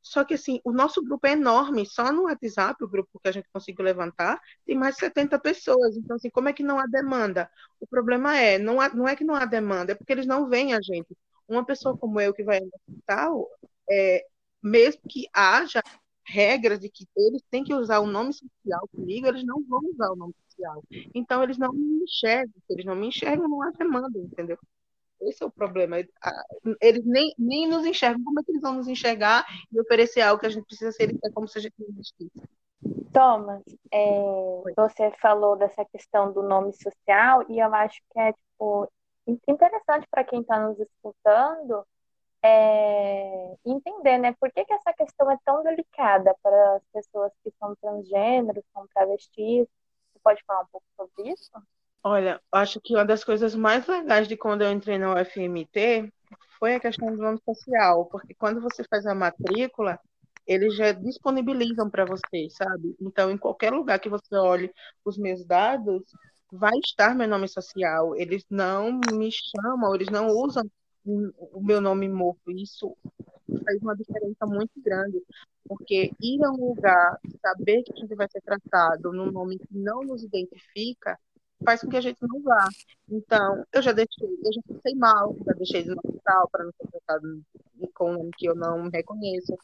Só 0.00 0.24
que, 0.24 0.34
assim, 0.34 0.60
o 0.64 0.72
nosso 0.72 1.02
grupo 1.02 1.26
é 1.26 1.32
enorme. 1.32 1.86
Só 1.86 2.12
no 2.12 2.24
WhatsApp, 2.24 2.82
o 2.82 2.88
grupo 2.88 3.20
que 3.20 3.28
a 3.28 3.32
gente 3.32 3.48
conseguiu 3.52 3.84
levantar, 3.84 4.40
tem 4.66 4.76
mais 4.76 4.94
de 4.94 5.00
70 5.00 5.38
pessoas. 5.38 5.96
Então, 5.96 6.16
assim, 6.16 6.30
como 6.30 6.48
é 6.48 6.52
que 6.52 6.62
não 6.62 6.78
há 6.78 6.86
demanda? 6.86 7.50
O 7.80 7.86
problema 7.86 8.36
é, 8.36 8.58
não, 8.58 8.80
há, 8.80 8.88
não 8.90 9.06
é 9.08 9.16
que 9.16 9.24
não 9.24 9.34
há 9.34 9.44
demanda, 9.44 9.92
é 9.92 9.94
porque 9.94 10.12
eles 10.12 10.26
não 10.26 10.48
veem 10.48 10.74
a 10.74 10.80
gente. 10.80 11.16
Uma 11.48 11.64
pessoa 11.64 11.96
como 11.96 12.20
eu 12.20 12.34
que 12.34 12.42
vai 12.42 12.60
no 12.60 12.70
hospital, 12.88 13.48
é, 13.90 14.24
mesmo 14.62 15.02
que 15.08 15.26
haja 15.32 15.82
regras 16.24 16.80
de 16.80 16.88
que 16.88 17.06
eles 17.16 17.42
têm 17.50 17.64
que 17.64 17.74
usar 17.74 18.00
o 18.00 18.06
nome 18.06 18.32
social 18.32 18.88
comigo, 18.94 19.26
eles 19.26 19.44
não 19.44 19.62
vão 19.68 19.80
usar 19.92 20.10
o 20.10 20.16
nome 20.16 20.34
social. 20.48 20.82
Então, 21.14 21.42
eles 21.42 21.58
não 21.58 21.72
me 21.72 22.04
enxergam. 22.04 22.54
Se 22.66 22.72
eles 22.72 22.84
não 22.84 22.94
me 22.94 23.08
enxergam, 23.08 23.48
não 23.48 23.62
há 23.62 23.70
demanda, 23.70 24.18
entendeu? 24.18 24.58
Esse 25.20 25.42
é 25.42 25.46
o 25.46 25.50
problema. 25.50 25.96
Eles 26.80 27.04
nem, 27.04 27.32
nem 27.38 27.68
nos 27.68 27.86
enxergam. 27.86 28.22
Como 28.24 28.40
é 28.40 28.42
que 28.42 28.50
eles 28.50 28.62
vão 28.62 28.74
nos 28.74 28.88
enxergar 28.88 29.46
e 29.72 29.80
oferecer 29.80 30.20
algo 30.20 30.40
que 30.40 30.46
a 30.46 30.50
gente 30.50 30.66
precisa 30.66 30.92
ser? 30.92 31.16
É 31.24 31.30
como 31.30 31.46
se 31.46 31.58
a 31.58 31.62
gente 31.62 31.74
não 31.78 31.88
existisse. 31.88 32.48
Thomas, 33.12 33.62
é, 33.92 34.62
você 34.76 35.12
falou 35.20 35.56
dessa 35.56 35.84
questão 35.84 36.32
do 36.32 36.42
nome 36.42 36.72
social 36.72 37.44
e 37.48 37.58
eu 37.60 37.72
acho 37.74 38.00
que 38.10 38.18
é 38.18 38.32
tipo, 38.32 38.90
interessante 39.46 40.06
para 40.10 40.24
quem 40.24 40.40
está 40.40 40.58
nos 40.66 40.78
escutando 40.80 41.86
é, 42.42 43.54
entender, 43.64 44.18
né? 44.18 44.34
Por 44.38 44.50
que, 44.52 44.64
que 44.64 44.72
essa 44.72 44.92
questão 44.92 45.30
é 45.30 45.38
tão 45.44 45.62
delicada 45.62 46.34
para 46.42 46.76
as 46.76 46.82
pessoas 46.92 47.32
que 47.42 47.52
são 47.58 47.74
transgêneros, 47.76 48.64
são 48.72 48.86
travestis? 48.88 49.66
Você 50.12 50.18
pode 50.22 50.42
falar 50.44 50.62
um 50.62 50.66
pouco 50.66 50.86
sobre 50.96 51.32
isso? 51.32 51.50
Olha, 52.04 52.40
acho 52.50 52.80
que 52.80 52.94
uma 52.94 53.04
das 53.04 53.22
coisas 53.22 53.54
mais 53.54 53.86
legais 53.86 54.26
de 54.26 54.36
quando 54.36 54.62
eu 54.62 54.72
entrei 54.72 54.98
na 54.98 55.14
UFMT 55.14 56.12
foi 56.58 56.74
a 56.74 56.80
questão 56.80 57.10
do 57.10 57.16
nome 57.16 57.38
social, 57.44 58.06
porque 58.06 58.34
quando 58.34 58.60
você 58.60 58.82
faz 58.90 59.06
a 59.06 59.14
matrícula, 59.14 59.98
eles 60.46 60.74
já 60.76 60.90
disponibilizam 60.92 61.88
para 61.88 62.04
você, 62.04 62.48
sabe? 62.50 62.96
Então, 63.00 63.30
em 63.30 63.38
qualquer 63.38 63.72
lugar 63.72 64.00
que 64.00 64.08
você 64.08 64.34
olhe 64.34 64.72
os 65.04 65.16
meus 65.16 65.44
dados, 65.44 66.02
vai 66.50 66.76
estar 66.84 67.14
meu 67.14 67.28
nome 67.28 67.48
social. 67.48 68.16
Eles 68.16 68.44
não 68.50 69.00
me 69.12 69.30
chamam, 69.30 69.94
eles 69.94 70.08
não 70.08 70.28
usam 70.28 70.64
o 71.04 71.60
meu 71.60 71.80
nome 71.80 72.08
morto. 72.08 72.50
Isso 72.50 72.96
faz 73.64 73.80
uma 73.82 73.96
diferença 73.96 74.46
muito 74.46 74.80
grande, 74.80 75.22
porque 75.66 76.12
ir 76.20 76.44
a 76.44 76.50
um 76.50 76.68
lugar, 76.68 77.18
saber 77.40 77.82
que 77.82 77.92
a 77.92 77.96
gente 77.96 78.14
vai 78.14 78.28
ser 78.28 78.40
tratado 78.40 79.12
num 79.12 79.30
nome 79.30 79.58
que 79.58 79.66
não 79.70 80.02
nos 80.02 80.22
identifica, 80.22 81.18
faz 81.64 81.80
com 81.80 81.88
que 81.88 81.96
a 81.96 82.00
gente 82.00 82.18
não 82.22 82.42
vá. 82.42 82.68
Então, 83.08 83.64
eu 83.72 83.82
já 83.82 83.92
deixei, 83.92 84.28
eu 84.28 84.52
já 84.52 84.60
pensei 84.66 84.94
mal, 84.94 85.36
já 85.46 85.52
deixei 85.52 85.82
de 85.82 85.90
no 85.90 86.00
hospital 86.04 86.48
para 86.50 86.64
não 86.64 86.72
ser 86.72 86.88
tratado 86.90 87.42
com 87.94 88.10
um 88.10 88.14
nome 88.14 88.30
que 88.36 88.48
eu 88.48 88.54
não 88.54 88.88
reconheço. 88.88 89.56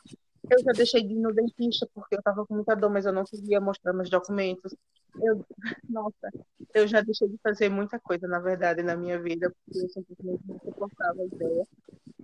Eu 0.51 0.59
já 0.63 0.73
deixei 0.73 1.03
de 1.03 1.15
ir 1.15 1.19
no 1.19 1.33
dentista 1.33 1.89
porque 1.95 2.15
eu 2.15 2.19
estava 2.19 2.47
com 2.47 2.55
muita 2.55 2.75
dor, 2.75 2.91
mas 2.91 3.07
eu 3.07 3.13
não 3.13 3.25
queria 3.25 3.61
mostrar 3.61 3.93
meus 3.93 4.11
documentos. 4.11 4.75
Eu, 5.21 5.45
nossa, 5.89 6.31
eu 6.75 6.87
já 6.87 7.01
deixei 7.01 7.29
de 7.29 7.39
fazer 7.43 7.69
muita 7.69 7.99
coisa, 7.99 8.27
na 8.29 8.39
verdade, 8.39 8.83
na 8.83 8.97
minha 8.97 9.21
vida, 9.21 9.51
porque 9.51 9.85
eu 9.85 9.89
simplesmente 9.89 10.43
não 10.47 10.59
suportava 10.61 11.21
a 11.21 11.25
ideia 11.25 11.67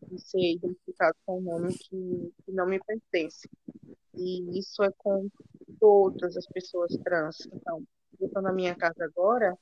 de 0.09 0.21
ser 0.21 0.53
identificado 0.55 1.17
com 1.27 1.39
um 1.39 1.43
nome 1.43 1.75
que, 1.77 2.33
que 2.45 2.53
não 2.53 2.67
me 2.67 2.79
pertence. 2.81 3.49
E 4.15 4.59
isso 4.59 4.83
é 4.83 4.91
com 4.99 5.29
todas 5.81 6.37
as 6.37 6.47
pessoas 6.47 6.97
trans. 7.05 7.37
Então, 7.53 7.83
eu 8.21 8.27
estou 8.27 8.43
na 8.43 8.53
minha 8.53 8.75
casa 8.75 9.05
agora, 9.05 9.57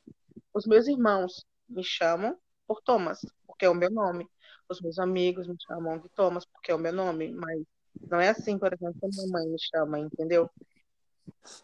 os 0.53 0.67
meus 0.67 0.87
irmãos 0.87 1.45
me 1.69 1.83
chamam 1.83 2.37
por 2.67 2.83
Thomas, 2.83 3.21
porque 3.47 3.65
é 3.65 3.71
o 3.71 3.75
meu 3.75 3.91
nome. 3.91 4.27
Os 4.69 4.81
meus 4.81 4.99
amigos 4.99 5.47
me 5.47 5.57
chamam 5.67 5.99
de 5.99 6.09
Thomas, 6.11 6.45
porque 6.45 6.71
é 6.71 6.75
o 6.75 6.79
meu 6.79 6.93
nome. 6.93 7.33
Mas 7.33 7.63
não 8.11 8.21
é 8.21 8.31
assim, 8.31 8.59
por 8.59 8.73
exemplo, 8.73 9.01
que 9.01 9.09
minha 9.09 9.29
mãe 9.29 9.49
me 9.49 9.59
chama, 9.59 9.99
entendeu? 9.99 10.51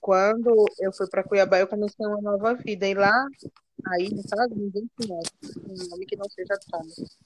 Quando 0.01 0.65
eu 0.81 0.93
fui 0.93 1.09
para 1.09 1.25
Cuiabá, 1.25 1.59
eu 1.59 1.69
comecei 1.69 2.07
uma 2.07 2.21
nova 2.21 2.55
vida. 2.55 2.87
E 2.87 2.95
lá, 2.95 3.13
aí, 3.87 4.09
caso, 4.29 4.55
ninguém 4.55 4.89
conhece 4.97 5.31
um 5.59 5.91
nome 5.91 6.07
que 6.07 6.17
não 6.17 6.29
seja 6.31 6.59
Thomas. 6.71 7.19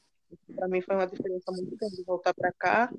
Para 0.54 0.68
mim 0.68 0.80
foi 0.80 0.96
uma 0.96 1.06
diferença 1.06 1.52
muito 1.52 1.76
grande 1.76 2.02
voltar 2.04 2.34
para 2.34 2.52
cá 2.52 2.92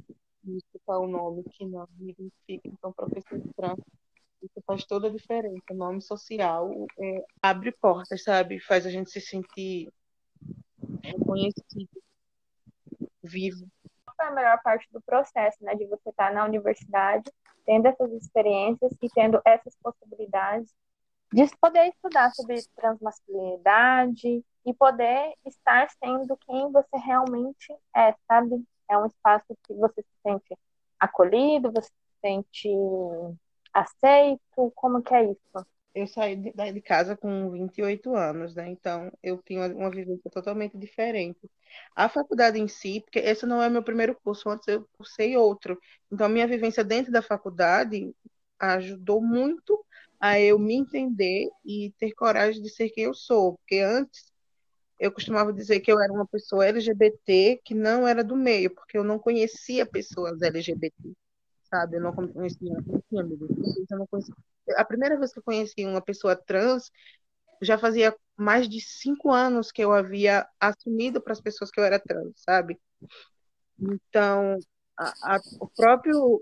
e 0.46 0.58
escutar 0.58 1.00
um 1.00 1.08
nome 1.08 1.44
que 1.44 1.66
não 1.66 1.88
me 1.98 2.12
identifica. 2.12 2.68
Então, 2.68 2.94
professor 2.94 3.42
trans 3.56 3.80
isso 4.44 4.62
faz 4.66 4.84
toda 4.86 5.08
a 5.08 5.12
diferença. 5.12 5.64
O 5.72 5.74
nome 5.74 6.02
social 6.02 6.70
é, 7.00 7.26
abre 7.42 7.72
portas, 7.72 8.24
sabe? 8.24 8.60
Faz 8.60 8.86
a 8.86 8.90
gente 8.90 9.10
se 9.10 9.22
sentir 9.22 9.90
reconhecido, 11.02 11.90
vivo. 13.24 13.66
Foi 14.16 14.28
a 14.28 14.32
melhor 14.32 14.60
parte 14.64 14.88
do 14.92 15.02
processo, 15.02 15.58
né? 15.64 15.76
De 15.76 15.86
você 15.86 16.10
estar 16.10 16.34
na 16.34 16.46
universidade, 16.46 17.32
tendo 17.66 17.88
essas 17.88 18.12
experiências 18.14 18.92
e 19.02 19.10
tendo 19.10 19.42
essas 19.46 19.76
possibilidades 19.82 20.74
de 21.32 21.48
poder 21.60 21.88
estudar 21.88 22.32
sobre 22.32 22.62
transmasculinidade 22.76 24.46
e 24.66 24.74
poder 24.74 25.34
estar 25.46 25.90
sendo 25.92 26.38
quem 26.38 26.72
você 26.72 26.98
realmente 26.98 27.76
é, 27.96 28.14
sabe? 28.28 28.64
É 28.90 28.98
um 28.98 29.06
espaço 29.08 29.58
que 29.64 29.74
você 29.74 30.02
se 30.04 30.22
sente 30.22 30.58
acolhido, 31.00 31.72
você 31.72 31.88
se 31.88 32.20
sente 32.22 32.70
aceito? 33.74 34.72
Como 34.76 35.02
que 35.02 35.14
é 35.14 35.26
isso? 35.26 35.68
Eu 35.96 36.08
saí 36.08 36.36
de, 36.36 36.52
de 36.52 36.82
casa 36.82 37.16
com 37.16 37.52
28 37.52 38.16
anos, 38.16 38.56
né? 38.56 38.68
Então 38.70 39.12
eu 39.22 39.38
tinha 39.44 39.68
uma 39.68 39.92
vivência 39.92 40.30
totalmente 40.32 40.78
diferente. 40.78 41.40
A 41.96 42.10
faculdade 42.10 42.60
em 42.60 42.68
si, 42.68 43.02
porque 43.02 43.20
esse 43.20 43.46
não 43.46 43.62
é 43.62 43.70
meu 43.70 43.84
primeiro 43.84 44.16
curso, 44.24 44.50
antes 44.50 44.68
eu 44.68 44.88
cursei 44.98 45.38
outro. 45.38 45.80
Então 46.12 46.26
a 46.26 46.30
minha 46.30 46.48
vivência 46.48 46.84
dentro 46.84 47.12
da 47.12 47.22
faculdade 47.22 48.14
ajudou 48.60 49.22
muito 49.22 49.86
a 50.20 50.40
eu 50.40 50.58
me 50.58 50.76
entender 50.76 51.50
e 51.66 51.94
ter 52.00 52.14
coragem 52.14 52.62
de 52.62 52.70
ser 52.70 52.90
quem 52.90 53.06
eu 53.06 53.14
sou, 53.14 53.58
porque 53.58 53.80
antes 53.80 54.32
eu 55.00 55.12
costumava 55.12 55.54
dizer 55.54 55.82
que 55.82 55.92
eu 55.92 56.00
era 56.00 56.14
uma 56.14 56.28
pessoa 56.28 56.66
LGBT 56.66 57.62
que 57.64 57.74
não 57.76 58.08
era 58.08 58.24
do 58.24 58.36
meio, 58.36 58.74
porque 58.74 58.98
eu 58.98 59.04
não 59.04 59.20
conhecia 59.20 59.86
pessoas 59.86 60.42
LGBT 60.42 60.94
sabe? 61.74 61.98
Eu 61.98 62.02
não 62.02 62.14
conhecia, 62.14 62.72
não 62.86 63.02
tinha 63.10 63.22
amigos 63.22 63.50
eu 63.90 63.98
não 63.98 64.06
conhecia. 64.06 64.36
A 64.78 64.86
primeira 64.86 65.18
vez 65.18 65.34
que 65.34 65.40
eu 65.40 65.44
conheci 65.44 65.86
uma 65.86 66.02
pessoa 66.02 66.36
trans, 66.36 66.92
já 67.62 67.78
fazia 67.80 68.16
mais 68.38 68.70
de 68.70 68.80
cinco 68.80 69.32
anos 69.32 69.72
que 69.72 69.84
eu 69.84 69.92
havia 69.92 70.48
assumido 70.60 71.20
para 71.20 71.34
as 71.34 71.42
pessoas 71.42 71.72
que 71.72 71.80
eu 71.80 71.84
era 71.84 72.00
trans, 72.00 72.34
sabe? 72.38 72.80
Então, 73.80 74.60
a, 74.98 75.36
a, 75.36 75.42
o 75.60 75.68
próprio, 75.68 76.42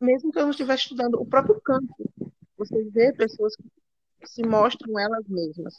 mesmo 0.00 0.30
que 0.30 0.38
eu 0.38 0.44
não 0.44 0.50
estivesse 0.50 0.84
estudando, 0.84 1.20
o 1.20 1.26
próprio 1.26 1.60
campo, 1.60 1.94
você 2.56 2.84
vê 2.90 3.12
pessoas 3.12 3.56
que 3.56 3.64
se 4.24 4.42
mostram 4.42 4.98
elas 4.98 5.26
mesmas. 5.28 5.76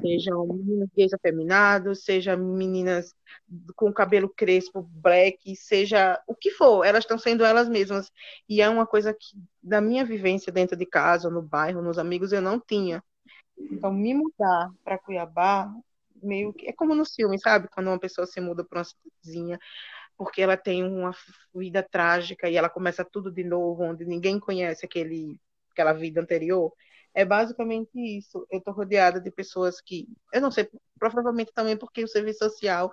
Sejam 0.00 0.46
meninas 0.46 0.88
gays 0.96 1.12
afeminados, 1.12 2.04
sejam 2.04 2.38
meninas 2.38 3.14
com 3.74 3.92
cabelo 3.92 4.28
crespo, 4.28 4.82
black, 4.82 5.54
seja 5.56 6.20
o 6.26 6.34
que 6.34 6.50
for, 6.50 6.84
elas 6.84 7.04
estão 7.04 7.18
sendo 7.18 7.44
elas 7.44 7.68
mesmas. 7.68 8.10
E 8.48 8.60
é 8.60 8.68
uma 8.68 8.86
coisa 8.86 9.12
que, 9.12 9.36
da 9.62 9.80
minha 9.80 10.04
vivência 10.04 10.52
dentro 10.52 10.76
de 10.76 10.86
casa, 10.86 11.30
no 11.30 11.42
bairro, 11.42 11.82
nos 11.82 11.98
amigos, 11.98 12.32
eu 12.32 12.42
não 12.42 12.60
tinha. 12.60 13.02
Então, 13.58 13.92
me 13.92 14.14
mudar 14.14 14.70
para 14.84 14.98
Cuiabá, 14.98 15.72
meio 16.22 16.52
que. 16.52 16.68
É 16.68 16.72
como 16.72 16.94
no 16.94 17.04
filme, 17.04 17.38
sabe? 17.38 17.68
Quando 17.68 17.88
uma 17.88 17.98
pessoa 17.98 18.26
se 18.26 18.40
muda 18.40 18.64
para 18.64 18.78
uma 18.78 18.84
cidadezinha 18.84 19.58
porque 20.16 20.40
ela 20.40 20.56
tem 20.56 20.84
uma 20.84 21.12
vida 21.54 21.82
trágica 21.82 22.48
e 22.48 22.56
ela 22.56 22.68
começa 22.68 23.04
tudo 23.04 23.30
de 23.30 23.42
novo, 23.42 23.82
onde 23.82 24.04
ninguém 24.04 24.38
conhece 24.38 24.84
aquele, 24.84 25.36
aquela 25.72 25.92
vida 25.92 26.20
anterior. 26.20 26.72
É 27.14 27.24
basicamente 27.24 27.90
isso. 27.94 28.46
Eu 28.50 28.58
estou 28.58 28.72
rodeada 28.74 29.20
de 29.20 29.30
pessoas 29.30 29.80
que, 29.80 30.08
eu 30.32 30.40
não 30.40 30.50
sei, 30.50 30.68
provavelmente 30.98 31.52
também 31.52 31.76
porque 31.76 32.02
o 32.04 32.08
serviço 32.08 32.40
social 32.40 32.90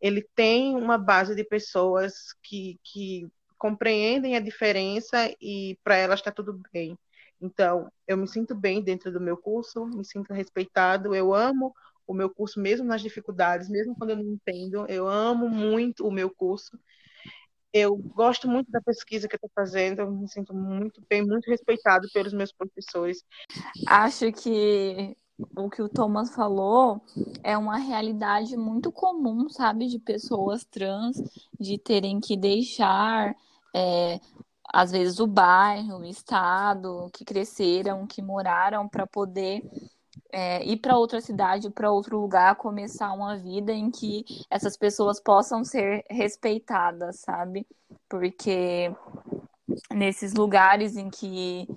ele 0.00 0.22
tem 0.34 0.76
uma 0.76 0.98
base 0.98 1.34
de 1.34 1.44
pessoas 1.44 2.14
que, 2.42 2.78
que 2.84 3.26
compreendem 3.58 4.36
a 4.36 4.40
diferença 4.40 5.34
e 5.40 5.78
para 5.82 5.96
elas 5.96 6.20
está 6.20 6.30
tudo 6.30 6.60
bem. 6.72 6.98
Então, 7.40 7.90
eu 8.06 8.16
me 8.16 8.28
sinto 8.28 8.54
bem 8.54 8.82
dentro 8.82 9.12
do 9.12 9.20
meu 9.20 9.36
curso, 9.36 9.86
me 9.86 10.04
sinto 10.04 10.32
respeitado, 10.32 11.14
eu 11.14 11.34
amo 11.34 11.74
o 12.06 12.14
meu 12.14 12.28
curso 12.30 12.60
mesmo 12.60 12.86
nas 12.86 13.02
dificuldades, 13.02 13.68
mesmo 13.68 13.94
quando 13.96 14.10
eu 14.10 14.16
não 14.16 14.24
entendo, 14.24 14.86
eu 14.88 15.08
amo 15.08 15.48
muito 15.48 16.06
o 16.06 16.12
meu 16.12 16.30
curso 16.30 16.78
eu 17.74 17.96
gosto 17.96 18.46
muito 18.46 18.70
da 18.70 18.80
pesquisa 18.80 19.26
que 19.26 19.34
estou 19.34 19.50
fazendo, 19.52 19.98
eu 19.98 20.10
me 20.10 20.28
sinto 20.28 20.54
muito 20.54 21.02
bem, 21.10 21.26
muito 21.26 21.50
respeitado 21.50 22.08
pelos 22.14 22.32
meus 22.32 22.52
professores. 22.52 23.24
Acho 23.88 24.30
que 24.30 25.16
o 25.56 25.68
que 25.68 25.82
o 25.82 25.88
Thomas 25.88 26.32
falou 26.32 27.04
é 27.42 27.58
uma 27.58 27.76
realidade 27.76 28.56
muito 28.56 28.92
comum, 28.92 29.48
sabe, 29.48 29.88
de 29.88 29.98
pessoas 29.98 30.64
trans, 30.64 31.20
de 31.58 31.76
terem 31.76 32.20
que 32.20 32.36
deixar, 32.36 33.34
é, 33.74 34.20
às 34.72 34.92
vezes, 34.92 35.18
o 35.18 35.26
bairro, 35.26 35.98
o 35.98 36.04
estado, 36.04 37.10
que 37.12 37.24
cresceram, 37.24 38.06
que 38.06 38.22
moraram, 38.22 38.88
para 38.88 39.04
poder 39.04 39.62
é, 40.32 40.64
ir 40.64 40.78
para 40.78 40.96
outra 40.96 41.20
cidade, 41.20 41.70
para 41.70 41.90
outro 41.90 42.20
lugar, 42.20 42.56
começar 42.56 43.12
uma 43.12 43.36
vida 43.36 43.72
em 43.72 43.90
que 43.90 44.24
essas 44.50 44.76
pessoas 44.76 45.20
possam 45.20 45.64
ser 45.64 46.04
respeitadas, 46.10 47.20
sabe? 47.20 47.66
Porque 48.08 48.92
nesses 49.92 50.34
lugares 50.34 50.96
em 50.96 51.10
que 51.10 51.68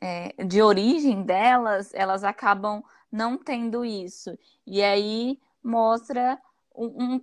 é, 0.00 0.44
de 0.44 0.62
origem 0.62 1.22
delas, 1.22 1.92
elas 1.94 2.24
acabam 2.24 2.82
não 3.10 3.36
tendo 3.36 3.84
isso. 3.84 4.36
E 4.66 4.82
aí 4.82 5.38
mostra 5.62 6.38
um, 6.74 7.20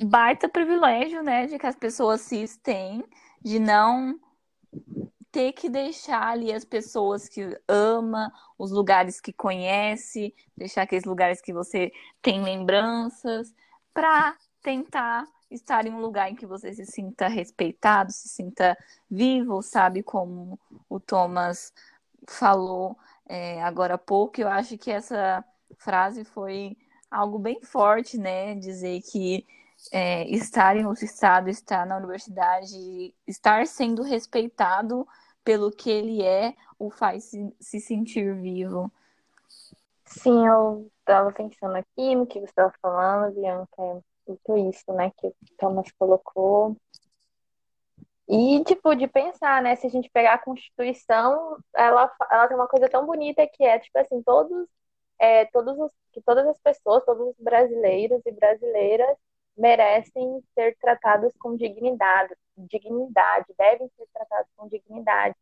um 0.00 0.06
baita 0.06 0.48
privilégio, 0.48 1.22
né, 1.22 1.46
de 1.46 1.58
que 1.58 1.66
as 1.66 1.76
pessoas 1.76 2.20
cis 2.20 2.56
têm, 2.56 3.04
de 3.42 3.58
não 3.58 4.18
ter 5.34 5.52
que 5.52 5.68
deixar 5.68 6.28
ali 6.28 6.52
as 6.52 6.64
pessoas 6.64 7.28
que 7.28 7.60
ama, 7.66 8.32
os 8.56 8.70
lugares 8.70 9.20
que 9.20 9.32
conhece, 9.32 10.32
deixar 10.56 10.82
aqueles 10.82 11.04
lugares 11.04 11.40
que 11.40 11.52
você 11.52 11.90
tem 12.22 12.40
lembranças, 12.40 13.52
para 13.92 14.36
tentar 14.62 15.26
estar 15.50 15.86
em 15.86 15.90
um 15.90 15.98
lugar 16.00 16.30
em 16.30 16.36
que 16.36 16.46
você 16.46 16.72
se 16.72 16.86
sinta 16.86 17.26
respeitado, 17.26 18.12
se 18.12 18.28
sinta 18.28 18.78
vivo, 19.10 19.60
sabe? 19.60 20.04
Como 20.04 20.56
o 20.88 21.00
Thomas 21.00 21.72
falou 22.28 22.96
é, 23.28 23.60
agora 23.64 23.94
há 23.94 23.98
pouco, 23.98 24.40
eu 24.40 24.48
acho 24.48 24.78
que 24.78 24.92
essa 24.92 25.44
frase 25.78 26.24
foi 26.24 26.76
algo 27.10 27.40
bem 27.40 27.60
forte, 27.60 28.16
né? 28.16 28.54
Dizer 28.54 29.02
que 29.02 29.44
é, 29.90 30.28
estar 30.30 30.76
em 30.76 30.86
outro 30.86 31.04
estado, 31.04 31.50
estar 31.50 31.84
na 31.84 31.96
universidade, 31.96 33.12
estar 33.26 33.66
sendo 33.66 34.04
respeitado 34.04 35.04
pelo 35.44 35.70
que 35.70 35.90
ele 35.90 36.22
é, 36.22 36.54
o 36.78 36.90
faz 36.90 37.24
se, 37.24 37.54
se 37.60 37.80
sentir 37.80 38.34
vivo. 38.34 38.90
Sim, 40.04 40.46
eu 40.46 40.90
estava 40.98 41.32
pensando 41.32 41.76
aqui 41.76 42.14
no 42.14 42.26
que 42.26 42.40
você 42.40 42.46
estava 42.46 42.72
falando, 42.80 43.34
Bianca, 43.34 43.82
é 43.82 44.00
muito 44.26 44.70
isso, 44.70 44.92
né, 44.92 45.10
que 45.16 45.26
o 45.26 45.34
Thomas 45.58 45.90
colocou. 45.98 46.76
E, 48.26 48.64
tipo, 48.64 48.94
de 48.94 49.06
pensar, 49.06 49.62
né, 49.62 49.76
se 49.76 49.86
a 49.86 49.90
gente 49.90 50.10
pegar 50.10 50.34
a 50.34 50.38
Constituição, 50.38 51.58
ela, 51.74 52.10
ela 52.30 52.48
tem 52.48 52.56
uma 52.56 52.68
coisa 52.68 52.88
tão 52.88 53.04
bonita 53.04 53.46
que 53.46 53.62
é, 53.64 53.78
tipo 53.78 53.98
assim, 53.98 54.22
todos, 54.22 54.66
é, 55.18 55.44
todos 55.46 55.78
os, 55.78 55.92
que 56.12 56.22
todas 56.22 56.46
as 56.46 56.58
pessoas, 56.58 57.04
todos 57.04 57.28
os 57.28 57.36
brasileiros 57.38 58.22
e 58.24 58.32
brasileiras 58.32 59.16
merecem 59.56 60.42
ser 60.54 60.76
tratados 60.78 61.32
com 61.38 61.56
dignidade, 61.56 62.34
dignidade, 62.56 63.54
devem 63.58 63.90
ser 63.96 64.06
tratados 64.12 64.50
com 64.56 64.68
dignidade. 64.68 65.34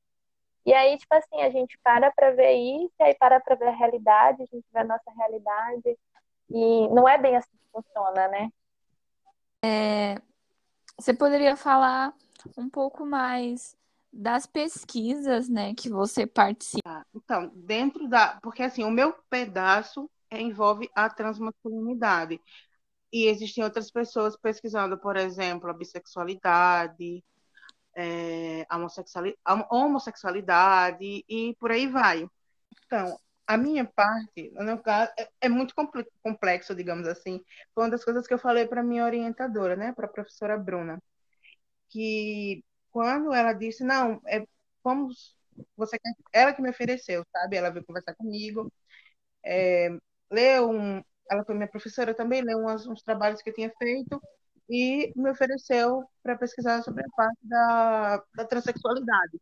E 0.65 0.73
aí, 0.73 0.97
tipo 0.97 1.15
assim, 1.15 1.43
a 1.43 1.51
gente 1.51 1.79
para 1.83 2.11
para 2.13 2.31
ver 2.31 2.53
isso, 2.53 2.95
e 3.01 3.03
aí 3.03 3.15
para 3.15 3.41
para 3.41 3.57
ver 3.57 3.69
a 3.69 3.77
realidade, 3.77 4.43
a 4.43 4.47
gente 4.47 4.65
vê 4.73 4.81
a 4.81 4.85
nossa 4.85 5.11
realidade, 5.17 5.99
e 6.51 6.89
não 6.89 7.09
é 7.09 7.19
bem 7.19 7.37
assim 7.37 7.51
que 7.51 7.69
funciona, 7.73 8.29
né? 8.29 8.49
É, 9.65 10.17
você 10.99 11.13
poderia 11.15 11.57
falar 11.57 12.15
um 12.57 12.69
pouco 12.69 13.05
mais 13.05 13.77
das 14.13 14.47
pesquisas, 14.47 15.49
né, 15.49 15.75
que 15.75 15.89
você 15.89 16.27
participa. 16.27 17.07
Então, 17.15 17.51
dentro 17.55 18.07
da, 18.07 18.39
porque 18.43 18.63
assim, 18.63 18.85
o 18.85 18.91
meu 18.91 19.13
pedaço 19.31 20.11
envolve 20.31 20.91
a 20.95 21.09
transmasculinidade. 21.09 22.41
E 23.13 23.27
existem 23.27 23.63
outras 23.65 23.91
pessoas 23.91 24.37
pesquisando, 24.37 24.99
por 24.99 25.17
exemplo, 25.17 25.71
a 25.71 25.75
bissexualidade, 25.75 27.23
é, 27.97 28.67
a, 28.69 28.79
homossexualidade 29.75 31.25
e 31.29 31.55
por 31.59 31.71
aí 31.71 31.87
vai. 31.87 32.27
Então, 32.87 33.19
a 33.47 33.57
minha 33.57 33.85
parte, 33.85 34.51
no 34.55 34.83
caso, 34.83 35.13
é, 35.19 35.29
é 35.43 35.49
muito 35.49 35.75
complexo, 36.23 36.75
digamos 36.75 37.07
assim. 37.09 37.41
Foi 37.75 37.85
uma 37.85 37.91
das 37.91 38.05
coisas 38.05 38.27
que 38.27 38.35
eu 38.35 38.39
falei 38.39 38.67
para 38.67 38.83
minha 38.83 39.05
orientadora, 39.05 39.77
né, 39.77 39.93
para 39.93 40.07
a 40.07 40.09
professora 40.11 40.59
Bruna, 40.59 41.03
que 41.91 42.65
quando 42.91 43.33
ela 43.35 43.53
disse, 43.53 43.85
não, 43.85 44.21
é, 44.29 44.47
vamos, 44.85 45.37
você 45.77 45.99
ela 46.33 46.53
que 46.55 46.63
me 46.63 46.71
ofereceu, 46.71 47.25
sabe? 47.33 47.57
Ela 47.57 47.71
veio 47.71 47.85
conversar 47.87 48.15
comigo, 48.15 48.73
é, 49.45 49.91
leu 50.31 50.71
um, 50.71 51.03
ela 51.31 51.45
foi 51.45 51.55
minha 51.55 51.69
professora 51.69 52.15
também, 52.15 52.43
leu 52.43 52.67
uns, 52.67 52.87
uns 52.87 53.03
trabalhos 53.03 53.43
que 53.43 53.51
eu 53.51 53.55
tinha 53.55 53.71
feito 53.79 54.21
e 54.69 55.13
me 55.17 55.31
ofereceu 55.31 56.05
para 56.23 56.37
pesquisar 56.37 56.83
sobre 56.83 57.05
a 57.05 57.11
parte 57.17 57.39
da, 57.43 58.23
da 58.35 58.45
transexualidade. 58.45 59.41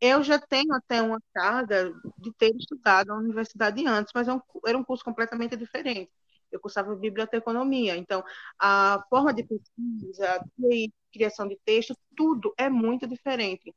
Eu 0.00 0.22
já 0.22 0.38
tenho 0.38 0.72
até 0.74 1.00
uma 1.00 1.20
carga 1.34 1.92
de 2.18 2.32
ter 2.34 2.54
estudado 2.56 3.08
na 3.08 3.16
universidade 3.16 3.86
antes, 3.86 4.12
mas 4.14 4.28
é 4.28 4.32
era 4.66 4.76
um 4.76 4.84
curso 4.84 5.04
completamente 5.04 5.56
diferente. 5.56 6.10
Eu 6.52 6.60
cursava 6.60 6.94
biblioteconomia, 6.94 7.96
então 7.96 8.22
a 8.58 9.02
forma 9.10 9.32
de 9.32 9.42
pesquisa, 9.44 10.44
de 10.58 10.92
criação 11.12 11.48
de 11.48 11.58
texto, 11.64 11.96
tudo 12.16 12.54
é 12.58 12.68
muito 12.68 13.06
diferente. 13.06 13.74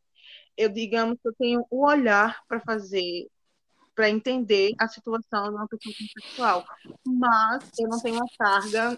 Eu, 0.58 0.70
digamos 0.70 1.18
que 1.22 1.28
eu 1.30 1.34
tenho 1.36 1.66
o 1.70 1.86
olhar 1.86 2.44
para 2.48 2.60
fazer 2.62 3.28
para 4.00 4.10
entender 4.10 4.72
a 4.80 4.88
situação 4.88 5.50
de 5.50 5.56
uma 5.56 5.68
pessoa 5.68 5.94
sexual. 5.94 6.66
Mas 7.06 7.70
eu 7.78 7.90
não 7.90 8.00
tenho 8.00 8.18
a 8.24 8.28
carga 8.38 8.98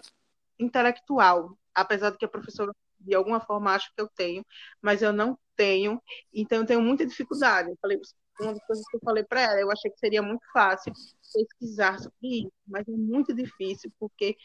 intelectual, 0.60 1.58
apesar 1.74 2.10
de 2.10 2.18
que 2.18 2.24
a 2.24 2.28
professora 2.28 2.72
de 3.00 3.12
alguma 3.12 3.40
forma 3.40 3.74
acho 3.74 3.92
que 3.96 4.00
eu 4.00 4.08
tenho, 4.14 4.46
mas 4.80 5.02
eu 5.02 5.12
não 5.12 5.36
tenho, 5.56 6.00
então 6.32 6.58
eu 6.58 6.66
tenho 6.66 6.80
muita 6.80 7.04
dificuldade. 7.04 7.68
Eu 7.68 7.76
falei, 7.82 8.00
uma 8.40 8.52
das 8.52 8.64
coisas 8.64 8.86
que 8.86 8.96
eu 8.96 9.00
falei 9.04 9.24
para 9.24 9.40
ela, 9.40 9.60
eu 9.60 9.72
achei 9.72 9.90
que 9.90 9.98
seria 9.98 10.22
muito 10.22 10.44
fácil 10.52 10.92
pesquisar 11.34 11.98
sobre 11.98 12.44
isso, 12.44 12.52
mas 12.64 12.86
é 12.86 12.92
muito 12.92 13.34
difícil 13.34 13.92
porque 13.98 14.36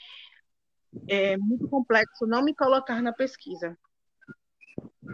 é 1.08 1.38
muito 1.38 1.70
complexo 1.70 2.26
não 2.26 2.41
me 2.41 2.55
colocar 2.55 2.99
na 3.03 3.14
pesquisa. 3.14 3.78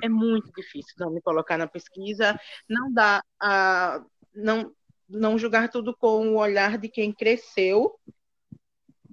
É 0.02 0.08
muito 0.08 0.50
difícil 0.54 0.96
não 1.00 1.12
me 1.12 1.22
colocar 1.22 1.58
na 1.58 1.68
pesquisa, 1.68 2.40
não 2.70 2.94
dá 2.94 3.22
a 3.42 4.02
não 4.34 4.74
não 5.14 5.38
julgar 5.38 5.70
tudo 5.70 5.96
com 5.96 6.30
o 6.30 6.38
olhar 6.38 6.78
de 6.78 6.90
quem 6.90 7.12
cresceu 7.12 7.98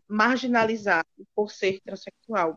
marginalizado 0.09 1.09
por 1.35 1.51
ser 1.51 1.81
transexual. 1.81 2.57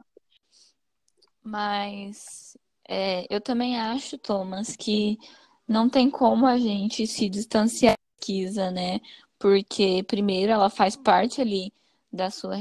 Mas 1.44 2.58
é, 2.88 3.28
eu 3.30 3.40
também 3.40 3.80
acho, 3.80 4.18
Thomas, 4.18 4.76
que 4.76 5.20
não 5.68 5.88
tem 5.88 6.10
como 6.10 6.48
a 6.48 6.58
gente 6.58 7.06
se 7.06 7.30
distanciar 7.30 7.94
da 7.94 8.18
pesquisa, 8.18 8.72
né? 8.72 9.00
Porque, 9.38 10.04
primeiro, 10.04 10.52
ela 10.52 10.70
faz 10.70 10.96
parte 10.96 11.42
ali 11.42 11.72
da 12.12 12.30
sua, 12.30 12.56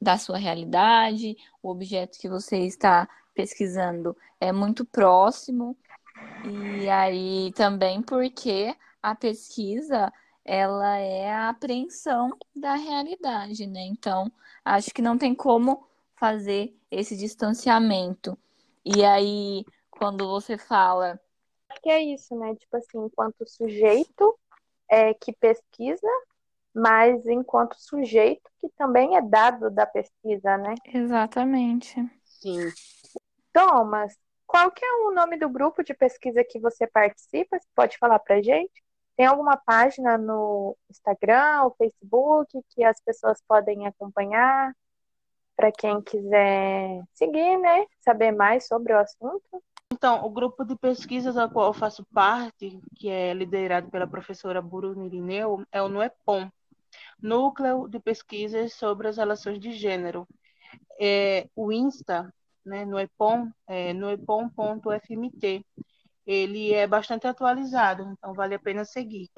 da 0.00 0.18
sua 0.18 0.36
realidade, 0.36 1.36
o 1.62 1.70
objeto 1.70 2.18
que 2.18 2.28
você 2.28 2.58
está 2.58 3.08
pesquisando 3.34 4.16
é 4.40 4.52
muito 4.52 4.84
próximo, 4.84 5.76
e 6.44 6.88
aí 6.88 7.52
também 7.54 8.02
porque 8.02 8.74
a 9.02 9.14
pesquisa 9.14 10.12
ela 10.46 10.96
é 10.96 11.32
a 11.32 11.48
apreensão 11.48 12.30
da 12.54 12.74
realidade, 12.74 13.66
né? 13.66 13.80
Então, 13.80 14.30
acho 14.64 14.90
que 14.94 15.02
não 15.02 15.18
tem 15.18 15.34
como 15.34 15.84
fazer 16.14 16.74
esse 16.88 17.16
distanciamento. 17.16 18.38
E 18.84 19.04
aí, 19.04 19.64
quando 19.90 20.28
você 20.28 20.56
fala. 20.56 21.20
Que 21.82 21.90
é 21.90 22.00
isso, 22.00 22.36
né? 22.36 22.54
Tipo 22.54 22.76
assim, 22.76 22.98
enquanto 23.04 23.44
sujeito 23.46 24.38
é, 24.88 25.12
que 25.12 25.32
pesquisa, 25.32 26.08
mas 26.72 27.26
enquanto 27.26 27.74
sujeito 27.74 28.48
que 28.60 28.68
também 28.78 29.16
é 29.16 29.22
dado 29.22 29.68
da 29.68 29.84
pesquisa, 29.84 30.56
né? 30.56 30.74
Exatamente. 30.86 31.94
Sim. 32.24 32.70
Thomas, 33.52 34.16
qual 34.46 34.70
que 34.70 34.84
é 34.84 34.92
o 34.92 35.10
nome 35.10 35.36
do 35.36 35.48
grupo 35.48 35.82
de 35.82 35.92
pesquisa 35.92 36.44
que 36.44 36.60
você 36.60 36.86
participa? 36.86 37.58
Você 37.58 37.66
pode 37.74 37.98
falar 37.98 38.20
pra 38.20 38.40
gente? 38.40 38.85
Tem 39.16 39.26
alguma 39.26 39.56
página 39.56 40.18
no 40.18 40.76
Instagram 40.90 41.62
ou 41.64 41.74
Facebook 41.76 42.60
que 42.70 42.84
as 42.84 43.00
pessoas 43.00 43.42
podem 43.48 43.86
acompanhar 43.86 44.74
para 45.56 45.72
quem 45.72 46.02
quiser 46.02 47.02
seguir, 47.14 47.58
né? 47.58 47.86
Saber 48.00 48.30
mais 48.32 48.66
sobre 48.66 48.92
o 48.92 48.98
assunto? 48.98 49.62
Então, 49.90 50.26
o 50.26 50.30
grupo 50.30 50.64
de 50.64 50.76
pesquisas 50.76 51.38
a 51.38 51.48
qual 51.48 51.68
eu 51.68 51.72
faço 51.72 52.04
parte, 52.12 52.78
que 52.94 53.08
é 53.08 53.32
liderado 53.32 53.90
pela 53.90 54.06
professora 54.06 54.60
Bruno 54.60 55.06
Irineu, 55.06 55.64
é 55.72 55.80
o 55.80 55.88
NUEPOM, 55.88 56.50
Núcleo 57.22 57.88
de 57.88 57.98
Pesquisas 57.98 58.74
sobre 58.74 59.08
as 59.08 59.16
Relações 59.16 59.58
de 59.58 59.72
Gênero. 59.72 60.28
É, 61.00 61.48
o 61.56 61.72
Insta, 61.72 62.30
né, 62.64 62.84
NUEPOM, 62.84 63.50
é 63.66 63.94
nuepom.fmt 63.94 65.64
ele 66.26 66.74
é 66.74 66.86
bastante 66.86 67.26
atualizado, 67.26 68.02
então 68.02 68.34
vale 68.34 68.54
a 68.54 68.58
pena 68.58 68.84
seguir. 68.84 69.30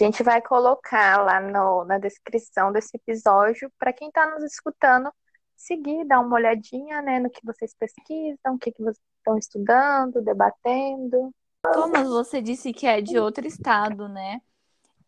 A 0.00 0.04
gente 0.04 0.22
vai 0.22 0.40
colocar 0.42 1.24
lá 1.24 1.40
no, 1.40 1.84
na 1.84 1.98
descrição 1.98 2.72
desse 2.72 2.96
episódio 2.96 3.70
para 3.78 3.92
quem 3.92 4.08
está 4.08 4.30
nos 4.30 4.44
escutando 4.44 5.10
seguir, 5.58 6.06
dar 6.06 6.20
uma 6.20 6.36
olhadinha 6.36 7.02
né, 7.02 7.18
no 7.18 7.28
que 7.28 7.44
vocês 7.44 7.74
pesquisam, 7.74 8.54
o 8.54 8.58
que, 8.58 8.70
que 8.70 8.82
vocês 8.82 9.02
estão 9.18 9.36
estudando, 9.36 10.22
debatendo. 10.22 11.34
Thomas, 11.72 12.08
você 12.08 12.40
disse 12.40 12.72
que 12.72 12.86
é 12.86 13.00
de 13.00 13.18
outro 13.18 13.46
estado, 13.46 14.08
né? 14.08 14.40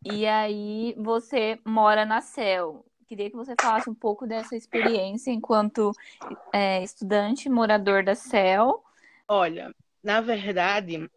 E 0.04 0.26
aí 0.26 0.94
você 0.98 1.58
mora 1.64 2.04
na 2.04 2.20
CEL. 2.20 2.84
Queria 3.06 3.30
que 3.30 3.36
você 3.36 3.54
falasse 3.60 3.88
um 3.88 3.94
pouco 3.94 4.26
dessa 4.26 4.56
experiência 4.56 5.30
enquanto 5.30 5.92
é, 6.52 6.82
estudante 6.82 7.48
morador 7.48 8.04
da 8.04 8.14
CEL. 8.14 8.82
Olha, 9.28 9.72
na 10.02 10.20
verdade, 10.20 11.10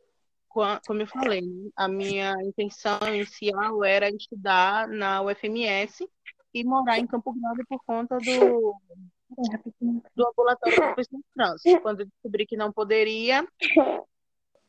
como 0.48 1.02
eu 1.02 1.08
falei, 1.08 1.42
a 1.76 1.88
minha 1.88 2.34
intenção 2.44 3.00
inicial 3.08 3.84
era 3.84 4.10
estudar 4.10 4.88
na 4.88 5.22
UFMS 5.22 6.08
e 6.54 6.64
morar 6.64 7.00
em 7.00 7.08
Campo 7.08 7.34
Grande 7.34 7.64
por 7.68 7.84
conta 7.86 8.18
do, 8.20 8.76
do 10.16 10.28
ambulatório 10.28 10.90
de 10.90 10.96
pessoas 10.96 11.24
trans. 11.34 11.62
Quando 11.82 12.02
eu 12.02 12.06
descobri 12.06 12.46
que 12.46 12.56
não 12.56 12.72
poderia, 12.72 13.48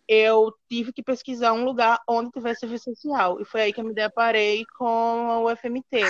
eu 0.09 0.53
tive 0.69 0.93
que 0.93 1.03
pesquisar 1.03 1.53
um 1.53 1.65
lugar 1.65 2.01
onde 2.09 2.31
tivesse 2.31 2.61
serviço 2.61 2.85
social. 2.85 3.41
E 3.41 3.45
foi 3.45 3.62
aí 3.62 3.73
que 3.73 3.81
eu 3.81 3.85
me 3.85 3.95
deparei 3.95 4.65
com 4.79 4.87
a 4.87 5.41
UFMT. 5.41 6.01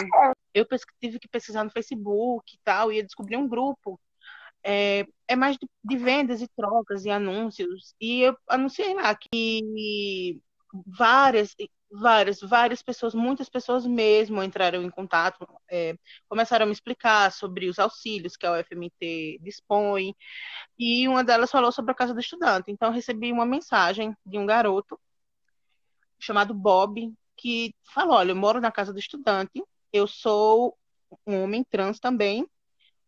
Eu 0.53 0.67
tive 1.01 1.19
que 1.19 1.29
pesquisar 1.29 1.65
no 1.65 1.71
Facebook 1.71 2.55
e 2.55 2.59
tal, 2.63 2.93
e 2.93 3.03
descobri 3.03 3.37
um 3.37 3.49
grupo. 3.49 4.01
É, 4.65 5.07
é 5.29 5.37
mais 5.37 5.57
de, 5.57 5.69
de, 5.85 5.97
vendas 5.97 6.41
e 6.43 6.49
trocas 6.49 7.05
e 7.05 7.11
anúncios. 7.11 7.95
E 8.01 8.23
eu 8.23 8.37
anunciei 8.49 8.95
lá 8.95 9.15
que 9.15 10.41
várias 10.87 11.55
várias, 11.95 12.41
várias 12.41 12.83
pessoas, 12.83 13.15
muitas 13.15 13.49
pessoas 13.49 13.87
mesmo 13.87 14.43
entraram 14.43 14.83
em 14.83 14.91
contato, 14.91 15.47
é, 15.71 15.97
começaram 16.29 16.65
a 16.65 16.67
me 16.67 16.73
explicar 16.73 17.31
sobre 17.33 17.69
os 17.69 17.79
auxílios 17.79 18.37
que 18.37 18.47
a 18.47 18.53
UFMT 18.53 19.39
dispõe, 19.41 20.15
e 20.79 21.09
uma 21.09 21.25
delas 21.25 21.51
falou 21.51 21.71
sobre 21.73 21.93
a 21.93 21.95
Casa 21.95 22.15
do 22.15 22.21
Estudante. 22.21 22.71
Então, 22.71 22.89
eu 22.89 22.95
recebi 22.95 23.33
uma 23.33 23.47
mensagem 23.47 24.17
de 24.27 24.39
um 24.39 24.47
garoto 24.47 24.99
chamado 26.19 26.55
Bob, 26.55 27.13
que 27.37 27.75
falou: 27.85 28.17
Olha, 28.17 28.33
eu 28.33 28.37
moro 28.37 28.61
na 28.61 28.73
Casa 28.73 28.93
do 28.93 28.99
Estudante, 28.99 29.63
eu 29.93 30.07
sou 30.07 30.77
um 31.27 31.43
homem 31.43 31.65
trans 31.65 32.01
também, 32.01 32.47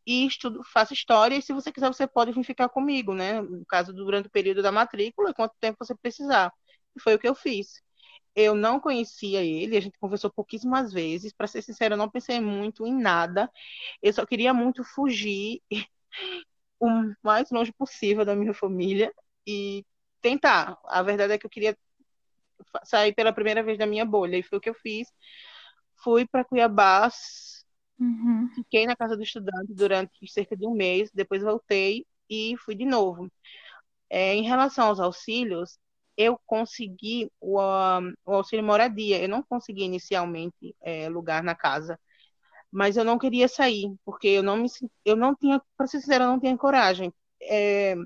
e 0.07 0.27
estudo, 0.27 0.63
faço 0.73 0.95
história, 0.95 1.37
e 1.37 1.43
se 1.43 1.53
você 1.53 1.73
quiser, 1.73 1.89
você 1.89 2.07
pode 2.07 2.33
vir 2.33 2.45
ficar 2.45 2.69
comigo, 2.69 3.15
né? 3.15 3.41
No 3.43 3.65
caso, 3.67 3.93
durante 3.93 4.29
o 4.29 4.31
período 4.31 4.63
da 4.63 4.73
matrícula, 4.73 5.35
quanto 5.35 5.55
tempo 5.61 5.79
você 5.81 5.95
precisar. 5.97 6.53
E 6.97 7.01
foi 7.01 7.15
o 7.15 7.19
que 7.19 7.29
eu 7.29 7.35
fiz 7.35 7.83
eu 8.37 8.55
não 8.55 8.79
conhecia 8.79 9.43
ele, 9.43 9.77
a 9.77 9.81
gente 9.81 9.99
conversou 9.99 10.31
pouquíssimas 10.31 10.93
vezes. 10.93 11.33
Para 11.33 11.47
ser 11.47 11.63
sincero, 11.63 11.95
eu 11.95 11.99
não 11.99 12.11
pensei 12.11 12.39
muito 12.41 12.87
em 12.87 12.95
nada. 12.95 13.51
Eu 14.03 14.13
só 14.13 14.27
queria 14.27 14.53
muito 14.55 14.85
fugir 14.85 15.63
o 16.81 16.89
mais 17.23 17.51
longe 17.51 17.73
possível 17.73 18.25
da 18.25 18.37
minha 18.37 18.55
família 18.55 19.13
e 19.47 19.85
tentar. 20.21 20.79
A 20.85 21.03
verdade 21.03 21.35
é 21.35 21.39
que 21.39 21.47
eu 21.47 21.51
queria 21.51 21.77
sair 22.85 23.15
pela 23.15 23.33
primeira 23.33 23.63
vez 23.63 23.79
da 23.79 23.87
minha 23.87 24.05
bolha, 24.05 24.37
e 24.37 24.43
foi 24.43 24.59
o 24.59 24.61
que 24.61 24.71
eu 24.71 24.75
fiz. 24.75 25.09
Fui 26.03 26.27
para 26.27 26.45
Cuiabá, 26.45 27.09
uhum. 27.99 28.49
fiquei 28.55 28.87
na 28.87 28.97
casa 28.97 29.17
do 29.17 29.23
estudante 29.23 29.75
durante 29.75 30.27
cerca 30.29 30.57
de 30.57 30.67
um 30.67 30.75
mês, 30.75 31.11
depois 31.13 31.43
voltei 31.43 32.07
e 32.29 32.57
fui 32.59 32.75
de 32.75 32.85
novo. 32.85 33.31
É, 34.11 34.35
em 34.35 34.43
relação 34.45 34.89
aos 34.89 35.01
auxílios, 35.01 35.79
eu 36.17 36.41
consegui 36.47 37.31
o, 37.41 37.59
o 38.25 38.33
auxílio 38.35 38.65
moradia. 38.65 39.21
Eu 39.23 39.29
não 39.29 39.43
consegui 39.43 39.85
inicialmente 39.85 40.75
é, 40.83 41.09
lugar 41.09 41.43
na 41.43 41.55
casa, 41.55 41.99
mas 42.71 42.97
eu 42.97 43.05
não 43.05 43.19
queria 43.19 43.49
sair, 43.49 43.95
porque 44.05 44.29
eu 44.29 44.43
não 44.43 44.57
me 44.59 44.69
eu 45.05 45.17
não 45.17 45.35
tinha, 45.35 45.63
para 45.77 45.87
ser 45.87 46.01
sincera, 46.01 46.25
eu 46.25 46.29
não 46.29 46.41
tinha 46.41 46.57
coragem. 46.59 47.13
É, 47.43 47.97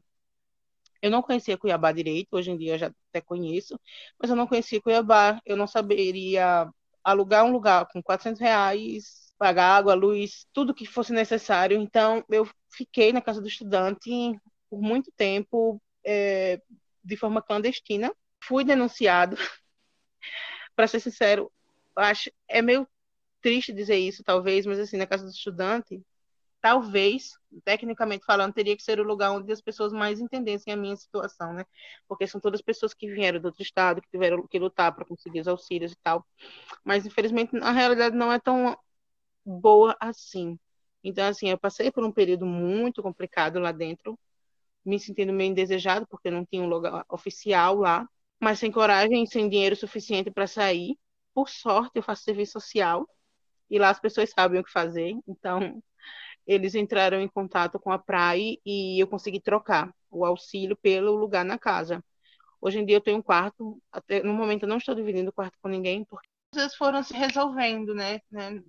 eu 1.02 1.10
não 1.10 1.22
conhecia 1.22 1.56
Cuiabá 1.58 1.92
direito, 1.92 2.28
hoje 2.34 2.50
em 2.50 2.56
dia 2.58 2.74
eu 2.74 2.78
já 2.78 2.86
até 3.08 3.20
conheço, 3.20 3.78
mas 4.18 4.30
eu 4.30 4.36
não 4.36 4.46
conhecia 4.46 4.80
Cuiabá, 4.80 5.40
eu 5.46 5.56
não 5.56 5.66
saberia 5.66 6.68
alugar 7.02 7.44
um 7.44 7.52
lugar 7.52 7.86
com 7.86 8.02
400 8.02 8.40
reais, 8.40 9.29
pagar 9.40 9.74
água, 9.78 9.94
luz, 9.94 10.46
tudo 10.52 10.74
que 10.74 10.84
fosse 10.84 11.14
necessário. 11.14 11.80
Então, 11.80 12.22
eu 12.28 12.46
fiquei 12.68 13.10
na 13.10 13.22
casa 13.22 13.40
do 13.40 13.48
estudante 13.48 14.38
por 14.68 14.82
muito 14.82 15.10
tempo, 15.16 15.80
é, 16.04 16.60
de 17.02 17.16
forma 17.16 17.40
clandestina. 17.40 18.14
Fui 18.44 18.64
denunciado. 18.64 19.36
Para 20.76 20.86
ser 20.86 21.00
sincero, 21.00 21.50
acho 21.96 22.30
é 22.46 22.60
meio 22.60 22.86
triste 23.40 23.72
dizer 23.72 23.96
isso, 23.96 24.22
talvez, 24.22 24.66
mas 24.66 24.78
assim, 24.78 24.98
na 24.98 25.06
casa 25.06 25.24
do 25.24 25.30
estudante, 25.30 26.02
talvez, 26.60 27.32
tecnicamente 27.64 28.26
falando, 28.26 28.52
teria 28.52 28.76
que 28.76 28.82
ser 28.82 29.00
o 29.00 29.04
lugar 29.04 29.30
onde 29.30 29.50
as 29.50 29.62
pessoas 29.62 29.90
mais 29.90 30.20
entendessem 30.20 30.70
a 30.70 30.76
minha 30.76 30.96
situação, 30.96 31.54
né? 31.54 31.64
Porque 32.06 32.26
são 32.26 32.38
todas 32.38 32.60
pessoas 32.60 32.92
que 32.92 33.10
vieram 33.10 33.40
do 33.40 33.46
outro 33.46 33.62
estado, 33.62 34.02
que 34.02 34.10
tiveram 34.10 34.46
que 34.46 34.58
lutar 34.58 34.94
para 34.94 35.06
conseguir 35.06 35.40
os 35.40 35.48
auxílios 35.48 35.92
e 35.92 35.96
tal. 36.02 36.26
Mas, 36.84 37.06
infelizmente, 37.06 37.56
a 37.56 37.72
realidade 37.72 38.14
não 38.14 38.30
é 38.30 38.38
tão 38.38 38.76
boa 39.44 39.96
assim. 40.00 40.58
Então, 41.02 41.26
assim, 41.26 41.48
eu 41.48 41.58
passei 41.58 41.90
por 41.90 42.04
um 42.04 42.12
período 42.12 42.46
muito 42.46 43.02
complicado 43.02 43.58
lá 43.58 43.72
dentro, 43.72 44.18
me 44.84 44.98
sentindo 44.98 45.32
meio 45.32 45.50
indesejado, 45.50 46.06
porque 46.08 46.30
não 46.30 46.44
tinha 46.44 46.62
um 46.62 46.68
lugar 46.68 47.04
oficial 47.08 47.76
lá, 47.76 48.08
mas 48.38 48.58
sem 48.58 48.70
coragem 48.70 49.26
sem 49.26 49.48
dinheiro 49.48 49.76
suficiente 49.76 50.30
para 50.30 50.46
sair. 50.46 50.98
Por 51.34 51.48
sorte, 51.48 51.92
eu 51.96 52.02
faço 52.02 52.24
serviço 52.24 52.52
social 52.52 53.08
e 53.70 53.78
lá 53.78 53.90
as 53.90 54.00
pessoas 54.00 54.30
sabem 54.30 54.60
o 54.60 54.64
que 54.64 54.72
fazer, 54.72 55.16
então 55.28 55.60
eles 56.46 56.74
entraram 56.74 57.20
em 57.20 57.28
contato 57.28 57.78
com 57.78 57.92
a 57.92 57.98
praia 57.98 58.58
e 58.66 59.00
eu 59.00 59.06
consegui 59.06 59.40
trocar 59.40 59.94
o 60.10 60.24
auxílio 60.24 60.76
pelo 60.76 61.14
lugar 61.14 61.44
na 61.44 61.58
casa. 61.58 62.02
Hoje 62.60 62.80
em 62.80 62.84
dia 62.84 62.96
eu 62.96 63.00
tenho 63.00 63.18
um 63.18 63.22
quarto, 63.22 63.80
até 63.92 64.22
no 64.22 64.34
momento 64.34 64.64
eu 64.64 64.68
não 64.68 64.78
estou 64.78 64.94
dividindo 64.94 65.30
o 65.30 65.32
quarto 65.32 65.56
com 65.62 65.68
ninguém, 65.68 66.04
porque 66.04 66.26
as 66.52 66.58
coisas 66.58 66.76
foram 66.76 67.02
se 67.02 67.14
resolvendo, 67.14 67.94
né? 67.94 68.20
né? 68.30 68.62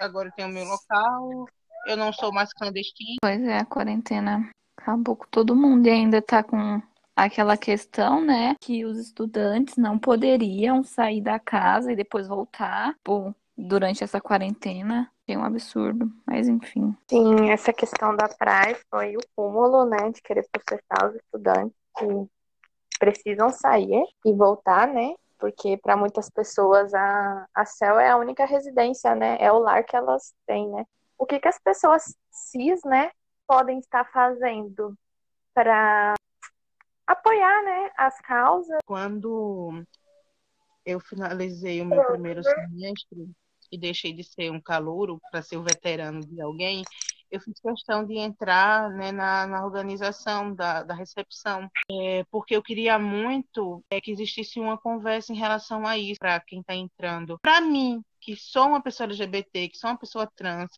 Agora 0.00 0.28
eu 0.28 0.32
tenho 0.32 0.48
o 0.48 0.52
meu 0.52 0.64
local, 0.64 1.46
eu 1.86 1.96
não 1.96 2.12
sou 2.12 2.32
mais 2.32 2.52
clandestina. 2.52 3.18
Pois 3.22 3.42
é, 3.42 3.58
a 3.58 3.64
quarentena 3.64 4.50
Acabou 4.80 5.14
com 5.14 5.26
todo 5.30 5.54
mundo 5.54 5.86
e 5.86 5.90
ainda 5.90 6.22
tá 6.22 6.42
com 6.42 6.80
aquela 7.14 7.56
questão, 7.56 8.24
né, 8.24 8.54
que 8.60 8.84
os 8.84 8.98
estudantes 8.98 9.76
não 9.76 9.98
poderiam 9.98 10.82
sair 10.82 11.20
da 11.20 11.38
casa 11.38 11.92
e 11.92 11.96
depois 11.96 12.26
voltar 12.26 12.94
pô, 13.04 13.34
durante 13.56 14.02
essa 14.02 14.20
quarentena. 14.20 15.10
É 15.28 15.38
um 15.38 15.44
absurdo, 15.44 16.10
mas 16.26 16.48
enfim. 16.48 16.96
Sim, 17.08 17.50
essa 17.50 17.72
questão 17.72 18.16
da 18.16 18.26
praia 18.26 18.76
foi 18.90 19.16
o 19.16 19.20
cúmulo, 19.36 19.84
né, 19.84 20.10
de 20.10 20.20
querer 20.22 20.44
processar 20.50 21.08
os 21.08 21.14
estudantes 21.14 21.76
que 21.96 22.06
precisam 22.98 23.50
sair 23.50 24.02
e 24.24 24.32
voltar, 24.32 24.88
né, 24.88 25.12
porque 25.40 25.76
para 25.78 25.96
muitas 25.96 26.28
pessoas 26.28 26.92
a, 26.92 27.48
a 27.54 27.64
CEL 27.64 27.98
é 27.98 28.10
a 28.10 28.16
única 28.16 28.44
residência, 28.44 29.14
né, 29.14 29.36
é 29.40 29.50
o 29.50 29.58
lar 29.58 29.84
que 29.84 29.96
elas 29.96 30.34
têm, 30.46 30.68
né. 30.68 30.84
O 31.18 31.26
que 31.26 31.40
que 31.40 31.48
as 31.48 31.58
pessoas 31.58 32.14
cis, 32.30 32.80
né, 32.84 33.10
podem 33.46 33.78
estar 33.78 34.04
fazendo 34.12 34.94
para 35.52 36.14
apoiar 37.06 37.64
né, 37.64 37.90
as 37.96 38.20
causas? 38.20 38.78
Quando 38.86 39.82
eu 40.84 41.00
finalizei 41.00 41.82
o 41.82 41.86
meu 41.86 42.04
primeiro 42.04 42.42
semestre 42.42 43.30
e 43.70 43.78
deixei 43.78 44.12
de 44.12 44.24
ser 44.24 44.50
um 44.50 44.60
calouro 44.60 45.20
para 45.30 45.42
ser 45.42 45.56
o 45.56 45.62
veterano 45.62 46.20
de 46.20 46.40
alguém, 46.40 46.82
eu 47.30 47.40
fiz 47.40 47.60
questão 47.60 48.04
de 48.04 48.18
entrar 48.18 48.90
né, 48.90 49.12
na, 49.12 49.46
na, 49.46 49.64
organização 49.64 50.54
da, 50.54 50.82
da 50.82 50.94
recepção, 50.94 51.70
é, 51.90 52.24
porque 52.30 52.56
eu 52.56 52.62
queria 52.62 52.98
muito 52.98 53.84
é, 53.90 54.00
que 54.00 54.10
existisse 54.10 54.58
uma 54.58 54.76
conversa 54.76 55.32
em 55.32 55.36
relação 55.36 55.86
a 55.86 55.96
isso 55.96 56.18
para 56.18 56.40
quem 56.40 56.60
está 56.60 56.74
entrando. 56.74 57.38
Para 57.40 57.60
mim, 57.60 58.02
que 58.20 58.36
sou 58.36 58.68
uma 58.68 58.82
pessoa 58.82 59.06
LGBT, 59.06 59.68
que 59.68 59.78
sou 59.78 59.90
uma 59.90 59.98
pessoa 59.98 60.30
trans, 60.34 60.70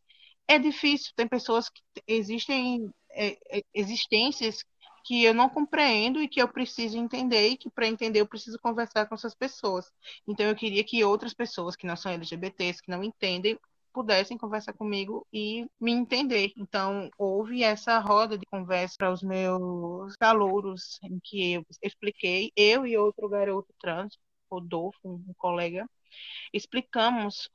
é 0.47 0.59
difícil. 0.59 1.13
Tem 1.17 1.27
pessoas 1.27 1.69
que 1.69 1.83
existem 2.07 2.91
é, 3.11 3.59
é, 3.59 3.63
existências 3.75 4.65
que 5.05 5.25
eu 5.25 5.35
não 5.35 5.49
compreendo 5.49 6.23
e 6.23 6.29
que 6.29 6.41
eu 6.41 6.49
preciso 6.49 6.97
entender 6.97 7.49
e 7.49 7.57
que 7.57 7.71
para 7.71 7.89
entender 7.89 8.21
eu 8.21 8.27
preciso 8.27 8.59
conversar 8.59 9.07
com 9.07 9.15
essas 9.15 9.35
pessoas. 9.35 9.91
Então 10.27 10.47
eu 10.47 10.55
queria 10.55 10.85
que 10.85 11.05
outras 11.05 11.35
pessoas 11.35 11.75
que 11.75 11.87
não 11.87 11.97
são 11.97 12.13
LGBTs, 12.13 12.83
que 12.83 12.91
não 12.91 13.03
entendem, 13.03 13.59
pudessem 13.93 14.39
conversar 14.39 14.73
comigo 14.73 15.27
e 15.33 15.67
me 15.81 15.93
entender. 15.93 16.53
Então, 16.57 17.11
houve 17.19 17.63
essa 17.63 17.99
roda 17.99 18.39
de 18.39 18.47
conversa 18.47 18.95
para 18.99 19.13
os 19.13 19.23
meus 19.23 20.17
calouros, 20.17 20.99
em 21.03 21.21
que 21.23 21.55
eu 21.55 21.67
expliquei, 21.83 22.53
eu 22.57 22.87
e 22.87 22.97
outro 22.97 23.29
garoto 23.29 23.73
trans, 23.81 24.19
Rodolfo, 24.51 24.99
um 25.05 25.33
colega, 25.37 25.89
explicamos 26.53 27.49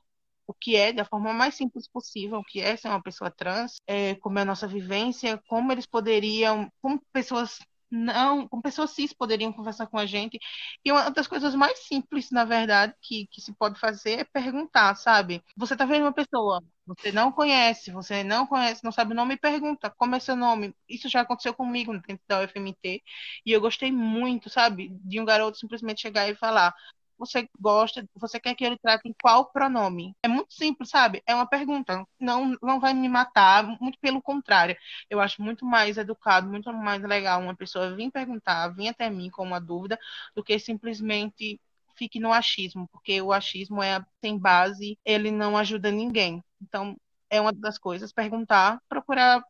o 0.46 0.54
que 0.54 0.76
é, 0.76 0.92
da 0.92 1.04
forma 1.04 1.32
mais 1.32 1.54
simples 1.54 1.86
possível, 1.86 2.38
o 2.38 2.44
que 2.44 2.60
é 2.60 2.76
ser 2.76 2.88
uma 2.88 3.02
pessoa 3.02 3.30
trans, 3.30 3.76
é, 3.86 4.14
como 4.16 4.38
é 4.38 4.42
a 4.42 4.46
nossa 4.46 4.66
vivência, 4.66 5.42
como 5.46 5.70
eles 5.70 5.86
poderiam, 5.86 6.72
como 6.80 7.00
pessoas 7.12 7.58
não, 7.90 8.46
com 8.48 8.60
pessoas 8.60 8.90
cis 8.90 9.12
poderiam 9.12 9.52
conversar 9.52 9.86
com 9.86 9.98
a 9.98 10.06
gente. 10.06 10.38
E 10.84 10.92
uma 10.92 11.10
das 11.10 11.26
coisas 11.26 11.54
mais 11.54 11.78
simples, 11.86 12.30
na 12.30 12.44
verdade, 12.44 12.94
que, 13.00 13.26
que 13.28 13.40
se 13.40 13.52
pode 13.54 13.78
fazer 13.78 14.20
é 14.20 14.24
perguntar, 14.24 14.94
sabe? 14.96 15.42
Você 15.56 15.76
tá 15.76 15.84
vendo 15.84 16.02
uma 16.02 16.12
pessoa, 16.12 16.62
você 16.86 17.12
não 17.12 17.32
conhece, 17.32 17.90
você 17.90 18.22
não 18.24 18.46
conhece, 18.46 18.84
não 18.84 18.92
sabe 18.92 19.12
o 19.12 19.16
nome, 19.16 19.36
pergunta 19.36 19.90
como 19.96 20.14
é 20.14 20.20
seu 20.20 20.36
nome. 20.36 20.74
Isso 20.88 21.08
já 21.08 21.20
aconteceu 21.22 21.54
comigo 21.54 21.92
dentro 22.06 22.24
da 22.28 22.40
UFMT. 22.40 23.02
E 23.44 23.52
eu 23.52 23.60
gostei 23.60 23.90
muito, 23.92 24.50
sabe, 24.50 24.90
de 25.04 25.20
um 25.20 25.24
garoto 25.24 25.58
simplesmente 25.58 26.02
chegar 26.02 26.28
e 26.28 26.34
falar: 26.34 26.74
você 27.18 27.48
gosta, 27.60 28.08
você 28.14 28.40
quer 28.40 28.54
que 28.54 28.64
ele 28.64 28.78
trate 28.78 29.08
em 29.08 29.14
qual 29.22 29.50
pronome? 29.50 30.14
É 30.22 30.28
muito 30.28 30.54
simples, 30.54 30.90
sabe? 30.90 31.22
É 31.26 31.34
uma 31.34 31.46
pergunta. 31.46 32.04
Não, 32.20 32.56
não 32.62 32.80
vai 32.80 32.94
me 32.94 33.08
matar, 33.08 33.64
muito 33.80 33.98
pelo 34.00 34.22
contrário. 34.22 34.76
Eu 35.10 35.20
acho 35.20 35.42
muito 35.42 35.64
mais 35.66 35.98
educado, 35.98 36.48
muito 36.48 36.72
mais 36.72 37.02
legal 37.02 37.40
uma 37.40 37.56
pessoa 37.56 37.94
vir 37.94 38.10
perguntar, 38.10 38.68
vir 38.68 38.88
até 38.88 39.10
mim 39.10 39.30
com 39.30 39.42
uma 39.42 39.60
dúvida, 39.60 39.98
do 40.34 40.42
que 40.44 40.58
simplesmente 40.58 41.60
fique 41.96 42.20
no 42.20 42.32
achismo, 42.32 42.88
porque 42.88 43.20
o 43.20 43.32
achismo 43.32 43.82
é 43.82 44.04
sem 44.20 44.38
base, 44.38 44.96
ele 45.04 45.30
não 45.30 45.56
ajuda 45.56 45.90
ninguém. 45.90 46.42
Então, 46.62 46.96
é 47.28 47.40
uma 47.40 47.52
das 47.52 47.78
coisas, 47.78 48.12
perguntar, 48.12 48.80
procurar 48.88 49.42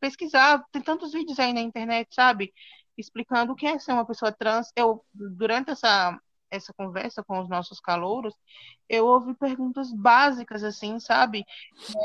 pesquisar, 0.00 0.64
tem 0.72 0.82
tantos 0.82 1.12
vídeos 1.12 1.38
aí 1.38 1.52
na 1.52 1.60
internet, 1.60 2.14
sabe? 2.14 2.52
Explicando 2.96 3.52
o 3.52 3.56
que 3.56 3.66
é 3.66 3.78
ser 3.78 3.92
uma 3.92 4.06
pessoa 4.06 4.32
trans. 4.32 4.70
Eu, 4.76 5.04
durante 5.12 5.70
essa 5.70 6.18
essa 6.50 6.72
conversa 6.74 7.22
com 7.24 7.40
os 7.40 7.48
nossos 7.48 7.80
calouros, 7.80 8.34
eu 8.88 9.06
ouvi 9.06 9.34
perguntas 9.34 9.92
básicas, 9.92 10.62
assim, 10.62 10.98
sabe? 11.00 11.44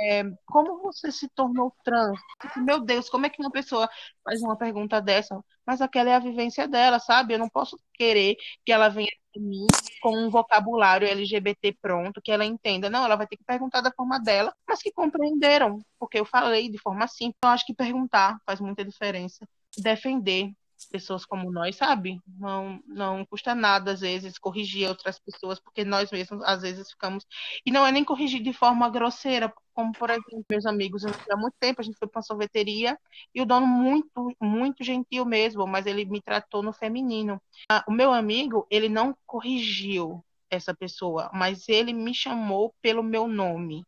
É, 0.04 0.24
como 0.46 0.82
você 0.82 1.12
se 1.12 1.28
tornou 1.30 1.74
trans? 1.84 2.20
Meu 2.58 2.80
Deus, 2.80 3.10
como 3.10 3.26
é 3.26 3.30
que 3.30 3.42
uma 3.42 3.52
pessoa 3.52 3.90
faz 4.24 4.42
uma 4.42 4.58
pergunta 4.58 5.02
dessa? 5.02 5.40
Mas 5.66 5.82
aquela 5.82 6.10
é 6.10 6.16
a 6.16 6.20
vivência 6.20 6.68
dela, 6.68 7.00
sabe? 7.00 7.34
Eu 7.34 7.40
não 7.40 7.50
posso 7.50 7.80
querer 7.94 8.36
que 8.66 8.72
ela 8.72 8.90
venha 8.90 9.12
mim 9.40 9.66
com 10.02 10.18
um 10.18 10.30
vocabulário 10.30 11.08
LGBT 11.08 11.78
pronto, 11.82 12.22
que 12.22 12.32
ela 12.32 12.46
entenda. 12.46 12.90
Não, 12.90 13.06
ela 13.06 13.16
vai 13.16 13.28
ter 13.28 13.38
que 13.38 13.44
perguntar 13.44 13.82
da 13.82 13.92
forma 13.92 14.20
dela, 14.20 14.54
mas 14.68 14.82
que 14.82 14.92
compreenderam, 14.92 15.80
porque 16.00 16.20
eu 16.20 16.26
falei 16.26 16.70
de 16.70 16.78
forma 16.78 17.08
simples. 17.08 17.38
Eu 17.44 17.50
acho 17.50 17.66
que 17.66 17.74
perguntar 17.74 18.38
faz 18.46 18.60
muita 18.60 18.84
diferença. 18.84 19.48
Defender 19.78 20.52
pessoas 20.92 21.26
como 21.26 21.52
nós, 21.52 21.76
sabe? 21.78 22.20
Não, 22.28 22.80
não 22.86 23.26
custa 23.26 23.56
nada, 23.56 23.94
às 23.94 24.02
vezes, 24.02 24.38
corrigir 24.38 24.88
outras 24.88 25.18
pessoas, 25.18 25.60
porque 25.60 25.86
nós 25.86 26.12
mesmos, 26.12 26.44
às 26.44 26.62
vezes, 26.62 26.92
ficamos. 26.92 27.26
E 27.66 27.72
não 27.72 27.86
é 27.86 27.92
nem 27.92 28.04
corrigir 28.04 28.44
de 28.44 28.54
forma 28.54 28.90
grosseira, 28.90 29.54
como, 29.74 29.94
por 29.94 30.10
exemplo, 30.10 30.46
meus 30.50 30.66
amigos, 30.66 31.04
há 31.06 31.38
muito 31.38 31.56
tempo 31.60 31.82
a 31.82 31.84
gente 31.84 31.98
foi 31.98 32.08
para 32.08 32.20
uma 32.20 32.24
sorveteria 32.24 33.00
e 33.34 33.42
o 33.42 33.46
dono, 33.46 33.66
muito, 33.66 34.36
muito 34.40 34.84
gentil 34.84 35.26
mesmo, 35.26 35.66
mas 35.66 35.86
ele 35.86 36.06
me 36.06 36.22
tratou 36.22 36.62
no 36.62 36.74
feminino. 36.74 37.42
Ah, 37.70 37.84
o 37.88 37.92
meu 37.92 38.12
amigo, 38.14 38.68
ele 38.70 38.90
não 38.90 39.16
corrigiu 39.26 40.24
essa 40.50 40.76
pessoa, 40.76 41.32
mas 41.34 41.70
ele 41.70 41.94
me 41.94 42.14
chamou 42.14 42.76
pelo 42.82 43.02
meu 43.02 43.28
nome 43.28 43.86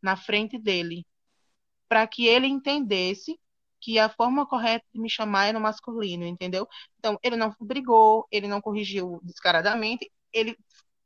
na 0.00 0.16
frente 0.16 0.58
dele, 0.58 1.04
para 1.88 2.06
que 2.06 2.26
ele 2.26 2.46
entendesse 2.46 3.38
que 3.84 3.98
a 3.98 4.08
forma 4.08 4.46
correta 4.46 4.86
de 4.94 4.98
me 4.98 5.10
chamar 5.10 5.48
é 5.48 5.52
no 5.52 5.60
masculino, 5.60 6.24
entendeu? 6.24 6.66
Então, 6.98 7.18
ele 7.22 7.36
não 7.36 7.54
brigou, 7.60 8.26
ele 8.30 8.48
não 8.48 8.60
corrigiu 8.60 9.20
descaradamente, 9.22 10.10
ele 10.32 10.56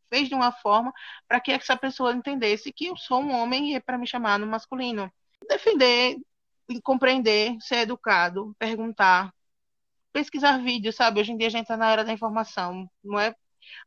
fez 0.08 0.28
de 0.28 0.34
uma 0.34 0.52
forma 0.52 0.92
para 1.26 1.40
que 1.40 1.50
essa 1.50 1.76
pessoa 1.76 2.12
entendesse 2.12 2.72
que 2.72 2.86
eu 2.86 2.96
sou 2.96 3.20
um 3.20 3.32
homem 3.32 3.72
e 3.72 3.74
é 3.74 3.80
para 3.80 3.98
me 3.98 4.06
chamar 4.06 4.38
no 4.38 4.46
masculino. 4.46 5.12
Defender, 5.48 6.16
compreender, 6.84 7.56
ser 7.60 7.78
educado, 7.78 8.54
perguntar, 8.58 9.34
pesquisar 10.12 10.58
vídeos, 10.58 10.96
sabe? 10.96 11.20
Hoje 11.20 11.32
em 11.32 11.36
dia 11.36 11.48
a 11.48 11.50
gente 11.50 11.62
está 11.62 11.76
na 11.76 11.90
era 11.90 12.04
da 12.04 12.12
informação, 12.12 12.88
não 13.02 13.18
é 13.18 13.34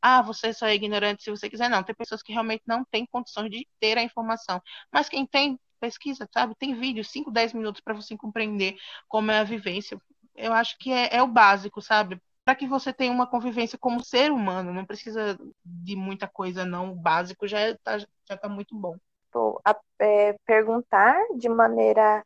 ah, 0.01 0.21
você 0.21 0.53
só 0.53 0.67
é 0.67 0.75
ignorante 0.75 1.23
se 1.23 1.29
você 1.31 1.49
quiser. 1.49 1.69
Não, 1.69 1.83
tem 1.83 1.95
pessoas 1.95 2.21
que 2.21 2.31
realmente 2.33 2.63
não 2.67 2.85
têm 2.85 3.05
condições 3.05 3.49
de 3.49 3.67
ter 3.79 3.97
a 3.97 4.03
informação. 4.03 4.61
Mas 4.91 5.09
quem 5.09 5.25
tem, 5.25 5.59
pesquisa, 5.81 6.29
sabe? 6.31 6.55
Tem 6.55 6.75
vídeos, 6.75 7.11
5, 7.11 7.31
10 7.31 7.53
minutos 7.53 7.81
para 7.81 7.95
você 7.95 8.15
compreender 8.15 8.75
como 9.09 9.31
é 9.31 9.39
a 9.39 9.43
vivência. 9.43 9.99
Eu 10.35 10.53
acho 10.53 10.77
que 10.77 10.93
é, 10.93 11.15
é 11.15 11.23
o 11.23 11.27
básico, 11.27 11.81
sabe? 11.81 12.21
Para 12.45 12.55
que 12.55 12.67
você 12.67 12.93
tenha 12.93 13.11
uma 13.11 13.27
convivência 13.27 13.77
como 13.77 14.03
ser 14.03 14.31
humano, 14.31 14.73
não 14.73 14.85
precisa 14.85 15.37
de 15.65 15.95
muita 15.95 16.27
coisa, 16.27 16.65
não. 16.65 16.91
O 16.91 16.95
básico 16.95 17.47
já 17.47 17.69
está 17.69 17.97
já 17.97 18.37
tá 18.37 18.47
muito 18.47 18.75
bom. 18.75 18.95
É, 19.99 20.33
perguntar 20.45 21.15
de 21.37 21.47
maneira 21.47 22.25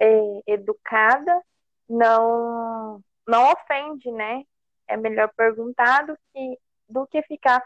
é, 0.00 0.40
educada 0.46 1.42
não, 1.88 3.02
não 3.26 3.52
ofende, 3.52 4.10
né? 4.10 4.42
É 4.88 4.96
melhor 4.96 5.30
perguntar 5.36 6.06
do 6.06 6.16
que, 6.32 6.58
do 6.88 7.06
que 7.06 7.22
ficar, 7.22 7.62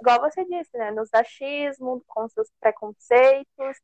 igual 0.00 0.20
você 0.20 0.44
disse, 0.44 0.76
né? 0.76 0.90
Nos 0.90 1.08
achismos, 1.14 2.02
com 2.06 2.28
seus 2.28 2.48
preconceitos, 2.60 3.76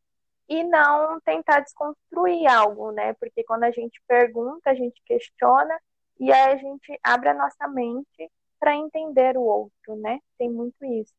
e 0.48 0.62
não 0.62 1.20
tentar 1.20 1.60
desconstruir 1.60 2.46
algo, 2.46 2.92
né? 2.92 3.14
Porque 3.14 3.42
quando 3.44 3.64
a 3.64 3.70
gente 3.70 4.00
pergunta, 4.06 4.70
a 4.70 4.74
gente 4.74 5.00
questiona 5.04 5.78
e 6.18 6.32
aí 6.32 6.52
a 6.52 6.56
gente 6.56 6.98
abre 7.02 7.30
a 7.30 7.34
nossa 7.34 7.68
mente 7.68 8.30
para 8.58 8.74
entender 8.74 9.36
o 9.36 9.42
outro, 9.42 9.96
né? 9.96 10.18
Tem 10.38 10.50
muito 10.50 10.84
isso. 10.84 11.14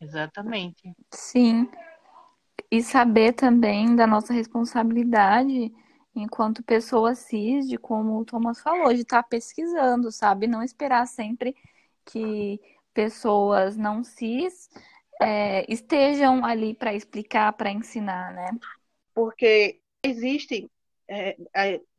Exatamente. 0.00 0.94
Sim. 1.12 1.68
E 2.70 2.82
saber 2.82 3.32
também 3.32 3.96
da 3.96 4.06
nossa 4.06 4.32
responsabilidade 4.32 5.72
enquanto 6.14 6.62
pessoa 6.62 7.14
cis, 7.14 7.68
de 7.68 7.78
como 7.78 8.18
o 8.18 8.24
Thomas 8.24 8.60
falou, 8.60 8.92
de 8.92 9.02
estar 9.02 9.22
tá 9.22 9.28
pesquisando, 9.28 10.10
sabe? 10.12 10.46
Não 10.46 10.62
esperar 10.62 11.06
sempre 11.06 11.56
que 12.04 12.60
pessoas 12.92 13.76
não 13.76 14.02
cis 14.02 14.68
é, 15.20 15.64
estejam 15.72 16.44
ali 16.44 16.74
para 16.74 16.94
explicar, 16.94 17.52
para 17.52 17.70
ensinar, 17.70 18.32
né? 18.32 18.50
Porque 19.14 19.80
existe, 20.02 20.70
é, 21.08 21.36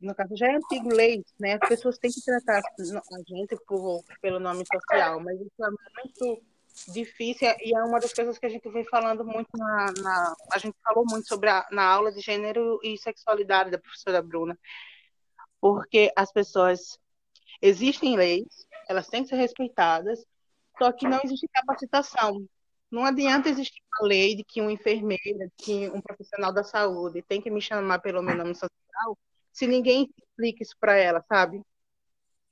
no 0.00 0.14
caso 0.14 0.36
já 0.36 0.46
é 0.46 0.56
antigo 0.56 0.88
lei, 0.88 1.24
né? 1.38 1.58
As 1.60 1.68
pessoas 1.68 1.98
têm 1.98 2.10
que 2.10 2.22
tratar 2.22 2.58
a 2.58 3.18
gente 3.26 3.56
por, 3.66 4.02
pelo 4.20 4.40
nome 4.40 4.64
social, 4.66 5.20
mas 5.20 5.40
isso 5.40 5.64
é 5.64 5.70
muito 6.02 6.42
difícil 6.88 7.48
e 7.60 7.74
é 7.74 7.84
uma 7.84 8.00
das 8.00 8.12
coisas 8.12 8.38
que 8.38 8.46
a 8.46 8.48
gente 8.48 8.68
vem 8.70 8.84
falando 8.84 9.24
muito 9.24 9.50
na, 9.54 9.92
na 10.00 10.34
a 10.52 10.58
gente 10.58 10.76
falou 10.82 11.04
muito 11.04 11.28
sobre 11.28 11.50
a, 11.50 11.66
na 11.70 11.84
aula 11.84 12.10
de 12.12 12.20
gênero 12.20 12.78
e 12.82 12.96
sexualidade 12.96 13.70
da 13.70 13.78
professora 13.78 14.22
Bruna, 14.22 14.58
porque 15.60 16.12
as 16.16 16.32
pessoas 16.32 16.98
existem 17.60 18.16
leis, 18.16 18.66
elas 18.88 19.08
têm 19.08 19.22
que 19.22 19.28
ser 19.28 19.36
respeitadas, 19.36 20.24
só 20.78 20.90
que 20.92 21.06
não 21.06 21.20
existe 21.22 21.46
capacitação. 21.48 22.48
Não 22.90 23.04
adianta 23.04 23.48
existir 23.48 23.80
uma 24.00 24.08
lei 24.08 24.36
de 24.36 24.44
que 24.44 24.60
uma 24.60 24.72
enfermeira, 24.72 25.46
de 25.46 25.52
que 25.56 25.88
um 25.90 26.00
profissional 26.00 26.52
da 26.52 26.64
saúde 26.64 27.22
tem 27.22 27.40
que 27.40 27.50
me 27.50 27.60
chamar 27.60 28.00
pelo 28.00 28.22
meu 28.22 28.36
nome 28.36 28.54
social, 28.54 29.18
se 29.52 29.66
ninguém 29.66 30.12
explica 30.18 30.62
isso 30.62 30.76
para 30.78 30.96
ela, 30.96 31.22
sabe? 31.28 31.62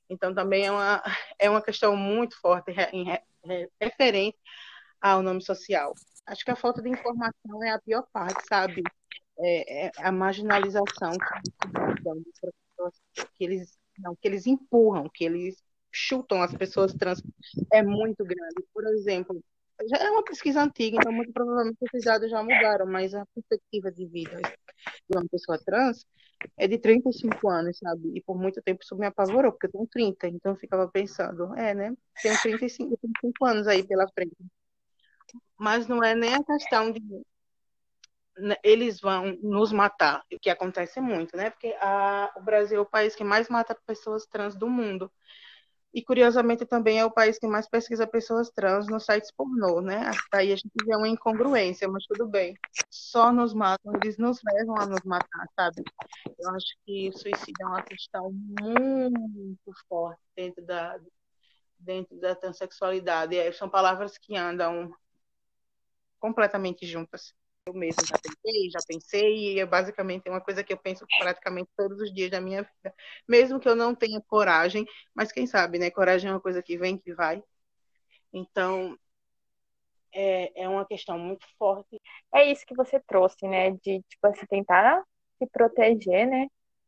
Então 0.09 0.33
também 0.33 0.65
é 0.65 0.71
uma, 0.71 1.03
é 1.37 1.49
uma 1.49 1.61
questão 1.61 1.95
muito 1.95 2.39
forte 2.39 2.71
em, 2.93 3.09
em, 3.43 3.67
referente 3.79 4.37
ao 5.01 5.21
nome 5.21 5.41
social. 5.41 5.93
Acho 6.25 6.45
que 6.45 6.51
a 6.51 6.55
falta 6.55 6.81
de 6.81 6.89
informação 6.89 7.63
é 7.63 7.71
a 7.71 7.79
pior 7.79 8.07
parte, 8.11 8.41
sabe? 8.47 8.83
É, 9.37 9.87
é 9.87 9.91
a 9.97 10.11
marginalização 10.11 11.11
que, 11.11 11.51
que 13.37 13.43
eles 13.43 13.77
não, 13.99 14.15
que 14.15 14.27
eles 14.27 14.47
empurram, 14.47 15.09
que 15.09 15.23
eles 15.23 15.61
chutam 15.91 16.41
as 16.41 16.53
pessoas 16.53 16.93
trans 16.93 17.21
é 17.71 17.83
muito 17.83 18.23
grande. 18.23 18.65
Por 18.73 18.85
exemplo, 18.87 19.43
já 19.87 19.97
é 19.97 20.09
uma 20.09 20.23
pesquisa 20.23 20.61
antiga, 20.61 20.97
então 20.97 21.11
muito 21.11 21.31
provavelmente 21.31 21.77
esses 21.81 22.03
dados 22.03 22.29
já 22.29 22.41
mudaram, 22.41 22.85
mas 22.85 23.13
a 23.13 23.25
perspectiva 23.33 23.91
de 23.91 24.05
vida 24.05 24.37
de 24.41 25.17
uma 25.17 25.27
pessoa 25.29 25.57
trans 25.57 26.05
é 26.57 26.67
de 26.67 26.77
35 26.77 27.49
anos, 27.49 27.77
sabe? 27.77 28.11
E 28.15 28.21
por 28.21 28.37
muito 28.37 28.61
tempo 28.61 28.81
isso 28.83 28.95
me 28.95 29.05
apavorou, 29.05 29.51
porque 29.51 29.67
eu 29.67 29.71
tenho 29.71 29.87
30, 29.87 30.27
então 30.27 30.53
eu 30.53 30.57
ficava 30.57 30.87
pensando, 30.87 31.53
é, 31.55 31.73
né? 31.73 31.93
Tenho 32.21 32.41
35, 32.41 32.97
35 32.97 33.45
anos 33.45 33.67
aí 33.67 33.85
pela 33.85 34.07
frente. 34.09 34.35
Mas 35.57 35.87
não 35.87 36.03
é 36.03 36.15
nem 36.15 36.33
a 36.33 36.43
questão 36.43 36.91
de 36.91 37.01
né, 38.39 38.55
eles 38.63 39.01
vão 39.01 39.37
nos 39.41 39.71
matar, 39.71 40.23
o 40.33 40.39
que 40.39 40.49
acontece 40.49 41.01
muito, 41.01 41.35
né? 41.35 41.49
Porque 41.49 41.75
a, 41.81 42.31
o 42.37 42.41
Brasil 42.41 42.77
é 42.77 42.81
o 42.81 42.85
país 42.85 43.15
que 43.15 43.23
mais 43.23 43.49
mata 43.49 43.77
pessoas 43.85 44.25
trans 44.25 44.55
do 44.55 44.69
mundo. 44.69 45.11
E, 45.91 46.03
curiosamente, 46.03 46.65
também 46.65 46.99
é 46.99 47.05
o 47.05 47.11
país 47.11 47.39
que 47.39 47.47
mais 47.47 47.67
pesquisa 47.67 48.05
pessoas 48.05 48.51
trans 48.51 48.87
nos 48.87 49.05
sites 49.05 49.31
pornô, 49.31 49.81
né? 49.81 50.11
Aí 50.31 50.51
a 50.51 50.55
gente 50.55 50.71
vê 50.85 50.95
uma 50.95 51.07
incongruência, 51.07 51.87
mas 51.87 52.05
tudo 52.05 52.27
bem. 52.27 52.55
Só 52.91 53.31
nos 53.31 53.53
matam, 53.55 53.93
eles 53.95 54.17
nos 54.17 54.39
levam 54.43 54.77
a 54.77 54.85
nos 54.85 55.01
matar, 55.03 55.47
sabe? 55.55 55.83
Eu 56.37 56.49
acho 56.51 56.77
que 56.85 57.09
o 57.09 57.17
suicídio 57.17 57.63
é 57.63 57.65
uma 57.65 57.81
questão 57.81 58.31
muito 58.31 59.73
forte 59.87 60.21
dentro 60.35 60.63
da, 60.63 60.99
dentro 61.79 62.19
da 62.19 62.35
transexualidade. 62.35 63.35
E 63.35 63.53
são 63.53 63.67
palavras 63.67 64.15
que 64.15 64.37
andam 64.37 64.93
completamente 66.19 66.85
juntas. 66.85 67.33
Eu 67.69 67.73
mesmo 67.73 68.03
já 68.03 68.17
pensei, 68.17 68.69
já 68.71 68.79
pensei, 68.87 69.53
e 69.53 69.59
é 69.59 69.65
basicamente 69.65 70.27
uma 70.27 70.41
coisa 70.41 70.63
que 70.63 70.73
eu 70.73 70.77
penso 70.77 71.05
praticamente 71.19 71.69
todos 71.77 72.01
os 72.01 72.11
dias 72.11 72.31
da 72.31 72.41
minha 72.41 72.63
vida. 72.63 72.95
Mesmo 73.27 73.59
que 73.59 73.69
eu 73.69 73.75
não 73.75 73.93
tenha 73.93 74.19
coragem, 74.21 74.85
mas 75.13 75.31
quem 75.31 75.45
sabe, 75.45 75.77
né? 75.77 75.91
Coragem 75.91 76.29
é 76.29 76.33
uma 76.33 76.41
coisa 76.41 76.63
que 76.63 76.77
vem, 76.77 76.97
que 76.97 77.13
vai. 77.13 77.43
Então, 78.33 78.97
é, 80.11 80.63
é 80.63 80.67
uma 80.67 80.83
questão 80.83 81.19
muito 81.19 81.45
forte. 81.59 82.01
É 82.33 82.51
isso 82.51 82.65
que 82.65 82.75
você 82.75 82.99
trouxe, 83.01 83.47
né? 83.47 83.69
De, 83.71 84.01
tipo, 84.01 84.27
você 84.33 84.47
tentar 84.47 85.03
se 85.37 85.45
proteger, 85.47 86.27
né? 86.27 86.47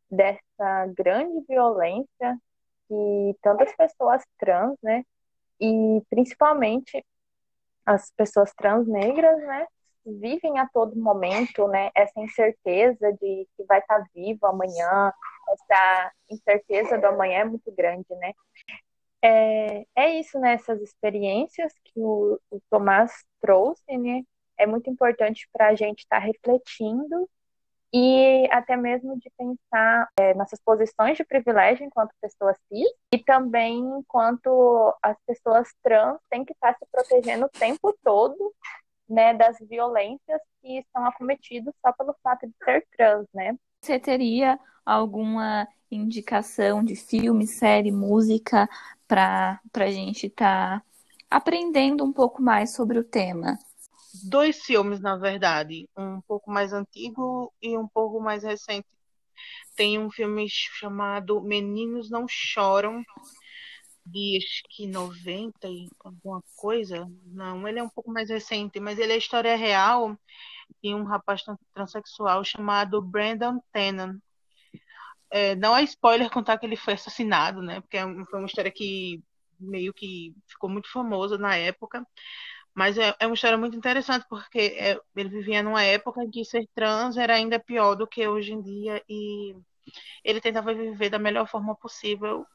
Dessa 0.09 0.87
grande 0.95 1.45
violência 1.47 2.39
que 2.87 3.35
tantas 3.39 3.75
pessoas 3.75 4.23
trans, 4.39 4.75
né? 4.81 5.03
E 5.59 6.01
principalmente 6.09 7.05
as 7.85 8.11
pessoas 8.11 8.51
trans 8.55 8.87
negras, 8.87 9.37
né? 9.43 9.67
Vivem 10.05 10.59
a 10.59 10.67
todo 10.67 10.95
momento, 10.95 11.67
né, 11.67 11.89
essa 11.95 12.19
incerteza 12.19 13.11
de 13.13 13.47
que 13.55 13.63
vai 13.65 13.79
estar 13.79 14.03
vivo 14.13 14.45
amanhã, 14.45 15.11
essa 15.49 16.11
incerteza 16.29 16.97
do 16.97 17.07
amanhã 17.07 17.39
é 17.39 17.45
muito 17.45 17.71
grande, 17.71 18.07
né? 18.15 18.33
É, 19.23 19.85
é 19.95 20.19
isso, 20.19 20.39
né, 20.39 20.53
essas 20.53 20.81
experiências 20.81 21.73
que 21.85 21.99
o, 21.99 22.39
o 22.49 22.59
Tomás 22.69 23.11
trouxe, 23.39 23.97
né, 23.97 24.23
é 24.57 24.65
muito 24.65 24.89
importante 24.89 25.47
para 25.53 25.67
a 25.67 25.75
gente 25.75 25.99
estar 25.99 26.19
tá 26.19 26.25
refletindo 26.25 27.29
e 27.93 28.47
até 28.51 28.77
mesmo 28.77 29.19
de 29.19 29.29
pensar 29.37 30.07
é, 30.17 30.33
nossas 30.33 30.59
posições 30.63 31.17
de 31.17 31.25
privilégio 31.25 31.85
enquanto 31.85 32.15
pessoas 32.21 32.55
cis 32.69 32.89
e 33.13 33.19
também 33.19 33.79
enquanto 33.79 34.95
as 35.01 35.17
pessoas 35.27 35.67
trans 35.83 36.17
têm 36.29 36.45
que 36.45 36.53
estar 36.53 36.73
tá 36.73 36.79
se 36.79 36.85
protegendo 36.89 37.45
o 37.45 37.49
tempo 37.49 37.93
todo 38.01 38.53
né, 39.11 39.33
das 39.33 39.57
violências 39.59 40.41
que 40.61 40.85
são 40.91 41.05
acometidos 41.05 41.73
só 41.85 41.91
pelo 41.91 42.15
fato 42.23 42.47
de 42.47 42.53
ser 42.63 42.87
trans, 42.95 43.27
né? 43.33 43.55
Você 43.83 43.99
teria 43.99 44.59
alguma 44.85 45.67
indicação 45.91 46.83
de 46.83 46.95
filme, 46.95 47.45
série, 47.45 47.91
música 47.91 48.69
para 49.07 49.59
a 49.75 49.91
gente 49.91 50.27
estar 50.27 50.79
tá 50.79 50.85
aprendendo 51.29 52.03
um 52.03 52.13
pouco 52.13 52.41
mais 52.41 52.73
sobre 52.73 52.97
o 52.97 53.03
tema? 53.03 53.57
Dois 54.23 54.61
filmes, 54.63 54.99
na 54.99 55.17
verdade, 55.17 55.87
um 55.97 56.21
pouco 56.21 56.49
mais 56.51 56.73
antigo 56.73 57.51
e 57.61 57.77
um 57.77 57.87
pouco 57.87 58.19
mais 58.21 58.43
recente. 58.43 58.87
Tem 59.75 59.97
um 59.97 60.11
filme 60.11 60.47
chamado 60.49 61.41
Meninos 61.41 62.09
Não 62.09 62.25
Choram, 62.27 63.03
de 64.05 64.37
acho 64.37 64.63
que 64.69 64.87
90 64.87 65.67
e 65.67 65.89
alguma 66.03 66.43
coisa. 66.55 67.07
Não, 67.25 67.67
ele 67.67 67.79
é 67.79 67.83
um 67.83 67.89
pouco 67.89 68.11
mais 68.11 68.29
recente, 68.29 68.79
mas 68.79 68.99
ele 68.99 69.13
é 69.13 69.17
história 69.17 69.55
real 69.55 70.17
de 70.83 70.93
um 70.95 71.03
rapaz 71.03 71.43
transexual 71.73 72.43
chamado 72.43 73.01
Brandon 73.01 73.61
Tennant. 73.71 74.19
É, 75.29 75.55
não 75.55 75.75
é 75.75 75.83
spoiler 75.83 76.29
contar 76.29 76.57
que 76.57 76.65
ele 76.65 76.75
foi 76.75 76.93
assassinado, 76.93 77.61
né? 77.61 77.81
Porque 77.81 77.97
é 77.97 78.03
foi 78.25 78.39
uma 78.39 78.47
história 78.47 78.71
que 78.71 79.23
meio 79.59 79.93
que 79.93 80.33
ficou 80.47 80.69
muito 80.69 80.91
famosa 80.91 81.37
na 81.37 81.55
época. 81.55 82.05
Mas 82.73 82.97
é, 82.97 83.15
é 83.19 83.27
uma 83.27 83.35
história 83.35 83.57
muito 83.57 83.75
interessante, 83.77 84.25
porque 84.29 84.59
é, 84.79 84.99
ele 85.15 85.29
vivia 85.29 85.61
numa 85.63 85.83
época 85.83 86.23
em 86.23 86.31
que 86.31 86.45
ser 86.45 86.67
trans 86.73 87.17
era 87.17 87.35
ainda 87.35 87.59
pior 87.59 87.95
do 87.95 88.07
que 88.07 88.27
hoje 88.27 88.53
em 88.53 88.61
dia, 88.61 89.03
e 89.09 89.55
ele 90.23 90.41
tentava 90.41 90.73
viver 90.73 91.09
da 91.09 91.19
melhor 91.19 91.47
forma 91.47 91.75
possível 91.75 92.45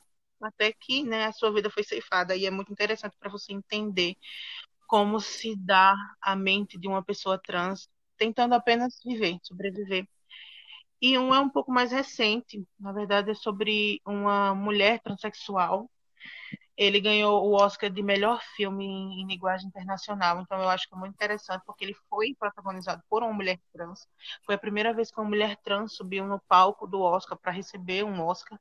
até 0.43 0.73
que 0.73 1.03
né, 1.05 1.27
a 1.27 1.33
sua 1.33 1.53
vida 1.53 1.71
foi 1.71 1.85
ceifada. 1.85 2.37
E 2.37 2.47
é 2.47 2.51
muito 2.51 2.73
interessante 2.73 3.17
para 3.19 3.31
você 3.31 3.53
entender 3.53 4.17
como 4.87 5.21
se 5.21 5.57
dá 5.57 5.95
a 6.21 6.37
mente 6.37 6.79
de 6.79 6.89
uma 6.89 7.05
pessoa 7.05 7.41
trans 7.43 7.89
tentando 8.19 8.55
apenas 8.55 9.01
viver, 9.05 9.39
sobreviver. 9.43 10.07
E 11.01 11.19
um 11.19 11.35
é 11.35 11.41
um 11.41 11.49
pouco 11.51 11.71
mais 11.73 11.93
recente, 11.93 12.67
na 12.81 12.93
verdade 12.93 13.31
é 13.31 13.35
sobre 13.35 14.01
uma 14.07 14.55
mulher 14.55 15.01
transexual. 15.03 15.91
Ele 16.77 17.01
ganhou 17.01 17.43
o 17.47 17.55
Oscar 17.55 17.91
de 17.91 18.03
melhor 18.03 18.43
filme 18.57 18.85
em 18.85 19.27
linguagem 19.27 19.69
internacional, 19.69 20.41
então 20.41 20.61
eu 20.61 20.69
acho 20.69 20.89
que 20.89 20.95
é 20.95 20.99
muito 20.99 21.15
interessante 21.15 21.63
porque 21.67 21.85
ele 21.85 21.95
foi 22.09 22.35
protagonizado 22.39 23.03
por 23.09 23.23
uma 23.23 23.33
mulher 23.33 23.59
trans. 23.73 24.07
Foi 24.45 24.55
a 24.57 24.59
primeira 24.59 24.93
vez 24.95 25.11
que 25.11 25.19
uma 25.21 25.29
mulher 25.29 25.57
trans 25.65 25.95
subiu 25.97 26.27
no 26.27 26.41
palco 26.49 26.87
do 26.87 27.01
Oscar 27.01 27.39
para 27.39 27.53
receber 27.53 28.05
um 28.05 28.23
Oscar. 28.23 28.59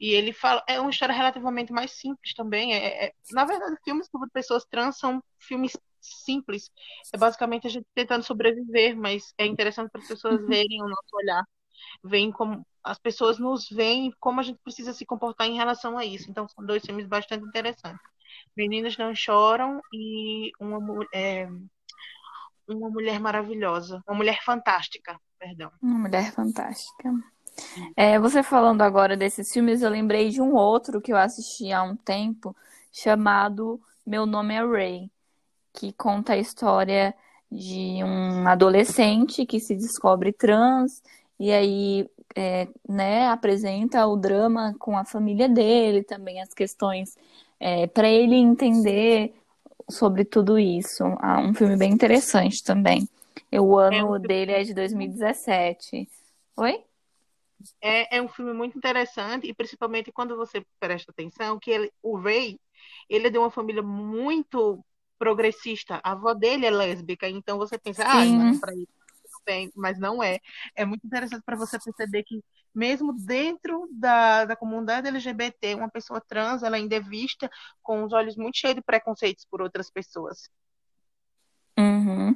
E 0.00 0.10
ele 0.10 0.32
fala, 0.32 0.62
é 0.68 0.80
uma 0.80 0.90
história 0.90 1.14
relativamente 1.14 1.72
mais 1.72 1.92
simples 1.92 2.34
também. 2.34 2.74
É, 2.74 3.06
é, 3.06 3.12
na 3.32 3.44
verdade, 3.44 3.76
filmes 3.84 4.08
sobre 4.10 4.28
pessoas 4.30 4.64
trans 4.64 4.98
são 4.98 5.22
filmes 5.38 5.76
simples. 6.00 6.70
É 7.12 7.16
basicamente 7.16 7.66
a 7.66 7.70
gente 7.70 7.86
tentando 7.94 8.22
sobreviver, 8.22 8.96
mas 8.96 9.32
é 9.38 9.46
interessante 9.46 9.90
para 9.90 10.00
as 10.00 10.08
pessoas 10.08 10.40
uhum. 10.40 10.46
verem 10.46 10.82
o 10.82 10.88
nosso 10.88 11.16
olhar, 11.16 11.44
veem 12.02 12.30
como 12.30 12.66
as 12.82 12.98
pessoas 12.98 13.38
nos 13.38 13.68
veem 13.70 14.12
como 14.20 14.40
a 14.40 14.42
gente 14.42 14.60
precisa 14.62 14.92
se 14.92 15.06
comportar 15.06 15.46
em 15.46 15.56
relação 15.56 15.96
a 15.96 16.04
isso. 16.04 16.30
Então, 16.30 16.46
são 16.48 16.64
dois 16.64 16.84
filmes 16.84 17.06
bastante 17.06 17.44
interessantes. 17.44 18.04
Meninas 18.56 18.96
Não 18.98 19.14
Choram 19.14 19.80
e 19.92 20.52
uma, 20.60 21.06
é, 21.12 21.48
uma 22.68 22.90
Mulher 22.90 23.18
Maravilhosa. 23.18 24.02
Uma 24.06 24.16
Mulher 24.16 24.42
Fantástica, 24.44 25.18
perdão. 25.38 25.72
Uma 25.80 25.98
Mulher 25.98 26.32
Fantástica. 26.32 27.10
É, 27.96 28.18
você 28.18 28.42
falando 28.42 28.82
agora 28.82 29.16
desses 29.16 29.52
filmes, 29.52 29.82
eu 29.82 29.90
lembrei 29.90 30.30
de 30.30 30.40
um 30.40 30.54
outro 30.54 31.00
que 31.00 31.12
eu 31.12 31.16
assisti 31.16 31.72
há 31.72 31.82
um 31.82 31.96
tempo, 31.96 32.54
chamado 32.92 33.80
Meu 34.06 34.26
Nome 34.26 34.54
é 34.54 34.64
Ray, 34.64 35.10
que 35.72 35.92
conta 35.92 36.34
a 36.34 36.38
história 36.38 37.14
de 37.50 38.02
um 38.02 38.46
adolescente 38.48 39.46
que 39.46 39.60
se 39.60 39.74
descobre 39.74 40.32
trans 40.32 41.02
e 41.38 41.52
aí 41.52 42.08
é, 42.34 42.68
né, 42.88 43.28
apresenta 43.28 44.06
o 44.06 44.16
drama 44.16 44.74
com 44.78 44.96
a 44.96 45.04
família 45.04 45.48
dele, 45.48 46.02
também 46.02 46.40
as 46.40 46.52
questões 46.52 47.16
é, 47.60 47.86
para 47.86 48.08
ele 48.08 48.36
entender 48.36 49.34
sobre 49.88 50.24
tudo 50.24 50.58
isso. 50.58 51.04
Ah, 51.20 51.40
um 51.40 51.54
filme 51.54 51.76
bem 51.76 51.92
interessante 51.92 52.62
também. 52.62 53.08
O 53.52 53.78
ano 53.78 54.16
é 54.16 54.18
dele 54.18 54.52
é 54.52 54.62
de 54.64 54.74
2017. 54.74 56.08
Oi? 56.56 56.84
É, 57.80 58.16
é 58.16 58.22
um 58.22 58.28
filme 58.28 58.52
muito 58.52 58.76
interessante, 58.76 59.46
e 59.46 59.54
principalmente 59.54 60.12
quando 60.12 60.36
você 60.36 60.64
presta 60.78 61.12
atenção, 61.12 61.58
que 61.58 61.70
ele, 61.70 61.92
o 62.02 62.16
Ray, 62.16 62.58
ele 63.08 63.28
é 63.28 63.30
de 63.30 63.38
uma 63.38 63.50
família 63.50 63.82
muito 63.82 64.84
progressista. 65.18 66.00
A 66.02 66.12
avó 66.12 66.34
dele 66.34 66.66
é 66.66 66.70
lésbica, 66.70 67.28
então 67.28 67.58
você 67.58 67.78
pensa, 67.78 68.04
ah, 68.04 68.24
mas 68.24 68.60
para 68.60 68.74
isso 68.74 68.88
bem, 69.44 69.70
mas 69.74 69.98
não 69.98 70.22
é. 70.22 70.40
É 70.74 70.84
muito 70.84 71.06
interessante 71.06 71.42
para 71.44 71.56
você 71.56 71.78
perceber 71.78 72.22
que 72.24 72.42
mesmo 72.74 73.12
dentro 73.12 73.88
da, 73.92 74.44
da 74.44 74.56
comunidade 74.56 75.06
LGBT, 75.06 75.74
uma 75.74 75.88
pessoa 75.88 76.20
trans, 76.20 76.62
ela 76.62 76.76
ainda 76.76 76.96
é 76.96 77.00
vista 77.00 77.48
com 77.82 78.02
os 78.02 78.12
olhos 78.12 78.36
muito 78.36 78.58
cheios 78.58 78.74
de 78.74 78.82
preconceitos 78.82 79.46
por 79.48 79.62
outras 79.62 79.90
pessoas. 79.90 80.48
Uhum. 81.78 82.34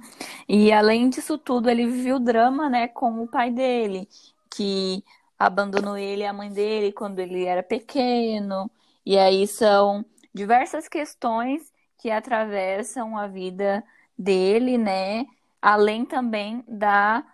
E 0.48 0.72
além 0.72 1.08
disso 1.08 1.38
tudo, 1.38 1.68
ele 1.68 1.86
viveu 1.86 2.18
drama, 2.18 2.68
né, 2.68 2.88
com 2.88 3.22
o 3.22 3.28
pai 3.28 3.50
dele, 3.50 4.08
que 4.50 5.02
abandonou 5.38 5.96
ele 5.96 6.22
e 6.22 6.26
a 6.26 6.32
mãe 6.32 6.50
dele 6.50 6.92
quando 6.92 7.20
ele 7.20 7.44
era 7.44 7.62
pequeno. 7.62 8.70
E 9.06 9.16
aí 9.16 9.46
são 9.46 10.04
diversas 10.34 10.88
questões 10.88 11.62
que 11.98 12.10
atravessam 12.10 13.16
a 13.16 13.26
vida 13.26 13.84
dele, 14.18 14.76
né? 14.76 15.24
Além 15.60 16.04
também 16.04 16.64
da 16.66 17.24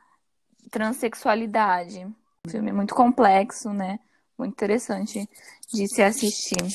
transexualidade. 0.70 2.06
Filme 2.48 2.72
muito 2.72 2.94
complexo, 2.94 3.70
né? 3.72 3.98
Muito 4.38 4.52
interessante 4.52 5.28
de 5.72 5.88
se 5.88 6.02
assistir. 6.02 6.66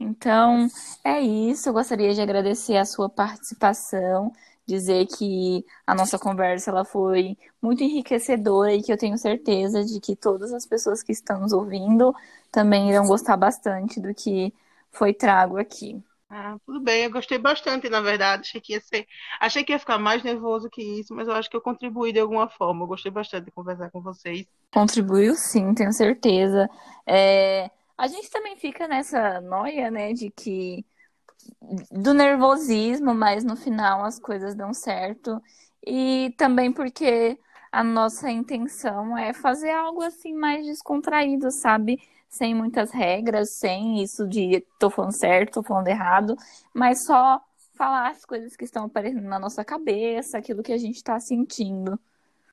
Então, 0.00 0.68
é 1.04 1.20
isso. 1.20 1.68
Eu 1.68 1.72
gostaria 1.72 2.14
de 2.14 2.20
agradecer 2.20 2.76
a 2.76 2.84
sua 2.84 3.08
participação 3.08 4.32
dizer 4.68 5.06
que 5.06 5.64
a 5.86 5.94
nossa 5.94 6.18
conversa 6.18 6.70
ela 6.70 6.84
foi 6.84 7.38
muito 7.60 7.82
enriquecedora 7.82 8.74
e 8.74 8.82
que 8.82 8.92
eu 8.92 8.98
tenho 8.98 9.16
certeza 9.16 9.82
de 9.82 9.98
que 9.98 10.14
todas 10.14 10.52
as 10.52 10.66
pessoas 10.66 11.02
que 11.02 11.10
estão 11.10 11.40
nos 11.40 11.54
ouvindo 11.54 12.14
também 12.52 12.90
irão 12.90 13.06
gostar 13.06 13.38
bastante 13.38 13.98
do 13.98 14.14
que 14.14 14.52
foi 14.92 15.14
trago 15.14 15.56
aqui. 15.56 16.02
Ah, 16.28 16.58
tudo 16.66 16.80
bem, 16.80 17.04
eu 17.04 17.10
gostei 17.10 17.38
bastante, 17.38 17.88
na 17.88 18.02
verdade. 18.02 18.42
Achei 18.42 18.60
que 18.60 18.74
ia 18.74 18.80
ser, 18.82 19.06
achei 19.40 19.64
que 19.64 19.72
ia 19.72 19.78
ficar 19.78 19.98
mais 19.98 20.22
nervoso 20.22 20.68
que 20.68 20.82
isso, 20.82 21.14
mas 21.14 21.26
eu 21.26 21.32
acho 21.32 21.48
que 21.48 21.56
eu 21.56 21.62
contribuí 21.62 22.12
de 22.12 22.20
alguma 22.20 22.46
forma. 22.50 22.82
Eu 22.82 22.88
gostei 22.88 23.10
bastante 23.10 23.46
de 23.46 23.50
conversar 23.50 23.90
com 23.90 24.02
vocês. 24.02 24.46
Contribuiu 24.70 25.34
sim, 25.34 25.72
tenho 25.72 25.92
certeza. 25.94 26.68
É... 27.06 27.70
A 27.96 28.06
gente 28.06 28.30
também 28.30 28.54
fica 28.56 28.86
nessa 28.86 29.40
noia, 29.40 29.90
né, 29.90 30.12
de 30.12 30.30
que 30.30 30.84
do 31.90 32.14
nervosismo, 32.14 33.14
mas 33.14 33.44
no 33.44 33.56
final 33.56 34.04
as 34.04 34.18
coisas 34.18 34.54
dão 34.54 34.72
certo. 34.72 35.40
E 35.86 36.34
também 36.36 36.72
porque 36.72 37.38
a 37.70 37.84
nossa 37.84 38.30
intenção 38.30 39.16
é 39.16 39.32
fazer 39.32 39.70
algo 39.70 40.02
assim 40.02 40.34
mais 40.34 40.66
descontraído, 40.66 41.50
sabe? 41.50 42.00
Sem 42.28 42.54
muitas 42.54 42.90
regras, 42.90 43.56
sem 43.58 44.02
isso 44.02 44.26
de 44.28 44.64
tô 44.78 44.90
falando 44.90 45.16
certo, 45.16 45.54
tô 45.54 45.62
falando 45.62 45.88
errado, 45.88 46.36
mas 46.74 47.04
só 47.04 47.40
falar 47.74 48.10
as 48.10 48.24
coisas 48.24 48.56
que 48.56 48.64
estão 48.64 48.86
aparecendo 48.86 49.22
na 49.22 49.38
nossa 49.38 49.64
cabeça, 49.64 50.36
aquilo 50.36 50.62
que 50.62 50.72
a 50.72 50.78
gente 50.78 50.96
está 50.96 51.18
sentindo. 51.20 51.98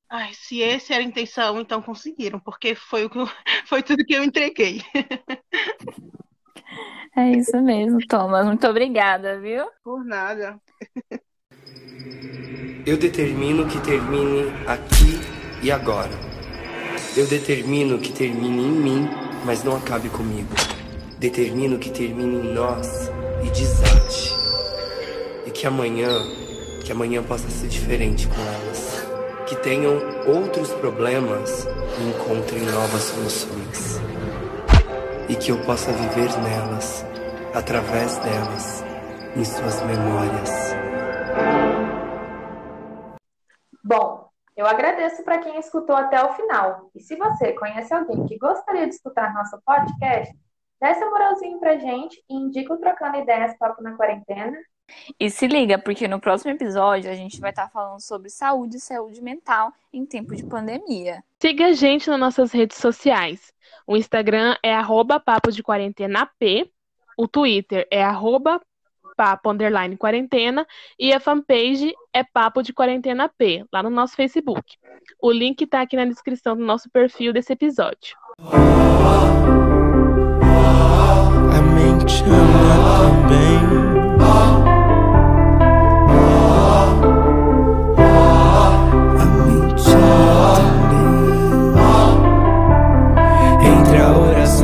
Ai, 0.08 0.32
se 0.34 0.62
essa 0.62 0.94
era 0.94 1.04
a 1.04 1.06
intenção, 1.06 1.60
então 1.60 1.82
conseguiram, 1.82 2.40
porque 2.40 2.76
foi, 2.76 3.06
o 3.06 3.10
que 3.10 3.20
foi 3.68 3.82
tudo 3.82 4.06
que 4.06 4.14
eu 4.14 4.24
entreguei. 4.24 4.82
É 7.18 7.32
isso 7.32 7.62
mesmo, 7.62 8.00
Thomas. 8.08 8.46
Muito 8.46 8.68
obrigada, 8.68 9.40
viu? 9.40 9.66
Por 9.84 10.04
nada. 10.04 10.60
Eu 12.86 12.98
determino 12.98 13.66
que 13.68 13.80
termine 13.80 14.52
aqui 14.68 15.20
e 15.64 15.72
agora. 15.72 16.12
Eu 17.16 17.26
determino 17.26 17.98
que 18.00 18.12
termine 18.12 18.62
em 18.64 18.72
mim, 18.72 19.10
mas 19.46 19.64
não 19.64 19.78
acabe 19.78 20.10
comigo. 20.10 20.54
Determino 21.18 21.80
que 21.80 21.90
termine 21.90 22.48
em 22.48 22.54
nós 22.54 23.10
e 23.44 23.50
desate. 23.50 24.34
E 25.48 25.52
que 25.52 25.66
amanhã, 25.66 26.10
que 26.84 26.92
amanhã 26.92 27.24
possa 27.24 27.50
ser 27.50 27.70
diferente 27.70 28.28
com 28.28 28.42
elas. 28.42 29.06
Que 29.48 29.56
tenham 29.56 29.94
outros 30.28 30.70
problemas 30.74 31.66
e 31.66 32.10
encontrem 32.10 32.62
novas 32.64 33.04
soluções. 33.04 34.15
E 35.28 35.36
que 35.36 35.52
eu 35.52 35.58
possa 35.66 35.92
viver 35.92 36.30
nelas, 36.42 37.04
através 37.54 38.18
delas, 38.20 38.84
em 39.36 39.44
suas 39.44 39.82
memórias. 39.82 40.76
Bom, 43.84 44.30
eu 44.56 44.68
agradeço 44.68 45.24
para 45.24 45.40
quem 45.40 45.60
escutou 45.60 45.96
até 45.96 46.24
o 46.24 46.34
final. 46.34 46.90
E 46.96 47.00
se 47.02 47.16
você 47.16 47.54
conhece 47.54 47.94
alguém 47.94 48.26
que 48.26 48.38
gostaria 48.38 48.88
de 48.88 48.94
escutar 48.94 49.34
nosso 49.34 49.60
podcast, 49.66 50.32
dá 50.80 50.90
essa 50.90 51.10
moralzinha 51.10 51.58
pra 51.58 51.78
gente 51.78 52.24
e 52.30 52.36
indica 52.36 52.74
o 52.74 52.78
Trocando 52.78 53.18
Ideias 53.18 53.58
Papo 53.58 53.82
na 53.82 53.96
Quarentena. 53.98 54.58
E 55.20 55.30
se 55.32 55.48
liga, 55.48 55.80
porque 55.80 56.08
no 56.08 56.20
próximo 56.20 56.52
episódio 56.52 57.10
a 57.10 57.16
gente 57.16 57.42
vai 57.42 57.50
estar 57.50 57.68
falando 57.70 58.00
sobre 58.00 58.30
saúde 58.30 58.78
e 58.78 58.80
saúde 58.80 59.22
mental 59.22 59.74
em 59.92 60.06
tempo 60.06 60.36
de 60.36 60.46
pandemia. 60.46 61.24
Siga 61.42 61.68
a 61.68 61.74
gente 61.74 62.10
nas 62.10 62.20
nossas 62.20 62.52
redes 62.52 62.78
sociais. 62.78 63.55
O 63.88 63.96
Instagram 63.96 64.56
é 64.64 64.74
arroba 64.74 65.20
papo 65.20 65.52
de 65.52 65.62
quarentena 65.62 66.30
P, 66.40 66.70
o 67.18 67.28
Twitter 67.28 67.88
é 67.92 68.04
arroba 68.04 68.60
papo 69.16 69.52
underline 69.52 69.96
quarentena 69.96 70.68
e 71.00 71.14
a 71.14 71.20
fanpage 71.20 71.94
é 72.12 72.24
papo 72.24 72.62
de 72.62 72.74
quarentena 72.74 73.30
P, 73.30 73.64
lá 73.72 73.82
no 73.82 73.90
nosso 73.90 74.16
Facebook. 74.16 74.78
O 75.22 75.32
link 75.32 75.62
está 75.62 75.82
aqui 75.82 75.96
na 75.96 76.06
descrição 76.06 76.58
do 76.58 76.66
nosso 76.66 76.90
perfil 76.90 77.32
desse 77.32 77.54
episódio. 77.54 78.18
A 81.54 81.62
mente 81.62 82.24
ama 82.24 83.28
também. 83.30 83.85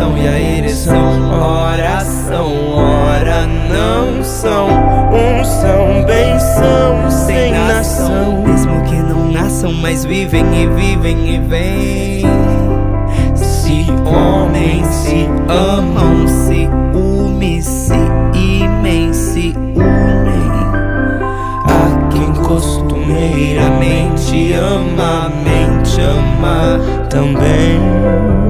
E 0.10 0.28
a 0.28 0.40
ereção, 0.40 1.32
oração, 1.32 2.76
ora 2.76 3.45
não 3.45 4.23
são. 4.23 4.68
Um 4.68 5.44
são, 5.44 6.03
bem 6.06 6.40
são, 6.40 7.10
sem 7.10 7.53
nação. 7.53 8.44
Mesmo 8.44 8.84
que 8.86 8.95
não 8.95 9.32
nasçam, 9.32 9.72
mas 9.73 10.03
vivem 10.03 10.64
e 10.64 10.68
vivem 10.68 11.36
e 11.36 11.40
vêm. 11.40 12.26
Se 13.36 13.86
homens 14.06 14.88
se 14.88 15.30
amam, 15.48 16.28
se 16.28 16.68
unem, 16.94 17.61
se 17.61 17.94
imem, 18.34 19.14
se 19.14 19.53
unem. 19.76 20.52
A 21.65 22.07
quem 22.10 22.34
costumeiramente 22.44 24.53
ama, 24.53 25.32
mente 25.44 26.02
ama 26.02 26.80
também. 27.10 28.40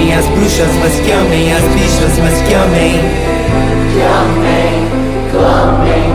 Queimem 0.00 0.16
as 0.16 0.26
bruxas, 0.28 0.74
mas 0.80 0.98
que 1.00 1.12
amem 1.12 1.52
as 1.52 1.62
bichas, 1.74 2.18
mas 2.20 2.40
que 2.40 2.54
amem. 2.54 3.00
Que 3.92 4.00
amem, 4.00 5.30
clamem. 5.30 6.09